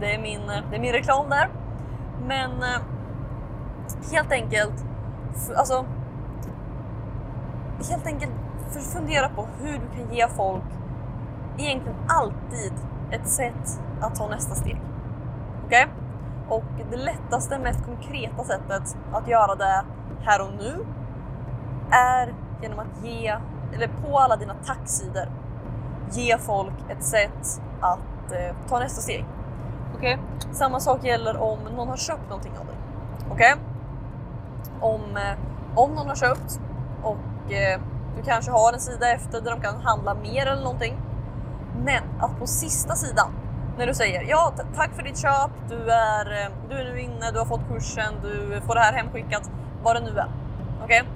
Det 0.00 0.14
är 0.14 0.18
min, 0.18 0.40
eh, 0.40 0.60
det 0.70 0.76
är 0.76 0.80
min 0.80 0.92
reklam 0.92 1.30
där. 1.30 1.48
Men 2.26 2.50
eh, 2.50 2.80
helt 4.12 4.32
enkelt, 4.32 4.84
alltså 5.56 5.84
helt 7.90 8.06
enkelt 8.06 8.32
fundera 8.92 9.28
på 9.28 9.48
hur 9.60 9.72
du 9.72 10.02
kan 10.02 10.14
ge 10.14 10.28
folk 10.28 10.64
egentligen 11.58 11.98
alltid 12.08 12.72
ett 13.10 13.28
sätt 13.28 13.80
att 14.00 14.14
ta 14.14 14.28
nästa 14.28 14.54
steg. 14.54 14.80
Okej? 15.66 15.84
Okay? 15.84 15.94
Och 16.48 16.90
det 16.90 16.96
lättaste, 16.96 17.58
mest 17.58 17.84
konkreta 17.84 18.44
sättet 18.44 18.96
att 19.12 19.28
göra 19.28 19.54
det 19.54 19.84
här 20.22 20.40
och 20.40 20.52
nu 20.58 20.86
är 21.90 22.34
genom 22.62 22.78
att 22.78 23.04
ge, 23.04 23.36
eller 23.74 23.88
på 23.88 24.18
alla 24.18 24.36
dina 24.36 24.54
tacksidor, 24.54 25.28
ge 26.10 26.38
folk 26.38 26.74
ett 26.88 27.04
sätt 27.04 27.62
att 27.80 28.32
eh, 28.32 28.56
ta 28.68 28.78
nästa 28.78 29.00
steg. 29.00 29.26
Okej? 29.96 30.14
Okay? 30.14 30.54
Samma 30.54 30.80
sak 30.80 31.04
gäller 31.04 31.36
om 31.36 31.58
någon 31.76 31.88
har 31.88 31.96
köpt 31.96 32.28
någonting 32.28 32.52
av 32.58 32.66
dig. 32.66 32.76
Okej? 33.30 33.52
Okay? 33.52 33.64
Om, 34.80 35.16
eh, 35.16 35.38
om 35.74 35.94
någon 35.94 36.08
har 36.08 36.16
köpt 36.16 36.60
och 37.02 37.52
eh, 37.52 37.80
du 38.16 38.22
kanske 38.22 38.50
har 38.50 38.72
en 38.72 38.80
sida 38.80 39.12
efter 39.12 39.40
där 39.40 39.50
de 39.50 39.60
kan 39.60 39.80
handla 39.80 40.14
mer 40.14 40.46
eller 40.46 40.62
någonting. 40.62 40.98
Men 41.84 42.02
att 42.20 42.38
på 42.38 42.46
sista 42.46 42.94
sidan 42.94 43.32
när 43.78 43.86
du 43.86 43.94
säger 43.94 44.22
ja 44.22 44.52
tack 44.76 44.90
för 44.94 45.02
ditt 45.02 45.18
köp, 45.18 45.50
du 45.68 45.90
är, 45.90 46.42
eh, 46.42 46.52
du 46.68 46.76
är 46.76 46.84
nu 46.84 47.00
inne, 47.00 47.30
du 47.32 47.38
har 47.38 47.46
fått 47.46 47.68
kursen, 47.68 48.14
du 48.22 48.60
får 48.66 48.74
det 48.74 48.80
här 48.80 48.92
hemskickat, 48.92 49.50
vad 49.82 49.96
det 49.96 50.00
nu 50.00 50.18
är. 50.18 50.30
Okej? 50.84 51.02
Okay? 51.02 51.12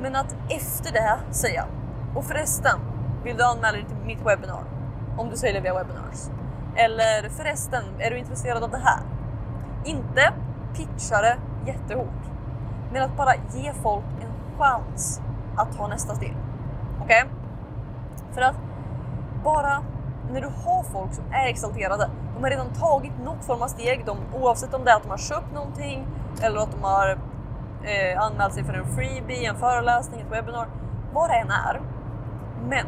Men 0.00 0.16
att 0.16 0.36
efter 0.48 0.92
det 0.92 1.18
säga 1.30 1.66
och 2.14 2.24
förresten 2.24 2.80
vill 3.24 3.36
du 3.36 3.44
anmäla 3.44 3.72
dig 3.72 3.84
till 3.84 3.96
mitt 3.96 4.26
webbinar 4.26 4.64
om 5.18 5.30
du 5.30 5.36
säljer 5.36 5.62
via 5.62 5.74
webinars. 5.74 6.30
Eller 6.76 7.28
förresten, 7.28 7.82
är 7.98 8.10
du 8.10 8.18
intresserad 8.18 8.62
av 8.64 8.70
det 8.70 8.80
här? 8.84 9.00
Inte 9.84 10.32
pitcha 10.74 11.22
det 11.22 11.36
jättehårt, 11.66 12.22
men 12.92 13.02
att 13.02 13.16
bara 13.16 13.34
ge 13.34 13.72
folk 13.72 14.04
en 14.20 14.58
chans 14.58 15.20
att 15.56 15.76
ta 15.76 15.88
nästa 15.88 16.14
steg. 16.14 16.36
Okej? 17.02 17.24
Okay? 17.24 17.36
För 18.34 18.40
att 18.40 18.56
bara 19.44 19.82
när 20.32 20.40
du 20.40 20.46
har 20.46 20.82
folk 20.82 21.14
som 21.14 21.24
är 21.32 21.48
exalterade, 21.48 22.10
de 22.34 22.42
har 22.42 22.50
redan 22.50 22.72
tagit 22.72 23.12
något 23.24 23.44
form 23.44 23.62
av 23.62 23.68
steg, 23.68 24.02
de, 24.06 24.18
oavsett 24.34 24.74
om 24.74 24.84
det 24.84 24.90
är 24.90 24.96
att 24.96 25.02
de 25.02 25.10
har 25.10 25.18
köpt 25.18 25.54
någonting 25.54 26.06
eller 26.42 26.60
att 26.60 26.72
de 26.72 26.82
har 26.82 27.18
eh, 27.84 28.22
anmält 28.22 28.54
sig 28.54 28.64
för 28.64 28.74
en 28.74 28.86
freebie, 28.86 29.48
en 29.48 29.56
föreläsning, 29.56 30.20
ett 30.20 30.32
webbinar, 30.32 30.68
vad 31.12 31.30
det 31.30 31.34
än 31.34 31.50
är. 31.50 31.80
Men 32.68 32.86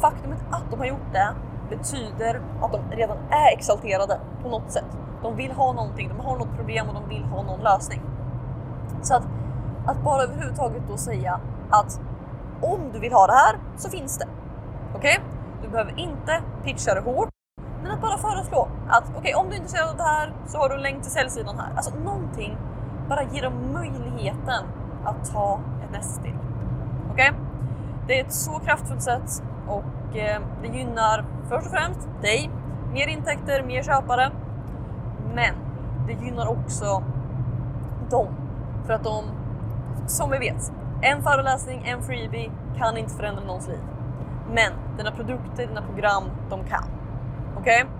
faktumet 0.00 0.38
att 0.50 0.70
de 0.70 0.78
har 0.78 0.86
gjort 0.86 1.12
det 1.12 1.34
betyder 1.68 2.40
att 2.62 2.72
de 2.72 2.96
redan 2.96 3.16
är 3.30 3.52
exalterade 3.52 4.20
på 4.42 4.48
något 4.48 4.72
sätt. 4.72 4.98
De 5.22 5.36
vill 5.36 5.52
ha 5.52 5.72
någonting, 5.72 6.08
de 6.08 6.26
har 6.26 6.38
något 6.38 6.56
problem 6.56 6.88
och 6.88 6.94
de 6.94 7.08
vill 7.08 7.24
ha 7.24 7.42
någon 7.42 7.60
lösning. 7.60 8.02
Så 9.02 9.14
att, 9.14 9.26
att 9.86 10.02
bara 10.02 10.22
överhuvudtaget 10.22 10.82
då 10.88 10.96
säga 10.96 11.40
att 11.70 12.00
om 12.62 12.92
du 12.92 12.98
vill 12.98 13.12
ha 13.12 13.26
det 13.26 13.32
här 13.32 13.58
så 13.76 13.90
finns 13.90 14.18
det. 14.18 14.26
Okej? 14.94 15.18
Okay? 15.18 15.32
Du 15.62 15.68
behöver 15.68 15.98
inte 16.00 16.42
pitcha 16.64 16.94
det 16.94 17.00
hårt, 17.00 17.28
men 17.82 17.92
att 17.92 18.00
bara 18.00 18.18
föreslå 18.18 18.68
att 18.88 19.04
okej, 19.08 19.18
okay, 19.18 19.34
om 19.34 19.46
du 19.48 19.52
är 19.52 19.56
intresserad 19.56 19.88
av 19.88 19.96
det 19.96 20.02
här 20.02 20.34
så 20.46 20.58
har 20.58 20.68
du 20.68 20.74
en 20.74 20.82
länk 20.82 21.02
till 21.02 21.12
säljsidan 21.12 21.58
här. 21.58 21.76
Alltså 21.76 21.94
någonting, 21.94 22.58
bara 23.08 23.22
ge 23.22 23.40
dem 23.40 23.72
möjligheten 23.72 24.64
att 25.04 25.32
ta 25.32 25.60
ett 25.84 25.92
nästa 25.92 26.20
steg. 26.20 26.34
Okej? 27.12 27.30
Okay? 27.30 27.40
Det 28.06 28.20
är 28.20 28.24
ett 28.24 28.32
så 28.32 28.58
kraftfullt 28.58 29.02
sätt 29.02 29.42
och 29.66 30.16
eh, 30.16 30.40
det 30.62 30.68
gynnar 30.68 31.24
först 31.48 31.66
och 31.66 31.72
främst 31.72 32.08
dig, 32.22 32.50
mer 32.92 33.06
intäkter, 33.06 33.62
mer 33.62 33.82
köpare. 33.82 34.30
Men 35.34 35.54
det 36.06 36.12
gynnar 36.12 36.46
också 36.46 37.02
dem 38.10 38.28
för 38.86 38.92
att 38.92 39.04
de, 39.04 39.24
som 40.06 40.30
vi 40.30 40.38
vet, 40.38 40.72
en 41.02 41.22
föreläsning, 41.22 41.82
en 41.86 42.02
freebie 42.02 42.50
kan 42.76 42.96
inte 42.96 43.14
förändra 43.14 43.44
någons 43.44 43.68
liv. 43.68 43.80
Men 44.54 44.72
dina 44.96 45.10
produkter, 45.10 45.66
dina 45.66 45.82
program, 45.82 46.24
de 46.50 46.64
kan. 46.64 46.84
Okej? 47.56 47.82
Okay? 47.82 47.92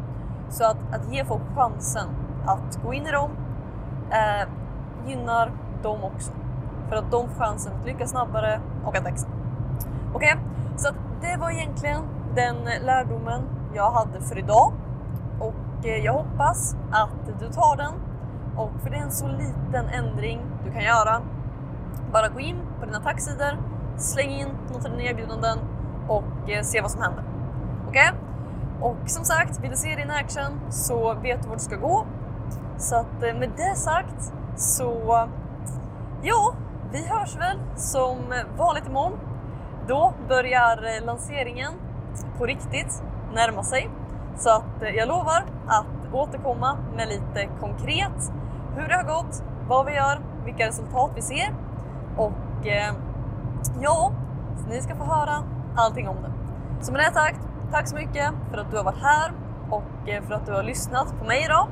Så 0.49 0.65
att, 0.65 0.77
att 0.93 1.13
ge 1.13 1.25
folk 1.25 1.43
chansen 1.55 2.09
att 2.47 2.79
gå 2.85 2.95
in 2.95 3.07
i 3.07 3.11
dem 3.11 3.31
eh, 4.11 4.49
gynnar 5.07 5.53
dem 5.83 6.05
också. 6.05 6.33
För 6.89 6.97
att 6.97 7.11
de 7.11 7.29
får 7.29 7.45
chansen 7.45 7.73
att 7.81 7.87
lyckas 7.87 8.11
snabbare 8.11 8.61
och 8.85 8.97
att 8.97 9.07
växa. 9.07 9.29
Okej? 10.15 10.33
Okay? 10.33 10.45
Så 10.77 10.89
att 10.89 10.95
det 11.21 11.37
var 11.41 11.51
egentligen 11.51 12.03
den 12.35 12.57
lärdomen 12.85 13.43
jag 13.75 13.91
hade 13.91 14.21
för 14.21 14.39
idag. 14.39 14.73
Och 15.41 15.87
eh, 15.87 16.05
jag 16.05 16.13
hoppas 16.13 16.77
att 16.93 17.41
du 17.41 17.49
tar 17.49 17.77
den. 17.77 17.93
Och 18.57 18.71
för 18.83 18.91
det 18.91 18.97
är 18.97 19.03
en 19.03 19.11
så 19.11 19.29
liten 19.29 19.89
ändring 19.89 20.41
du 20.65 20.73
kan 20.73 20.83
göra. 20.83 21.21
Bara 22.13 22.29
gå 22.29 22.41
in 22.41 22.57
på 22.81 22.87
dina 22.87 23.01
tacksidor, 23.01 23.59
släng 23.97 24.31
in 24.31 24.49
något 24.73 24.85
av 24.85 24.91
dina 24.91 25.03
erbjudanden 25.03 25.59
och 26.09 26.51
eh, 26.51 26.63
se 26.63 26.81
vad 26.81 26.91
som 26.91 27.03
händer. 27.03 27.25
Okej? 27.89 28.11
Okay? 28.11 28.27
Och 28.81 29.11
som 29.11 29.25
sagt, 29.25 29.61
vill 29.61 29.71
du 29.71 29.77
se 29.77 29.97
din 29.97 30.11
action 30.11 30.61
så 30.71 31.15
vet 31.15 31.43
du 31.43 31.49
vart 31.49 31.59
du 31.59 31.65
ska 31.65 31.77
gå. 31.77 32.07
Så 32.77 32.97
att 32.97 33.23
eh, 33.23 33.35
med 33.39 33.51
det 33.57 33.77
sagt 33.77 34.33
så 34.57 35.29
ja, 36.23 36.55
vi 36.93 37.07
hörs 37.07 37.37
väl 37.37 37.59
som 37.77 38.19
vanligt 38.59 38.87
imorgon. 38.87 39.19
Då 39.89 40.15
börjar 40.29 41.07
lanseringen 41.07 41.73
på 42.39 42.47
riktigt 42.47 43.03
närma 43.35 43.63
sig. 43.63 43.91
Så 44.37 44.51
att 44.51 44.83
eh, 44.83 44.89
jag 44.89 45.09
lovar 45.09 45.45
att 45.67 46.13
återkomma 46.13 46.79
med 46.97 47.09
lite 47.09 47.49
konkret 47.61 48.33
hur 48.77 48.89
det 48.89 48.95
har 48.95 49.05
gått, 49.05 49.43
vad 49.69 49.87
vi 49.87 49.95
gör, 49.95 50.21
vilka 50.45 50.67
resultat 50.67 51.11
vi 51.15 51.23
ser 51.23 51.55
och 52.17 52.67
eh, 52.67 52.95
ja, 53.81 54.13
ni 54.69 54.81
ska 54.81 54.97
få 54.97 55.05
höra 55.05 55.43
allting 55.77 56.09
om 56.09 56.17
det. 56.23 56.33
Så 56.85 56.93
med 56.93 57.01
det 57.01 57.13
sagt, 57.13 57.41
tack 57.73 57.89
så 57.89 57.97
mycket 57.97 58.33
för 58.51 58.59
att 58.59 58.71
du 58.71 58.77
har 58.77 58.85
varit 58.85 59.03
här 59.03 59.33
och 59.71 60.09
eh, 60.09 60.23
för 60.23 60.35
att 60.35 60.47
du 60.47 60.53
har 60.53 60.63
lyssnat 60.63 61.19
på 61.19 61.25
mig 61.25 61.45
idag. 61.45 61.69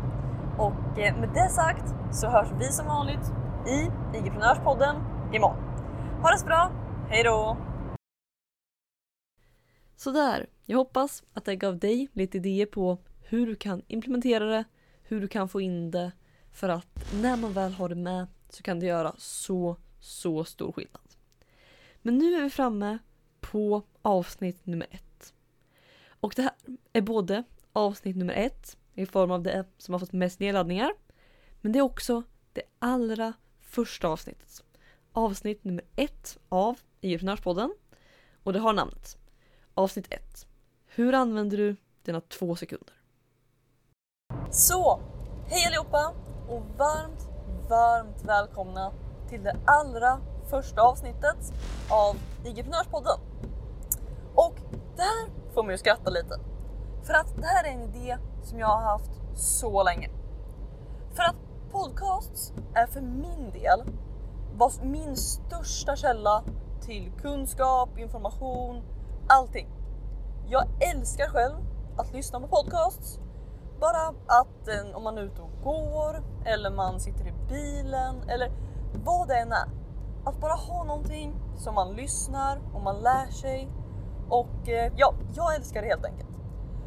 Och 0.59 0.99
eh, 0.99 1.17
med 1.17 1.29
det 1.35 1.49
sagt 1.49 1.95
så 2.15 2.27
hörs 2.27 2.49
vi 2.59 2.65
som 2.65 2.87
vanligt 2.87 3.33
i 3.67 3.91
IG-prenörspodden 4.17 4.97
imorgon. 5.35 5.59
Ha 6.23 6.31
det 6.31 6.39
så 6.39 6.47
bra, 6.47 6.73
hejdå! 7.09 7.57
Sådär, 9.97 10.47
jag 10.65 10.79
hoppas 10.79 11.23
att 11.33 11.45
det 11.45 11.57
gav 11.57 11.79
dig 11.79 12.09
lite 12.13 12.37
idéer 12.37 12.67
på 12.67 12.99
hur 13.23 13.47
du 13.47 13.55
kan 13.55 13.83
implementera 13.87 14.45
det, 14.45 14.65
hur 15.03 15.21
du 15.21 15.29
kan 15.29 15.49
få 15.49 15.61
in 15.61 15.91
det 15.91 16.13
för 16.53 16.69
att 16.69 17.13
när 17.23 17.37
man 17.37 17.53
väl 17.53 17.73
har 17.73 17.89
det 17.89 17.95
med 17.95 18.27
så 18.49 18.63
kan 18.63 18.81
det 18.81 18.87
göra 18.87 19.15
så, 19.19 19.77
så 20.01 20.45
stor 20.45 20.73
skillnad. 20.73 21.09
Men 22.03 22.19
nu 22.19 22.35
är 22.35 22.43
vi 22.43 22.51
framme 22.51 22.99
på 23.41 23.83
avsnitt 24.03 24.67
nummer 24.67 24.87
ett. 24.91 25.35
Och 26.09 26.33
det 26.37 26.43
här 26.43 26.53
är 26.93 27.03
både 27.03 27.45
avsnitt 27.73 28.17
nummer 28.17 28.35
ett 28.35 28.77
i 28.95 29.07
form 29.07 29.31
av 29.31 29.43
det 29.43 29.65
som 29.79 29.95
har 29.95 29.99
fått 29.99 30.13
mest 30.13 30.41
nedladdningar. 30.41 30.93
Men 31.65 31.73
det 31.73 31.79
är 31.79 31.83
också 31.83 32.23
det 32.53 32.63
allra 32.79 33.33
första 33.61 34.09
avsnittet. 34.09 34.63
Avsnitt 35.13 35.65
nummer 35.65 35.85
ett 35.97 36.39
av 36.49 36.79
Entreprenörspodden. 37.03 37.75
Och 38.43 38.53
det 38.53 38.59
har 38.59 38.73
namnet. 38.73 39.17
Avsnitt 39.75 40.07
1. 40.11 40.47
Hur 40.87 41.13
använder 41.13 41.57
du 41.57 41.77
dina 42.03 42.21
två 42.21 42.57
sekunder? 42.57 42.95
Så, 44.51 45.01
hej 45.47 45.67
allihopa 45.67 46.15
och 46.49 46.63
varmt, 46.79 47.29
varmt 47.69 48.25
välkomna 48.25 48.93
till 49.29 49.43
det 49.43 49.57
allra 49.65 50.21
första 50.51 50.83
avsnittet 50.83 51.53
av 51.91 52.17
IG-prenörspodden. 52.45 53.21
Och 54.35 54.57
där 54.97 55.53
får 55.55 55.63
man 55.63 55.73
ju 55.73 55.79
skratta 55.79 56.11
lite. 56.11 56.41
För 57.03 57.15
att 57.15 57.37
det 57.37 57.47
här 57.47 57.65
är 57.65 57.73
en 57.73 57.95
idé 57.95 58.19
som 58.43 58.59
jag 58.59 58.67
har 58.67 58.83
haft 58.83 59.11
så 59.35 59.83
länge. 59.83 60.11
För 61.15 61.23
att 61.23 61.44
podcasts 61.75 62.53
är 62.75 62.87
för 62.87 63.01
min 63.01 63.51
del 63.53 63.83
var 64.57 64.85
min 64.85 65.17
största 65.17 65.97
källa 65.97 66.45
till 66.81 67.13
kunskap, 67.23 67.99
information, 67.99 68.83
allting. 69.29 69.69
Jag 70.47 70.65
älskar 70.93 71.29
själv 71.29 71.55
att 71.97 72.13
lyssna 72.13 72.41
på 72.41 72.47
podcasts. 72.47 73.21
Bara 73.81 74.09
att 74.27 74.69
eh, 74.69 74.97
om 74.97 75.03
man 75.03 75.19
är 75.19 75.23
ute 75.23 75.43
och 75.43 75.51
går 75.63 76.23
eller 76.45 76.71
man 76.71 77.01
sitter 77.01 77.27
i 77.27 77.33
bilen 77.49 78.29
eller 78.29 78.53
vad 79.05 79.29
det 79.29 79.37
än 79.37 79.53
är. 79.53 79.69
Att 80.25 80.41
bara 80.41 80.55
ha 80.55 80.85
någonting 80.85 81.35
som 81.57 81.75
man 81.75 81.93
lyssnar 81.93 82.61
och 82.75 82.83
man 82.83 82.97
lär 82.97 83.31
sig. 83.31 83.69
Och 84.29 84.69
eh, 84.69 84.93
ja, 84.97 85.15
jag 85.35 85.55
älskar 85.55 85.83
det 85.83 85.89
helt 85.89 86.05
enkelt. 86.05 86.39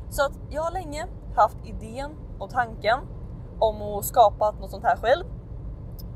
Så 0.09 0.25
att 0.25 0.39
jag 0.49 0.61
har 0.61 0.71
länge 0.71 1.07
haft 1.35 1.57
idén 1.65 2.11
och 2.39 2.49
tanken 2.49 2.99
om 3.59 3.81
att 3.81 4.05
skapa 4.05 4.51
något 4.51 4.71
sånt 4.71 4.83
här 4.83 4.97
själv. 4.97 5.25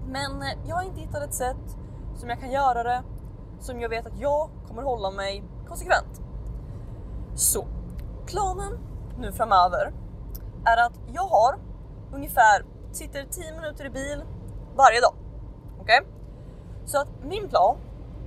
Men 0.08 0.42
eh, 0.42 0.58
jag 0.68 0.76
har 0.76 0.84
inte 0.84 1.00
hittat 1.00 1.24
ett 1.24 1.34
sätt 1.34 1.78
som 2.16 2.30
jag 2.30 2.39
kan 2.39 2.52
göra 2.52 2.84
det 2.84 3.04
som 3.60 3.82
jag 3.82 3.89
vet 3.89 4.06
att 4.06 4.20
jag 4.20 4.50
kommer 4.68 4.84
hålla 4.84 5.12
mig 5.12 5.44
konsekvent. 5.68 6.22
Så 7.36 7.66
planen 8.26 8.80
nu 9.18 9.32
framöver 9.32 9.94
är 10.66 10.86
att 10.86 11.00
jag 11.14 11.28
har 11.28 11.60
ungefär, 12.14 12.66
sitter 12.92 13.26
10 13.26 13.56
minuter 13.56 13.86
i 13.86 13.89
bil 13.89 14.24
varje 14.76 15.02
dag. 15.02 15.14
Okej? 15.80 16.00
Okay? 16.02 16.12
Så 16.86 16.98
att 16.98 17.08
min 17.24 17.50
plan 17.50 17.78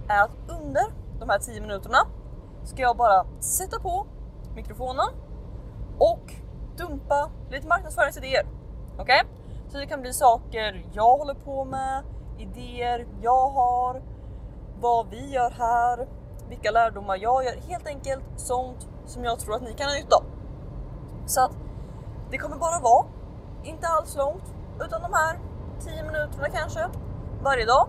är 0.09 0.23
att 0.23 0.31
under 0.61 0.85
de 1.21 1.29
här 1.29 1.39
10 1.39 1.61
minuterna 1.61 1.99
ska 2.65 2.83
jag 2.83 2.97
bara 2.97 3.27
sätta 3.41 3.81
på 3.81 4.07
mikrofonen 4.55 5.09
och 5.99 6.35
dumpa 6.77 7.31
lite 7.51 7.69
marknadsföringsidéer. 7.69 8.47
Okej? 8.99 9.22
Okay? 9.22 9.34
Så 9.68 9.78
det 9.78 9.86
kan 9.86 10.01
bli 10.01 10.12
saker 10.12 10.84
jag 10.92 11.16
håller 11.16 11.34
på 11.34 11.64
med, 11.64 12.03
idéer 12.38 13.07
jag 13.22 13.51
har, 13.51 14.03
vad 14.80 15.11
vi 15.11 15.30
gör 15.30 15.51
här, 15.51 16.09
vilka 16.49 16.70
lärdomar 16.70 17.16
jag 17.16 17.45
gör. 17.45 17.55
Helt 17.68 17.86
enkelt 17.86 18.24
sånt 18.36 18.88
som 19.07 19.24
jag 19.24 19.38
tror 19.38 19.55
att 19.55 19.62
ni 19.62 19.74
kan 19.74 19.86
ha 19.86 19.95
nytta 19.95 20.16
av. 20.16 20.24
Så 21.26 21.45
att 21.45 21.57
det 22.30 22.38
kommer 22.38 22.57
bara 22.57 22.80
vara, 22.80 23.07
inte 23.64 23.86
alls 23.86 24.16
långt, 24.16 24.55
utan 24.80 25.03
de 25.03 25.12
här 25.12 25.38
10 25.80 26.03
minuterna 26.03 26.49
kanske 26.49 26.88
varje 27.42 27.66
dag. 27.66 27.88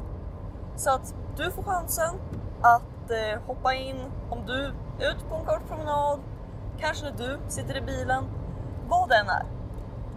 Så 0.75 0.89
att 0.89 1.15
du 1.37 1.51
får 1.51 1.63
chansen 1.63 2.15
att 2.61 3.11
eh, 3.11 3.41
hoppa 3.47 3.73
in 3.73 4.11
om 4.29 4.45
du 4.45 4.65
är 4.99 5.11
ute 5.11 5.25
på 5.29 5.35
en 5.35 5.45
kort 5.45 5.67
promenad, 5.67 6.19
kanske 6.79 7.05
när 7.05 7.17
du 7.17 7.39
sitter 7.47 7.77
i 7.77 7.81
bilen, 7.81 8.23
vad 8.87 9.09
det 9.09 9.15
än 9.15 9.29
är. 9.29 9.54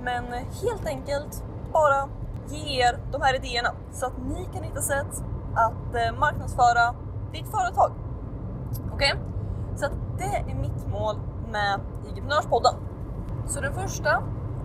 Men 0.05 0.25
helt 0.33 0.87
enkelt 0.87 1.45
bara 1.73 2.09
ge 2.49 2.83
er 2.83 2.99
de 3.13 3.23
här 3.23 3.35
idéerna 3.35 3.69
så 3.93 4.07
att 4.07 4.19
ni 4.29 4.49
kan 4.55 4.63
hitta 4.63 4.81
sätt 4.81 5.23
att 5.55 5.95
eh, 5.95 6.19
marknadsföra 6.19 6.95
ditt 7.33 7.49
företag. 7.49 7.93
Okej? 8.93 9.13
Okay? 9.13 9.25
Så 9.77 9.87
att 9.87 9.93
det 10.19 10.51
är 10.51 10.55
mitt 10.55 10.87
mål 10.87 11.17
med 11.53 11.81
IG-prenörspodden. 12.09 12.75
Så 13.47 13.61
den 13.61 13.73
första 13.75 14.23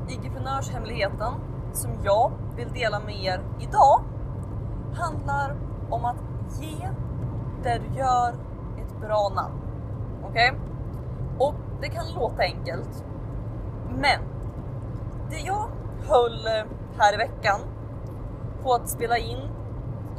IG-prenörshemligheten 0.08 1.34
som 1.74 1.92
jag 2.04 2.32
vill 2.56 2.74
dela 2.74 3.00
med 3.00 3.24
er 3.24 3.42
idag 3.60 4.04
handlar 4.94 5.56
om 5.90 6.06
att 6.06 6.24
ge 6.62 6.90
det 7.64 7.82
du 7.88 8.00
gör 8.00 8.30
ett 8.78 9.02
bra 9.02 9.32
namn. 9.36 9.56
Okej? 10.24 10.52
Okay? 10.52 10.60
Och 11.48 11.56
det 11.82 11.90
kan 11.90 12.06
låta 12.16 12.44
enkelt, 12.44 13.04
men 13.90 14.20
jag 15.38 15.70
höll 16.08 16.48
eh, 16.48 16.64
här 16.98 17.14
i 17.14 17.18
veckan 17.18 17.60
på 18.64 18.74
att 18.74 18.90
spela 18.90 19.18
in 19.18 19.40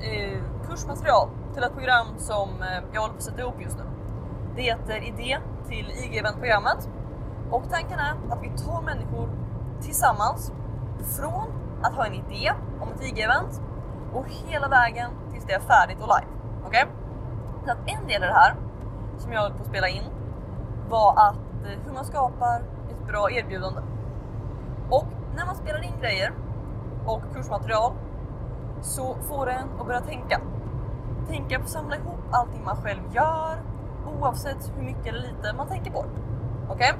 eh, 0.00 0.38
kursmaterial 0.68 1.28
till 1.54 1.62
ett 1.62 1.72
program 1.72 2.06
som 2.18 2.48
eh, 2.62 2.84
jag 2.92 3.00
håller 3.00 3.12
på 3.12 3.18
att 3.18 3.22
sätta 3.22 3.40
ihop 3.40 3.54
just 3.60 3.78
nu. 3.78 3.84
Det 4.56 4.62
heter 4.62 5.08
Idé 5.08 5.38
till 5.68 5.86
IG-eventprogrammet 5.86 6.88
och 7.50 7.62
tanken 7.70 7.98
är 7.98 8.14
att 8.30 8.42
vi 8.42 8.48
tar 8.48 8.82
människor 8.82 9.28
tillsammans 9.80 10.52
från 11.16 11.52
att 11.82 11.94
ha 11.94 12.06
en 12.06 12.14
idé 12.14 12.52
om 12.80 12.88
ett 12.92 13.02
IG-event 13.02 13.60
och 14.14 14.26
hela 14.28 14.68
vägen 14.68 15.10
tills 15.32 15.44
det 15.44 15.52
är 15.52 15.60
färdigt 15.60 15.98
och 16.00 16.08
live. 16.08 16.30
Okej? 16.66 16.84
Okay? 16.84 16.94
Så 17.64 17.70
att 17.70 17.78
en 17.86 18.06
del 18.06 18.22
i 18.22 18.26
det 18.26 18.32
här 18.32 18.54
som 19.18 19.32
jag 19.32 19.40
höll 19.40 19.52
på 19.52 19.62
att 19.62 19.68
spela 19.68 19.88
in 19.88 20.02
var 20.88 21.10
att 21.16 21.36
eh, 21.64 21.78
hur 21.86 21.92
man 21.92 22.04
skapar 22.04 22.62
ett 22.90 23.06
bra 23.06 23.30
erbjudande. 23.30 23.80
Och 24.94 25.06
när 25.36 25.46
man 25.46 25.56
spelar 25.56 25.84
in 25.84 26.00
grejer 26.00 26.32
och 27.06 27.22
kursmaterial 27.34 27.92
så 28.82 29.14
får 29.14 29.50
en 29.50 29.68
att 29.80 29.86
börja 29.86 30.00
tänka. 30.00 30.40
Tänka 31.28 31.58
på 31.58 31.64
att 31.64 31.70
samla 31.70 31.96
ihop 31.96 32.20
allting 32.30 32.64
man 32.64 32.76
själv 32.76 33.00
gör 33.14 33.62
oavsett 34.18 34.72
hur 34.76 34.82
mycket 34.82 35.06
eller 35.06 35.20
lite 35.20 35.52
man 35.56 35.68
tänker 35.68 35.90
på 35.90 35.98
Okej? 35.98 36.74
Okay? 36.74 36.92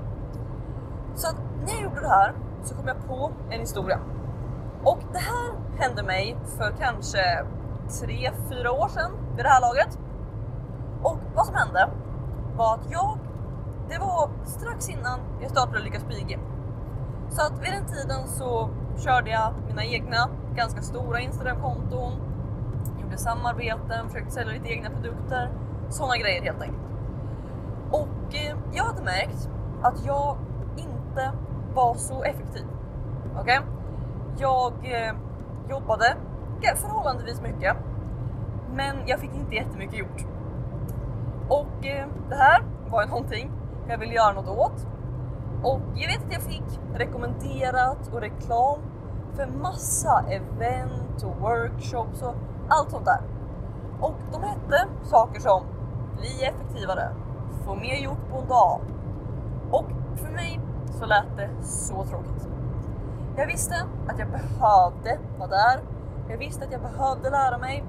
Så 1.14 1.28
att 1.28 1.36
när 1.66 1.72
jag 1.72 1.82
gjorde 1.82 2.00
det 2.00 2.08
här 2.08 2.34
så 2.62 2.74
kom 2.74 2.88
jag 2.88 3.06
på 3.06 3.32
en 3.50 3.60
historia. 3.60 3.98
Och 4.84 4.98
det 5.12 5.18
här 5.18 5.52
hände 5.78 6.02
mig 6.02 6.36
för 6.58 6.74
kanske 6.78 7.44
tre, 8.00 8.30
fyra 8.50 8.72
år 8.72 8.88
sedan 8.88 9.10
vid 9.36 9.44
det 9.44 9.48
här 9.48 9.60
laget. 9.60 9.98
Och 11.02 11.18
vad 11.34 11.46
som 11.46 11.54
hände 11.54 11.90
var 12.56 12.74
att 12.74 12.90
jag, 12.90 13.18
det 13.88 13.98
var 13.98 14.30
strax 14.44 14.88
innan 14.88 15.20
jag 15.40 15.50
startade 15.50 15.80
Lyckas 15.80 16.04
bygge. 16.08 16.38
Så 17.34 17.42
att 17.42 17.58
vid 17.62 17.72
den 17.72 17.86
tiden 17.86 18.28
så 18.28 18.70
körde 18.98 19.30
jag 19.30 19.54
mina 19.66 19.84
egna 19.84 20.28
ganska 20.56 20.82
stora 20.82 21.20
Instagram-konton, 21.20 22.12
gjorde 23.02 23.18
samarbeten, 23.18 24.08
försökte 24.08 24.30
sälja 24.30 24.52
lite 24.52 24.68
egna 24.68 24.90
produkter, 24.90 25.50
sådana 25.88 26.16
grejer 26.16 26.42
helt 26.42 26.62
enkelt. 26.62 26.82
Och 27.90 28.34
eh, 28.34 28.56
jag 28.72 28.84
hade 28.84 29.02
märkt 29.02 29.50
att 29.82 30.06
jag 30.06 30.36
inte 30.76 31.32
var 31.74 31.94
så 31.94 32.22
effektiv. 32.22 32.64
Okej? 33.40 33.58
Okay? 33.58 33.70
Jag 34.38 34.72
eh, 34.72 35.14
jobbade 35.70 36.16
förhållandevis 36.76 37.40
mycket, 37.40 37.76
men 38.74 38.96
jag 39.06 39.20
fick 39.20 39.34
inte 39.34 39.54
jättemycket 39.54 39.98
gjort. 39.98 40.26
Och 41.48 41.86
eh, 41.86 42.06
det 42.28 42.34
här 42.34 42.62
var 42.90 43.02
ju 43.02 43.08
någonting 43.08 43.50
jag 43.88 43.98
ville 43.98 44.14
göra 44.14 44.32
något 44.32 44.48
åt. 44.48 44.86
Och 45.64 45.80
jag 45.94 46.08
vet 46.08 46.26
att 46.26 46.32
jag 46.32 46.42
fick 46.42 46.80
rekommenderat 46.94 48.08
och 48.12 48.20
reklam 48.20 48.78
för 49.34 49.46
massa 49.46 50.24
event 50.28 51.22
och 51.22 51.40
workshops 51.40 52.22
och 52.22 52.34
allt 52.68 52.90
sånt 52.90 53.04
där. 53.04 53.20
Och 54.00 54.14
de 54.32 54.42
hette 54.42 54.88
saker 55.02 55.40
som 55.40 55.62
bli 56.18 56.44
effektivare, 56.44 57.08
få 57.64 57.74
mer 57.74 57.96
gjort 57.96 58.30
på 58.30 58.38
en 58.38 58.48
dag. 58.48 58.80
Och 59.70 59.86
för 60.16 60.32
mig 60.32 60.60
så 60.98 61.06
lät 61.06 61.36
det 61.36 61.50
så 61.62 62.04
tråkigt. 62.04 62.48
Jag 63.36 63.46
visste 63.46 63.74
att 64.08 64.18
jag 64.18 64.28
behövde 64.28 65.18
vara 65.38 65.48
där. 65.48 65.80
Jag 66.28 66.38
visste 66.38 66.64
att 66.64 66.72
jag 66.72 66.80
behövde 66.80 67.30
lära 67.30 67.58
mig. 67.58 67.84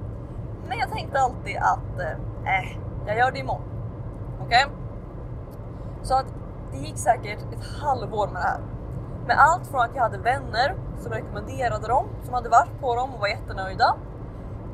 Men 0.68 0.78
jag 0.78 0.92
tänkte 0.92 1.20
alltid 1.20 1.58
att 1.58 2.00
eh, 2.00 2.60
äh, 2.60 2.78
jag 3.08 3.18
gör 3.18 3.32
det 3.32 3.40
imorgon. 3.40 3.62
Okej? 4.46 4.66
Okay? 4.66 4.76
Så 6.04 6.14
att 6.14 6.35
det 6.76 6.88
gick 6.88 6.98
säkert 6.98 7.40
ett 7.54 7.66
halvår 7.82 8.28
med 8.28 8.36
det 8.36 8.48
här. 8.48 8.60
Med 9.28 9.38
allt 9.40 9.68
från 9.68 9.82
att 9.82 9.96
jag 9.96 10.04
hade 10.04 10.18
vänner 10.18 10.76
som 11.00 11.12
rekommenderade 11.12 11.88
dem, 11.88 12.06
som 12.24 12.34
hade 12.34 12.50
varit 12.50 12.80
på 12.82 12.96
dem 12.96 13.14
och 13.14 13.20
var 13.20 13.28
jättenöjda, 13.28 13.96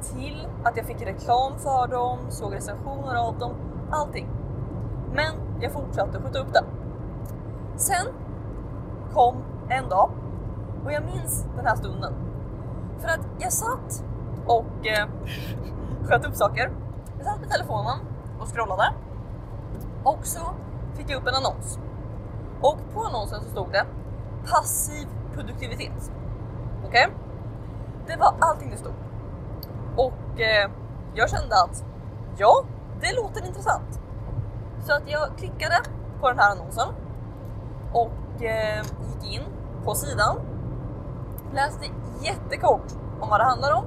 till 0.02 0.48
att 0.64 0.78
jag 0.78 0.86
fick 0.86 1.02
reklam 1.02 1.54
för 1.58 1.88
dem, 1.88 2.20
såg 2.30 2.54
recensioner 2.54 3.16
av 3.16 3.40
dem, 3.40 3.56
allting. 3.92 4.30
Men 5.14 5.34
jag 5.62 5.72
fortsatte 5.72 6.22
skjuta 6.22 6.40
upp 6.40 6.54
det. 6.54 6.64
Sen 7.76 8.08
kom 9.14 9.44
en 9.70 9.90
dag 9.90 10.12
och 10.86 10.92
jag 10.92 11.06
minns 11.06 11.46
den 11.56 11.66
här 11.66 11.76
stunden. 11.76 12.14
För 13.00 13.08
att 13.10 13.28
jag 13.40 13.52
satt 13.52 14.04
och 14.46 14.88
eh, 14.88 15.08
sköt 16.04 16.26
upp 16.26 16.36
saker. 16.36 16.72
Jag 17.18 17.26
satt 17.26 17.40
med 17.40 17.50
telefonen 17.50 17.98
och 18.40 18.48
scrollade 18.48 18.94
och 20.04 20.26
så 20.26 20.40
fick 20.94 21.10
jag 21.10 21.22
upp 21.22 21.28
en 21.28 21.36
annons. 21.36 21.80
Och 22.62 22.78
på 22.94 23.04
annonsen 23.04 23.42
så 23.42 23.50
stod 23.50 23.72
det 23.72 23.86
passiv 24.52 25.08
produktivitet. 25.34 26.12
Okej? 26.86 27.08
Okay? 27.08 27.18
Det 28.08 28.18
var 28.18 28.34
allting 28.40 28.70
det 28.70 28.78
stod. 28.78 28.94
Och 29.98 30.42
eh, 30.42 30.72
jag 31.14 31.30
kände 31.30 31.56
att 31.56 31.86
ja, 32.38 32.64
det 33.02 33.16
låter 33.16 33.48
intressant. 33.48 34.00
Så 34.80 34.94
att 34.94 35.04
jag 35.06 35.38
klickade 35.38 35.76
på 36.22 36.30
den 36.30 36.40
här 36.40 36.52
annonsen 36.52 36.88
och 37.94 38.44
eh, 38.44 38.84
gick 38.84 39.34
in 39.34 39.42
på 39.84 39.96
sidan. 39.96 40.40
Läste 41.54 41.86
jättekort 42.22 42.92
om 43.22 43.30
vad 43.30 43.40
det 43.40 43.44
handlar 43.44 43.74
om 43.74 43.86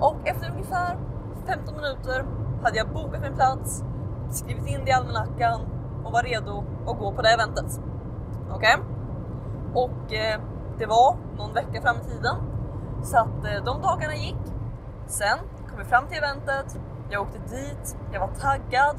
och 0.00 0.16
efter 0.24 0.50
ungefär 0.50 0.98
15 1.46 1.76
minuter 1.76 2.24
hade 2.62 2.76
jag 2.76 2.88
bokat 2.88 3.22
min 3.22 3.34
plats, 3.34 3.84
skrivit 4.30 4.66
in 4.66 4.80
det 4.84 4.90
i 4.90 4.92
almanackan 4.92 5.60
och 6.08 6.14
var 6.14 6.22
redo 6.22 6.64
att 6.86 6.98
gå 6.98 7.12
på 7.12 7.22
det 7.22 7.28
eventet. 7.28 7.80
Okej? 8.50 8.76
Okay? 8.76 8.84
Och 9.74 10.12
eh, 10.12 10.40
det 10.78 10.86
var 10.86 11.16
någon 11.38 11.52
vecka 11.54 11.82
fram 11.82 11.96
i 11.96 12.10
tiden 12.10 12.36
så 13.02 13.18
att 13.18 13.44
eh, 13.44 13.64
de 13.64 13.82
dagarna 13.82 14.14
gick. 14.14 14.42
Sen 15.06 15.38
kom 15.68 15.78
vi 15.78 15.84
fram 15.84 16.06
till 16.06 16.18
eventet. 16.18 16.78
Jag 17.10 17.22
åkte 17.22 17.38
dit. 17.38 17.96
Jag 18.12 18.20
var 18.20 18.28
taggad. 18.28 18.96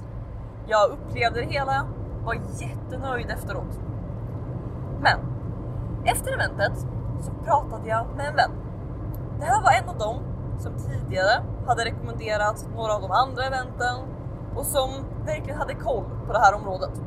Jag 0.67 0.89
upplevde 0.89 1.39
det 1.39 1.45
hela. 1.45 1.85
Var 2.23 2.33
jättenöjd 2.33 3.29
efteråt. 3.29 3.79
Men 5.01 5.19
efter 6.05 6.33
eventet 6.33 6.79
så 7.21 7.31
pratade 7.45 7.89
jag 7.89 8.07
med 8.17 8.27
en 8.27 8.35
vän. 8.35 8.51
Det 9.39 9.45
här 9.45 9.61
var 9.61 9.71
en 9.71 9.89
av 9.89 9.97
dem 9.97 10.17
som 10.59 10.73
tidigare 10.73 11.43
hade 11.67 11.85
rekommenderat 11.85 12.65
några 12.75 12.93
av 12.95 13.01
de 13.01 13.11
andra 13.11 13.43
eventen 13.43 13.95
och 14.55 14.65
som 14.65 14.89
verkligen 15.25 15.59
hade 15.59 15.73
koll 15.73 16.03
på 16.27 16.33
det 16.33 16.39
här 16.39 16.55
området. 16.55 17.01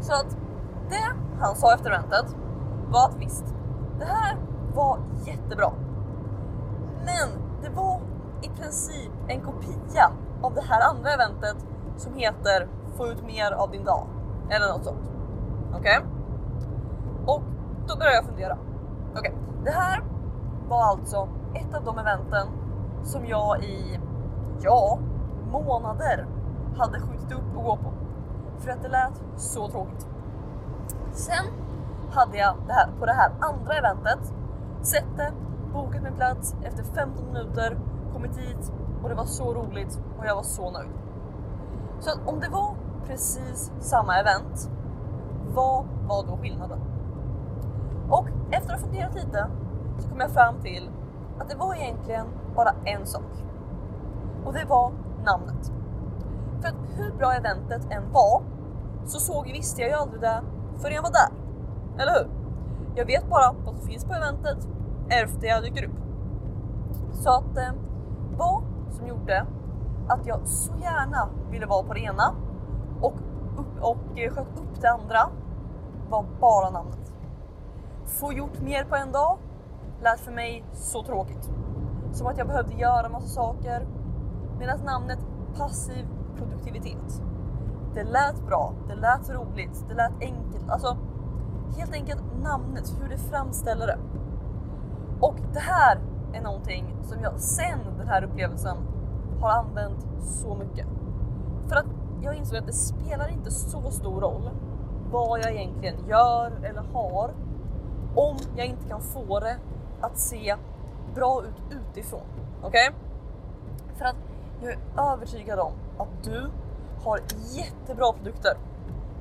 Så 0.00 0.12
att 0.12 0.36
det 0.90 1.12
han 1.40 1.56
sa 1.56 1.74
efter 1.74 1.90
eventet 1.90 2.36
var 2.88 3.04
att 3.08 3.16
visst, 3.18 3.54
det 3.98 4.04
här 4.04 4.36
var 4.74 4.98
jättebra. 5.24 5.72
Men 7.04 7.42
det 7.62 7.68
var 7.68 8.00
i 8.42 8.48
princip 8.48 9.12
en 9.28 9.40
kopia 9.40 10.10
av 10.42 10.54
det 10.54 10.62
här 10.62 10.90
andra 10.90 11.10
eventet 11.10 11.56
som 11.96 12.14
heter 12.14 12.68
Få 12.96 13.06
ut 13.06 13.24
mer 13.24 13.52
av 13.52 13.70
din 13.70 13.84
dag 13.84 14.06
eller 14.50 14.68
något 14.68 14.84
sånt. 14.84 15.10
Okej? 15.74 15.98
Okay? 15.98 16.10
Och 17.26 17.42
då 17.86 17.96
började 17.96 18.16
jag 18.16 18.24
fundera. 18.24 18.58
Okej, 19.10 19.20
okay. 19.20 19.32
det 19.64 19.70
här 19.70 20.02
var 20.68 20.82
alltså 20.82 21.28
ett 21.54 21.74
av 21.74 21.84
de 21.84 21.98
eventen 21.98 22.48
som 23.02 23.26
jag 23.26 23.64
i, 23.64 24.00
ja, 24.60 24.98
månader 25.62 26.26
hade 26.76 27.00
skjutit 27.00 27.32
upp 27.32 27.56
och 27.56 27.64
gå 27.64 27.76
på. 27.76 27.92
För 28.58 28.70
att 28.70 28.82
det 28.82 28.88
lät 28.88 29.22
så 29.36 29.68
tråkigt. 29.68 30.06
Sen 31.12 31.44
hade 32.10 32.38
jag 32.38 32.54
det 32.66 32.72
här, 32.72 32.88
på 32.98 33.06
det 33.06 33.12
här 33.12 33.30
andra 33.40 33.74
eventet 33.74 34.34
sett 34.82 35.16
det, 35.16 35.32
bokat 35.72 36.02
min 36.02 36.14
plats 36.14 36.56
efter 36.62 36.84
15 36.84 37.26
minuter, 37.26 37.78
kommit 38.12 38.38
hit 38.38 38.72
och 39.02 39.08
det 39.08 39.14
var 39.14 39.24
så 39.24 39.54
roligt 39.54 40.00
och 40.18 40.26
jag 40.26 40.34
var 40.34 40.42
så 40.42 40.70
nöjd. 40.70 40.90
Så 42.00 42.10
om 42.26 42.40
det 42.40 42.48
var 42.48 42.74
precis 43.06 43.72
samma 43.80 44.20
event, 44.20 44.70
vad 45.54 45.84
var 46.08 46.26
då 46.26 46.36
skillnaden? 46.36 46.78
Och 48.10 48.28
efter 48.50 48.74
att 48.74 48.80
ha 48.80 48.86
funderat 48.86 49.14
lite 49.14 49.50
så 49.98 50.08
kom 50.08 50.20
jag 50.20 50.30
fram 50.30 50.60
till 50.60 50.90
att 51.38 51.48
det 51.48 51.56
var 51.56 51.74
egentligen 51.74 52.26
bara 52.56 52.74
en 52.84 53.06
sak. 53.06 53.44
Och 54.44 54.52
det 54.52 54.64
var 54.64 54.92
namnet. 55.26 55.72
För 56.60 56.68
att 56.68 56.74
hur 56.96 57.12
bra 57.12 57.32
eventet 57.32 57.82
än 57.90 58.12
var 58.12 58.42
så 59.06 59.18
såg 59.20 59.44
visste 59.44 59.80
jag 59.80 59.90
ju 59.90 59.96
aldrig 59.96 60.20
det 60.20 60.42
förrän 60.76 60.94
jag 60.94 61.02
var 61.02 61.10
där. 61.10 61.30
Eller 62.02 62.12
hur? 62.12 62.30
Jag 62.94 63.06
vet 63.06 63.28
bara 63.28 63.54
vad 63.64 63.76
som 63.76 63.86
finns 63.86 64.04
på 64.04 64.14
eventet 64.14 64.68
efter 65.08 65.46
jag 65.46 65.62
dyker 65.62 65.84
upp. 65.84 65.96
Så 67.12 67.30
att 67.30 67.56
eh, 67.56 67.72
vad 68.36 68.62
som 68.90 69.06
gjorde 69.06 69.46
att 70.08 70.26
jag 70.26 70.46
så 70.46 70.72
gärna 70.82 71.28
ville 71.50 71.66
vara 71.66 71.82
på 71.82 71.94
det 71.94 72.00
ena 72.00 72.34
och, 73.00 73.14
upp, 73.56 73.82
och 73.82 74.18
eh, 74.18 74.30
sköt 74.30 74.58
upp 74.58 74.80
det 74.80 74.90
andra 74.90 75.28
var 76.08 76.24
bara 76.40 76.70
namnet. 76.70 77.12
Få 78.04 78.32
gjort 78.32 78.60
mer 78.60 78.84
på 78.84 78.96
en 78.96 79.12
dag 79.12 79.38
lät 80.02 80.20
för 80.20 80.32
mig 80.32 80.64
så 80.72 81.02
tråkigt. 81.02 81.50
Som 82.12 82.26
att 82.26 82.38
jag 82.38 82.46
behövde 82.46 82.74
göra 82.74 83.08
massa 83.08 83.28
saker. 83.28 83.86
Medan 84.58 84.78
namnet 84.84 85.18
passiv 85.56 86.06
produktivitet. 86.36 87.22
Det 87.94 88.04
lät 88.04 88.46
bra, 88.46 88.72
det 88.88 88.94
lät 88.94 89.30
roligt, 89.30 89.84
det 89.88 89.94
lät 89.94 90.12
enkelt. 90.20 90.70
Alltså 90.70 90.96
helt 91.76 91.92
enkelt 91.92 92.22
namnet, 92.42 92.96
hur 93.00 93.08
det 93.08 93.18
framställer 93.18 93.86
det. 93.86 93.98
Och 95.20 95.36
det 95.52 95.60
här 95.60 95.98
är 96.32 96.42
någonting 96.42 96.96
som 97.02 97.22
jag 97.22 97.40
sen 97.40 97.78
den 97.98 98.08
här 98.08 98.24
upplevelsen 98.24 98.76
har 99.40 99.50
använt 99.50 100.06
så 100.20 100.54
mycket. 100.54 100.86
För 101.68 101.76
att 101.76 101.86
jag 102.22 102.34
insåg 102.34 102.58
att 102.58 102.66
det 102.66 102.72
spelar 102.72 103.28
inte 103.28 103.50
så 103.50 103.90
stor 103.90 104.20
roll 104.20 104.50
vad 105.10 105.40
jag 105.40 105.52
egentligen 105.52 106.08
gör 106.08 106.52
eller 106.62 106.82
har 106.92 107.34
om 108.14 108.36
jag 108.56 108.66
inte 108.66 108.88
kan 108.88 109.00
få 109.00 109.40
det 109.40 109.56
att 110.00 110.18
se 110.18 110.56
bra 111.14 111.42
ut 111.44 111.76
utifrån. 111.76 112.20
Okej? 112.62 112.88
Okay? 112.88 113.00
För 113.98 114.04
att 114.04 114.16
jag 114.62 114.72
är 114.72 115.12
övertygad 115.12 115.58
om 115.58 115.72
att 115.98 116.24
du 116.24 116.50
har 117.04 117.20
jättebra 117.50 118.12
produkter 118.12 118.56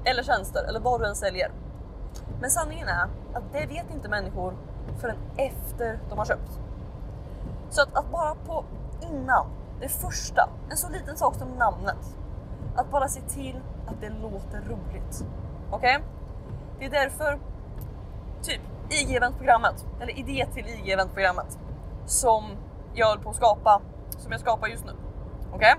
eller 0.03 0.23
tjänster 0.23 0.63
eller 0.63 0.79
vad 0.79 1.01
du 1.01 1.05
än 1.05 1.15
säljer. 1.15 1.51
Men 2.41 2.49
sanningen 2.49 2.87
är 2.87 3.07
att 3.33 3.43
det 3.51 3.65
vet 3.65 3.93
inte 3.93 4.09
människor 4.09 4.53
förrän 5.01 5.17
efter 5.37 5.99
de 6.09 6.17
har 6.17 6.25
köpt. 6.25 6.59
Så 7.69 7.81
att, 7.81 7.95
att 7.95 8.11
bara 8.11 8.35
på 8.35 8.65
innan, 9.01 9.47
det 9.79 9.89
första, 9.89 10.49
en 10.69 10.77
så 10.77 10.89
liten 10.89 11.17
sak 11.17 11.35
som 11.35 11.49
namnet, 11.49 12.15
att 12.75 12.91
bara 12.91 13.07
se 13.07 13.21
till 13.21 13.61
att 13.87 14.01
det 14.01 14.09
låter 14.09 14.61
roligt. 14.61 15.25
Okej? 15.71 15.95
Okay? 15.95 16.07
Det 16.79 16.85
är 16.85 16.89
därför 16.89 17.39
typ 18.41 18.61
IG-eventprogrammet, 18.89 19.85
eller 20.01 20.19
idé 20.19 20.45
till 20.53 20.65
IG-eventprogrammet 20.65 21.57
som 22.05 22.43
jag 22.93 23.07
höll 23.07 23.19
på 23.19 23.29
att 23.29 23.35
skapa, 23.35 23.81
som 24.17 24.31
jag 24.31 24.41
skapar 24.41 24.67
just 24.67 24.85
nu. 24.85 24.91
Okej? 25.55 25.75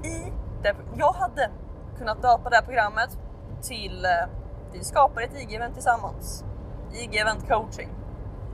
Okay? 0.00 0.10
I 0.10 0.32
det, 0.62 0.76
jag 0.96 1.12
hade 1.12 1.50
kunnat 1.98 2.22
döpa 2.22 2.50
det 2.50 2.56
här 2.56 2.62
programmet 2.62 3.18
till 3.62 4.04
eh, 4.04 4.10
Vi 4.72 4.84
skapar 4.84 5.22
ett 5.22 5.34
IG-event 5.34 5.74
tillsammans. 5.74 6.44
IG-event 6.92 7.48
coaching. 7.48 7.88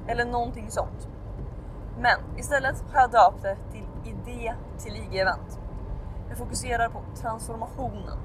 Eller 0.08 0.24
någonting 0.24 0.70
sånt. 0.70 1.08
Men 1.98 2.38
istället 2.38 2.84
har 2.92 3.00
jag 3.00 3.10
döpt 3.10 3.42
det 3.42 3.56
till 3.72 3.86
Idé 4.04 4.54
till 4.78 4.92
IG-event. 4.92 5.58
Jag 6.28 6.38
fokuserar 6.38 6.88
på 6.88 7.02
transformationen. 7.14 8.18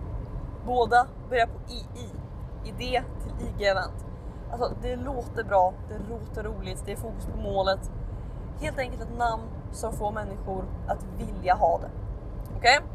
Båda 0.66 1.08
börjar 1.30 1.48
på 1.48 1.60
II. 1.70 2.10
Idé 2.64 3.04
till 3.24 3.48
IG-event. 3.48 4.06
Alltså 4.52 4.74
det 4.82 4.96
låter 4.96 5.44
bra, 5.44 5.74
det 5.88 6.00
låter 6.10 6.44
roligt, 6.44 6.84
det 6.86 6.92
är 6.92 6.96
fokus 6.96 7.26
på 7.26 7.38
målet. 7.38 7.92
Helt 8.60 8.80
enkelt 8.80 9.02
ett 9.02 9.18
namn 9.18 9.44
som 9.72 9.94
får 9.94 10.12
människor 10.12 10.66
att 10.88 11.06
vilja 11.18 11.56
ha 11.56 11.78
det. 11.78 11.90
Okej? 12.58 12.78
Okay? 12.78 12.90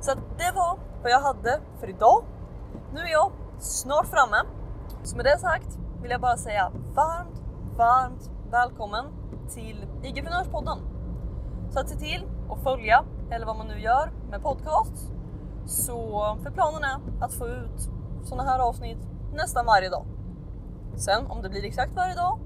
Så 0.00 0.14
det 0.14 0.52
var 0.54 0.78
vad 1.02 1.12
jag 1.12 1.20
hade 1.20 1.60
för 1.80 1.88
idag. 1.88 2.24
Nu 2.92 3.00
är 3.00 3.12
jag 3.12 3.32
snart 3.58 4.06
framme. 4.06 4.36
Så 5.02 5.16
med 5.16 5.24
det 5.24 5.38
sagt 5.38 5.78
vill 6.02 6.10
jag 6.10 6.20
bara 6.20 6.36
säga 6.36 6.72
varmt, 6.94 7.42
varmt 7.76 8.30
välkommen 8.50 9.04
till 9.48 9.86
IG-prenörspodden. 10.02 10.78
Så 11.70 11.80
att 11.80 11.88
se 11.88 11.96
till 11.96 12.26
att 12.50 12.62
följa, 12.62 13.04
eller 13.30 13.46
vad 13.46 13.56
man 13.56 13.68
nu 13.68 13.80
gör 13.80 14.12
med 14.30 14.42
podcasts. 14.42 15.10
Så 15.66 16.36
för 16.42 16.50
planen 16.50 16.84
är 16.84 17.24
att 17.24 17.32
få 17.32 17.46
ut 17.48 17.90
sådana 18.24 18.50
här 18.50 18.58
avsnitt 18.58 19.08
nästan 19.34 19.66
varje 19.66 19.88
dag. 19.88 20.04
Sen 20.96 21.26
om 21.26 21.42
det 21.42 21.48
blir 21.48 21.64
exakt 21.64 21.96
varje 21.96 22.14
dag, 22.14 22.38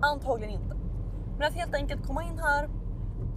antagligen 0.00 0.54
inte. 0.60 0.76
Men 1.38 1.48
att 1.48 1.54
helt 1.54 1.74
enkelt 1.74 2.06
komma 2.06 2.22
in 2.22 2.38
här, 2.38 2.68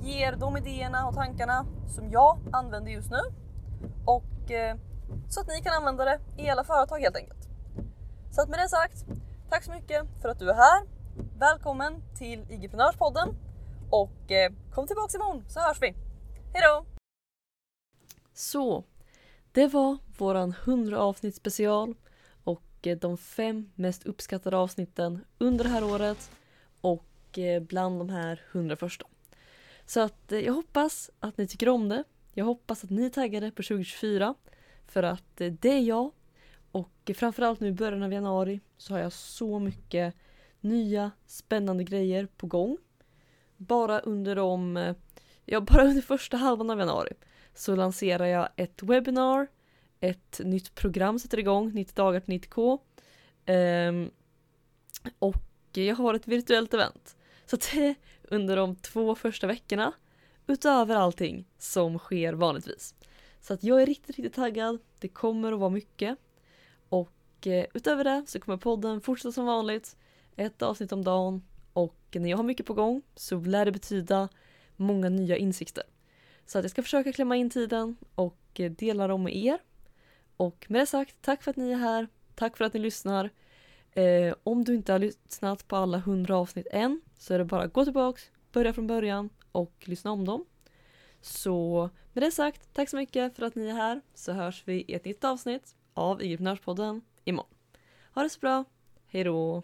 ger 0.06 0.36
de 0.36 0.58
idéerna 0.58 1.08
och 1.08 1.16
tankarna 1.16 1.66
som 1.88 2.12
jag 2.12 2.40
använder 2.52 2.92
just 2.92 3.12
nu 3.12 3.20
och 4.06 4.52
eh, 4.52 4.78
så 5.30 5.42
att 5.42 5.48
ni 5.48 5.62
kan 5.62 5.74
använda 5.74 6.06
det 6.06 6.20
i 6.38 6.48
era 6.48 6.64
företag 6.64 7.00
helt 7.00 7.16
enkelt. 7.16 7.48
Så 8.32 8.42
att 8.42 8.50
med 8.50 8.60
det 8.60 8.70
sagt, 8.70 9.06
tack 9.50 9.64
så 9.64 9.72
mycket 9.72 10.06
för 10.22 10.30
att 10.30 10.40
du 10.40 10.50
är 10.50 10.54
här. 10.54 10.88
Välkommen 11.40 12.02
till 12.18 12.40
IG-prenörspodden 12.50 13.36
och 13.90 14.32
eh, 14.32 14.52
kom 14.74 14.88
tillbaks 14.88 15.16
imorgon 15.16 15.44
så 15.48 15.60
hörs 15.60 15.82
vi. 15.82 15.96
Hejdå! 16.54 16.86
Så, 18.34 18.84
det 19.52 19.68
var 19.68 19.98
våran 20.18 20.56
100 20.64 21.00
avsnitt 21.00 21.36
special 21.36 21.96
och 22.44 22.88
eh, 22.88 22.98
de 22.98 23.18
fem 23.18 23.72
mest 23.76 24.06
uppskattade 24.06 24.58
avsnitten 24.58 25.26
under 25.38 25.64
det 25.64 25.70
här 25.70 25.84
året 25.84 26.32
och 26.82 27.40
eh, 27.40 27.62
bland 27.62 28.00
de 28.00 28.10
här 28.10 28.42
100 28.52 28.76
första. 28.76 29.06
Så 29.86 30.00
att 30.00 30.32
eh, 30.32 30.40
jag 30.40 30.54
hoppas 30.54 31.12
att 31.20 31.38
ni 31.38 31.48
tycker 31.48 31.70
om 31.70 31.90
det 31.90 32.04
jag 32.38 32.46
hoppas 32.46 32.84
att 32.84 32.90
ni 32.90 33.06
är 33.06 33.10
taggade 33.10 33.52
på 33.52 33.64
2024 33.64 34.36
för 34.88 35.04
att 35.04 35.42
eh, 35.42 35.52
det 35.52 35.70
är 35.70 35.80
jag 35.80 36.12
och 36.72 37.12
framförallt 37.16 37.60
nu 37.60 37.68
i 37.68 37.72
början 37.72 38.04
av 38.04 38.14
januari 38.14 38.60
så 38.78 38.94
har 38.94 39.00
jag 39.00 39.14
så 39.14 39.60
mycket 39.60 40.16
nya 40.60 41.12
spännande 41.26 41.84
grejer 41.84 42.28
på 42.38 42.48
gång. 42.48 42.78
Bara 43.58 44.00
under 44.00 44.36
de, 44.36 44.78
eh, 44.78 44.96
ja 45.46 45.62
bara 45.62 45.86
under 45.86 46.02
första 46.02 46.38
halvan 46.38 46.70
av 46.70 46.80
januari 46.80 47.14
så 47.54 47.76
lanserar 47.76 48.26
jag 48.26 48.50
ett 48.56 48.84
webbinar, 48.84 49.48
ett 50.00 50.42
nytt 50.44 50.76
program 50.76 51.20
sätter 51.20 51.40
igång, 51.40 51.72
90 51.74 51.96
dagar 51.96 52.20
till 52.20 52.34
90k. 52.34 52.72
Um, 52.72 52.80
ehm, 53.46 54.12
och 55.20 55.44
jag 55.74 55.96
har 55.96 56.14
ett 56.14 56.28
virtuellt 56.28 56.74
event. 56.74 57.16
Så 57.46 57.56
det 57.56 57.96
under 58.30 58.56
de 58.56 58.76
två 58.76 59.16
första 59.16 59.48
veckorna 59.48 59.94
utöver 60.48 60.96
allting 60.96 61.46
som 61.58 62.00
sker 62.00 62.34
vanligtvis. 62.34 62.96
Så 63.42 63.54
att 63.54 63.64
jag 63.64 63.82
är 63.82 63.86
riktigt, 63.86 64.16
riktigt 64.16 64.34
taggad. 64.34 64.80
Det 65.00 65.08
kommer 65.08 65.54
att 65.54 65.60
vara 65.60 65.70
mycket. 65.70 66.18
Och 66.90 67.48
eh, 67.48 67.66
utöver 67.74 68.04
det 68.04 68.24
så 68.28 68.40
kommer 68.40 68.58
podden 68.58 69.02
fortsätta 69.02 69.32
som 69.32 69.46
vanligt. 69.46 69.98
Ett 70.36 70.62
avsnitt 70.62 70.92
om 70.92 71.04
dagen. 71.04 71.44
Och 71.74 71.98
när 72.12 72.30
jag 72.30 72.38
har 72.38 72.44
mycket 72.44 72.66
på 72.66 72.74
gång 72.74 73.02
så 73.16 73.40
lär 73.40 73.66
det 73.66 73.72
betyda 73.72 74.30
många 74.76 75.10
nya 75.10 75.38
insikter. 75.38 75.84
Så 76.46 76.58
att 76.58 76.64
jag 76.64 76.72
ska 76.72 76.84
försöka 76.84 77.14
klämma 77.14 77.36
in 77.36 77.50
tiden 77.50 77.98
och 78.16 78.60
eh, 78.60 78.72
dela 78.72 79.08
dem 79.08 79.24
med 79.24 79.36
er. 79.36 79.60
Och 80.38 80.66
med 80.70 80.82
det 80.82 80.86
sagt, 80.86 81.16
tack 81.22 81.44
för 81.44 81.52
att 81.52 81.58
ni 81.58 81.72
är 81.72 81.78
här. 81.78 82.08
Tack 82.36 82.58
för 82.58 82.66
att 82.66 82.74
ni 82.74 82.80
lyssnar. 82.80 83.30
Eh, 83.96 84.36
om 84.44 84.64
du 84.64 84.76
inte 84.76 84.92
har 84.92 85.00
lyssnat 85.00 85.68
på 85.68 85.76
alla 85.76 85.98
hundra 85.98 86.38
avsnitt 86.38 86.68
än 86.72 87.02
så 87.18 87.34
är 87.34 87.38
det 87.38 87.46
bara 87.46 87.64
att 87.64 87.74
gå 87.74 87.84
tillbaks, 87.84 88.30
börja 88.52 88.74
från 88.74 88.88
början 88.88 89.30
och 89.52 89.74
lyssna 89.80 90.12
om 90.12 90.26
dem. 90.26 90.46
Så 91.22 91.90
med 92.14 92.24
det 92.24 92.32
sagt, 92.32 92.74
tack 92.74 92.90
så 92.90 92.98
mycket 92.98 93.36
för 93.36 93.46
att 93.46 93.56
ni 93.56 93.68
är 93.68 93.74
här 93.74 94.02
så 94.14 94.32
hörs 94.32 94.64
vi 94.66 94.86
i 94.88 94.94
ett 94.94 95.06
nytt 95.06 95.24
avsnitt 95.24 95.76
av 95.94 96.22
IG-podden 96.22 97.02
imorgon. 97.24 97.52
Ha 98.14 98.24
det 98.24 98.30
så 98.30 98.40
bra, 98.40 98.64
hejdå! 99.08 99.64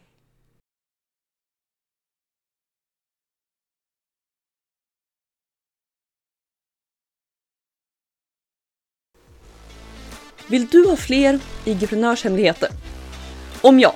Vill 10.50 10.68
du 10.68 10.88
ha 10.90 10.96
fler 10.96 11.40
IG-prenörshemligheter? 11.66 12.70
Om 13.62 13.80
ja, 13.80 13.96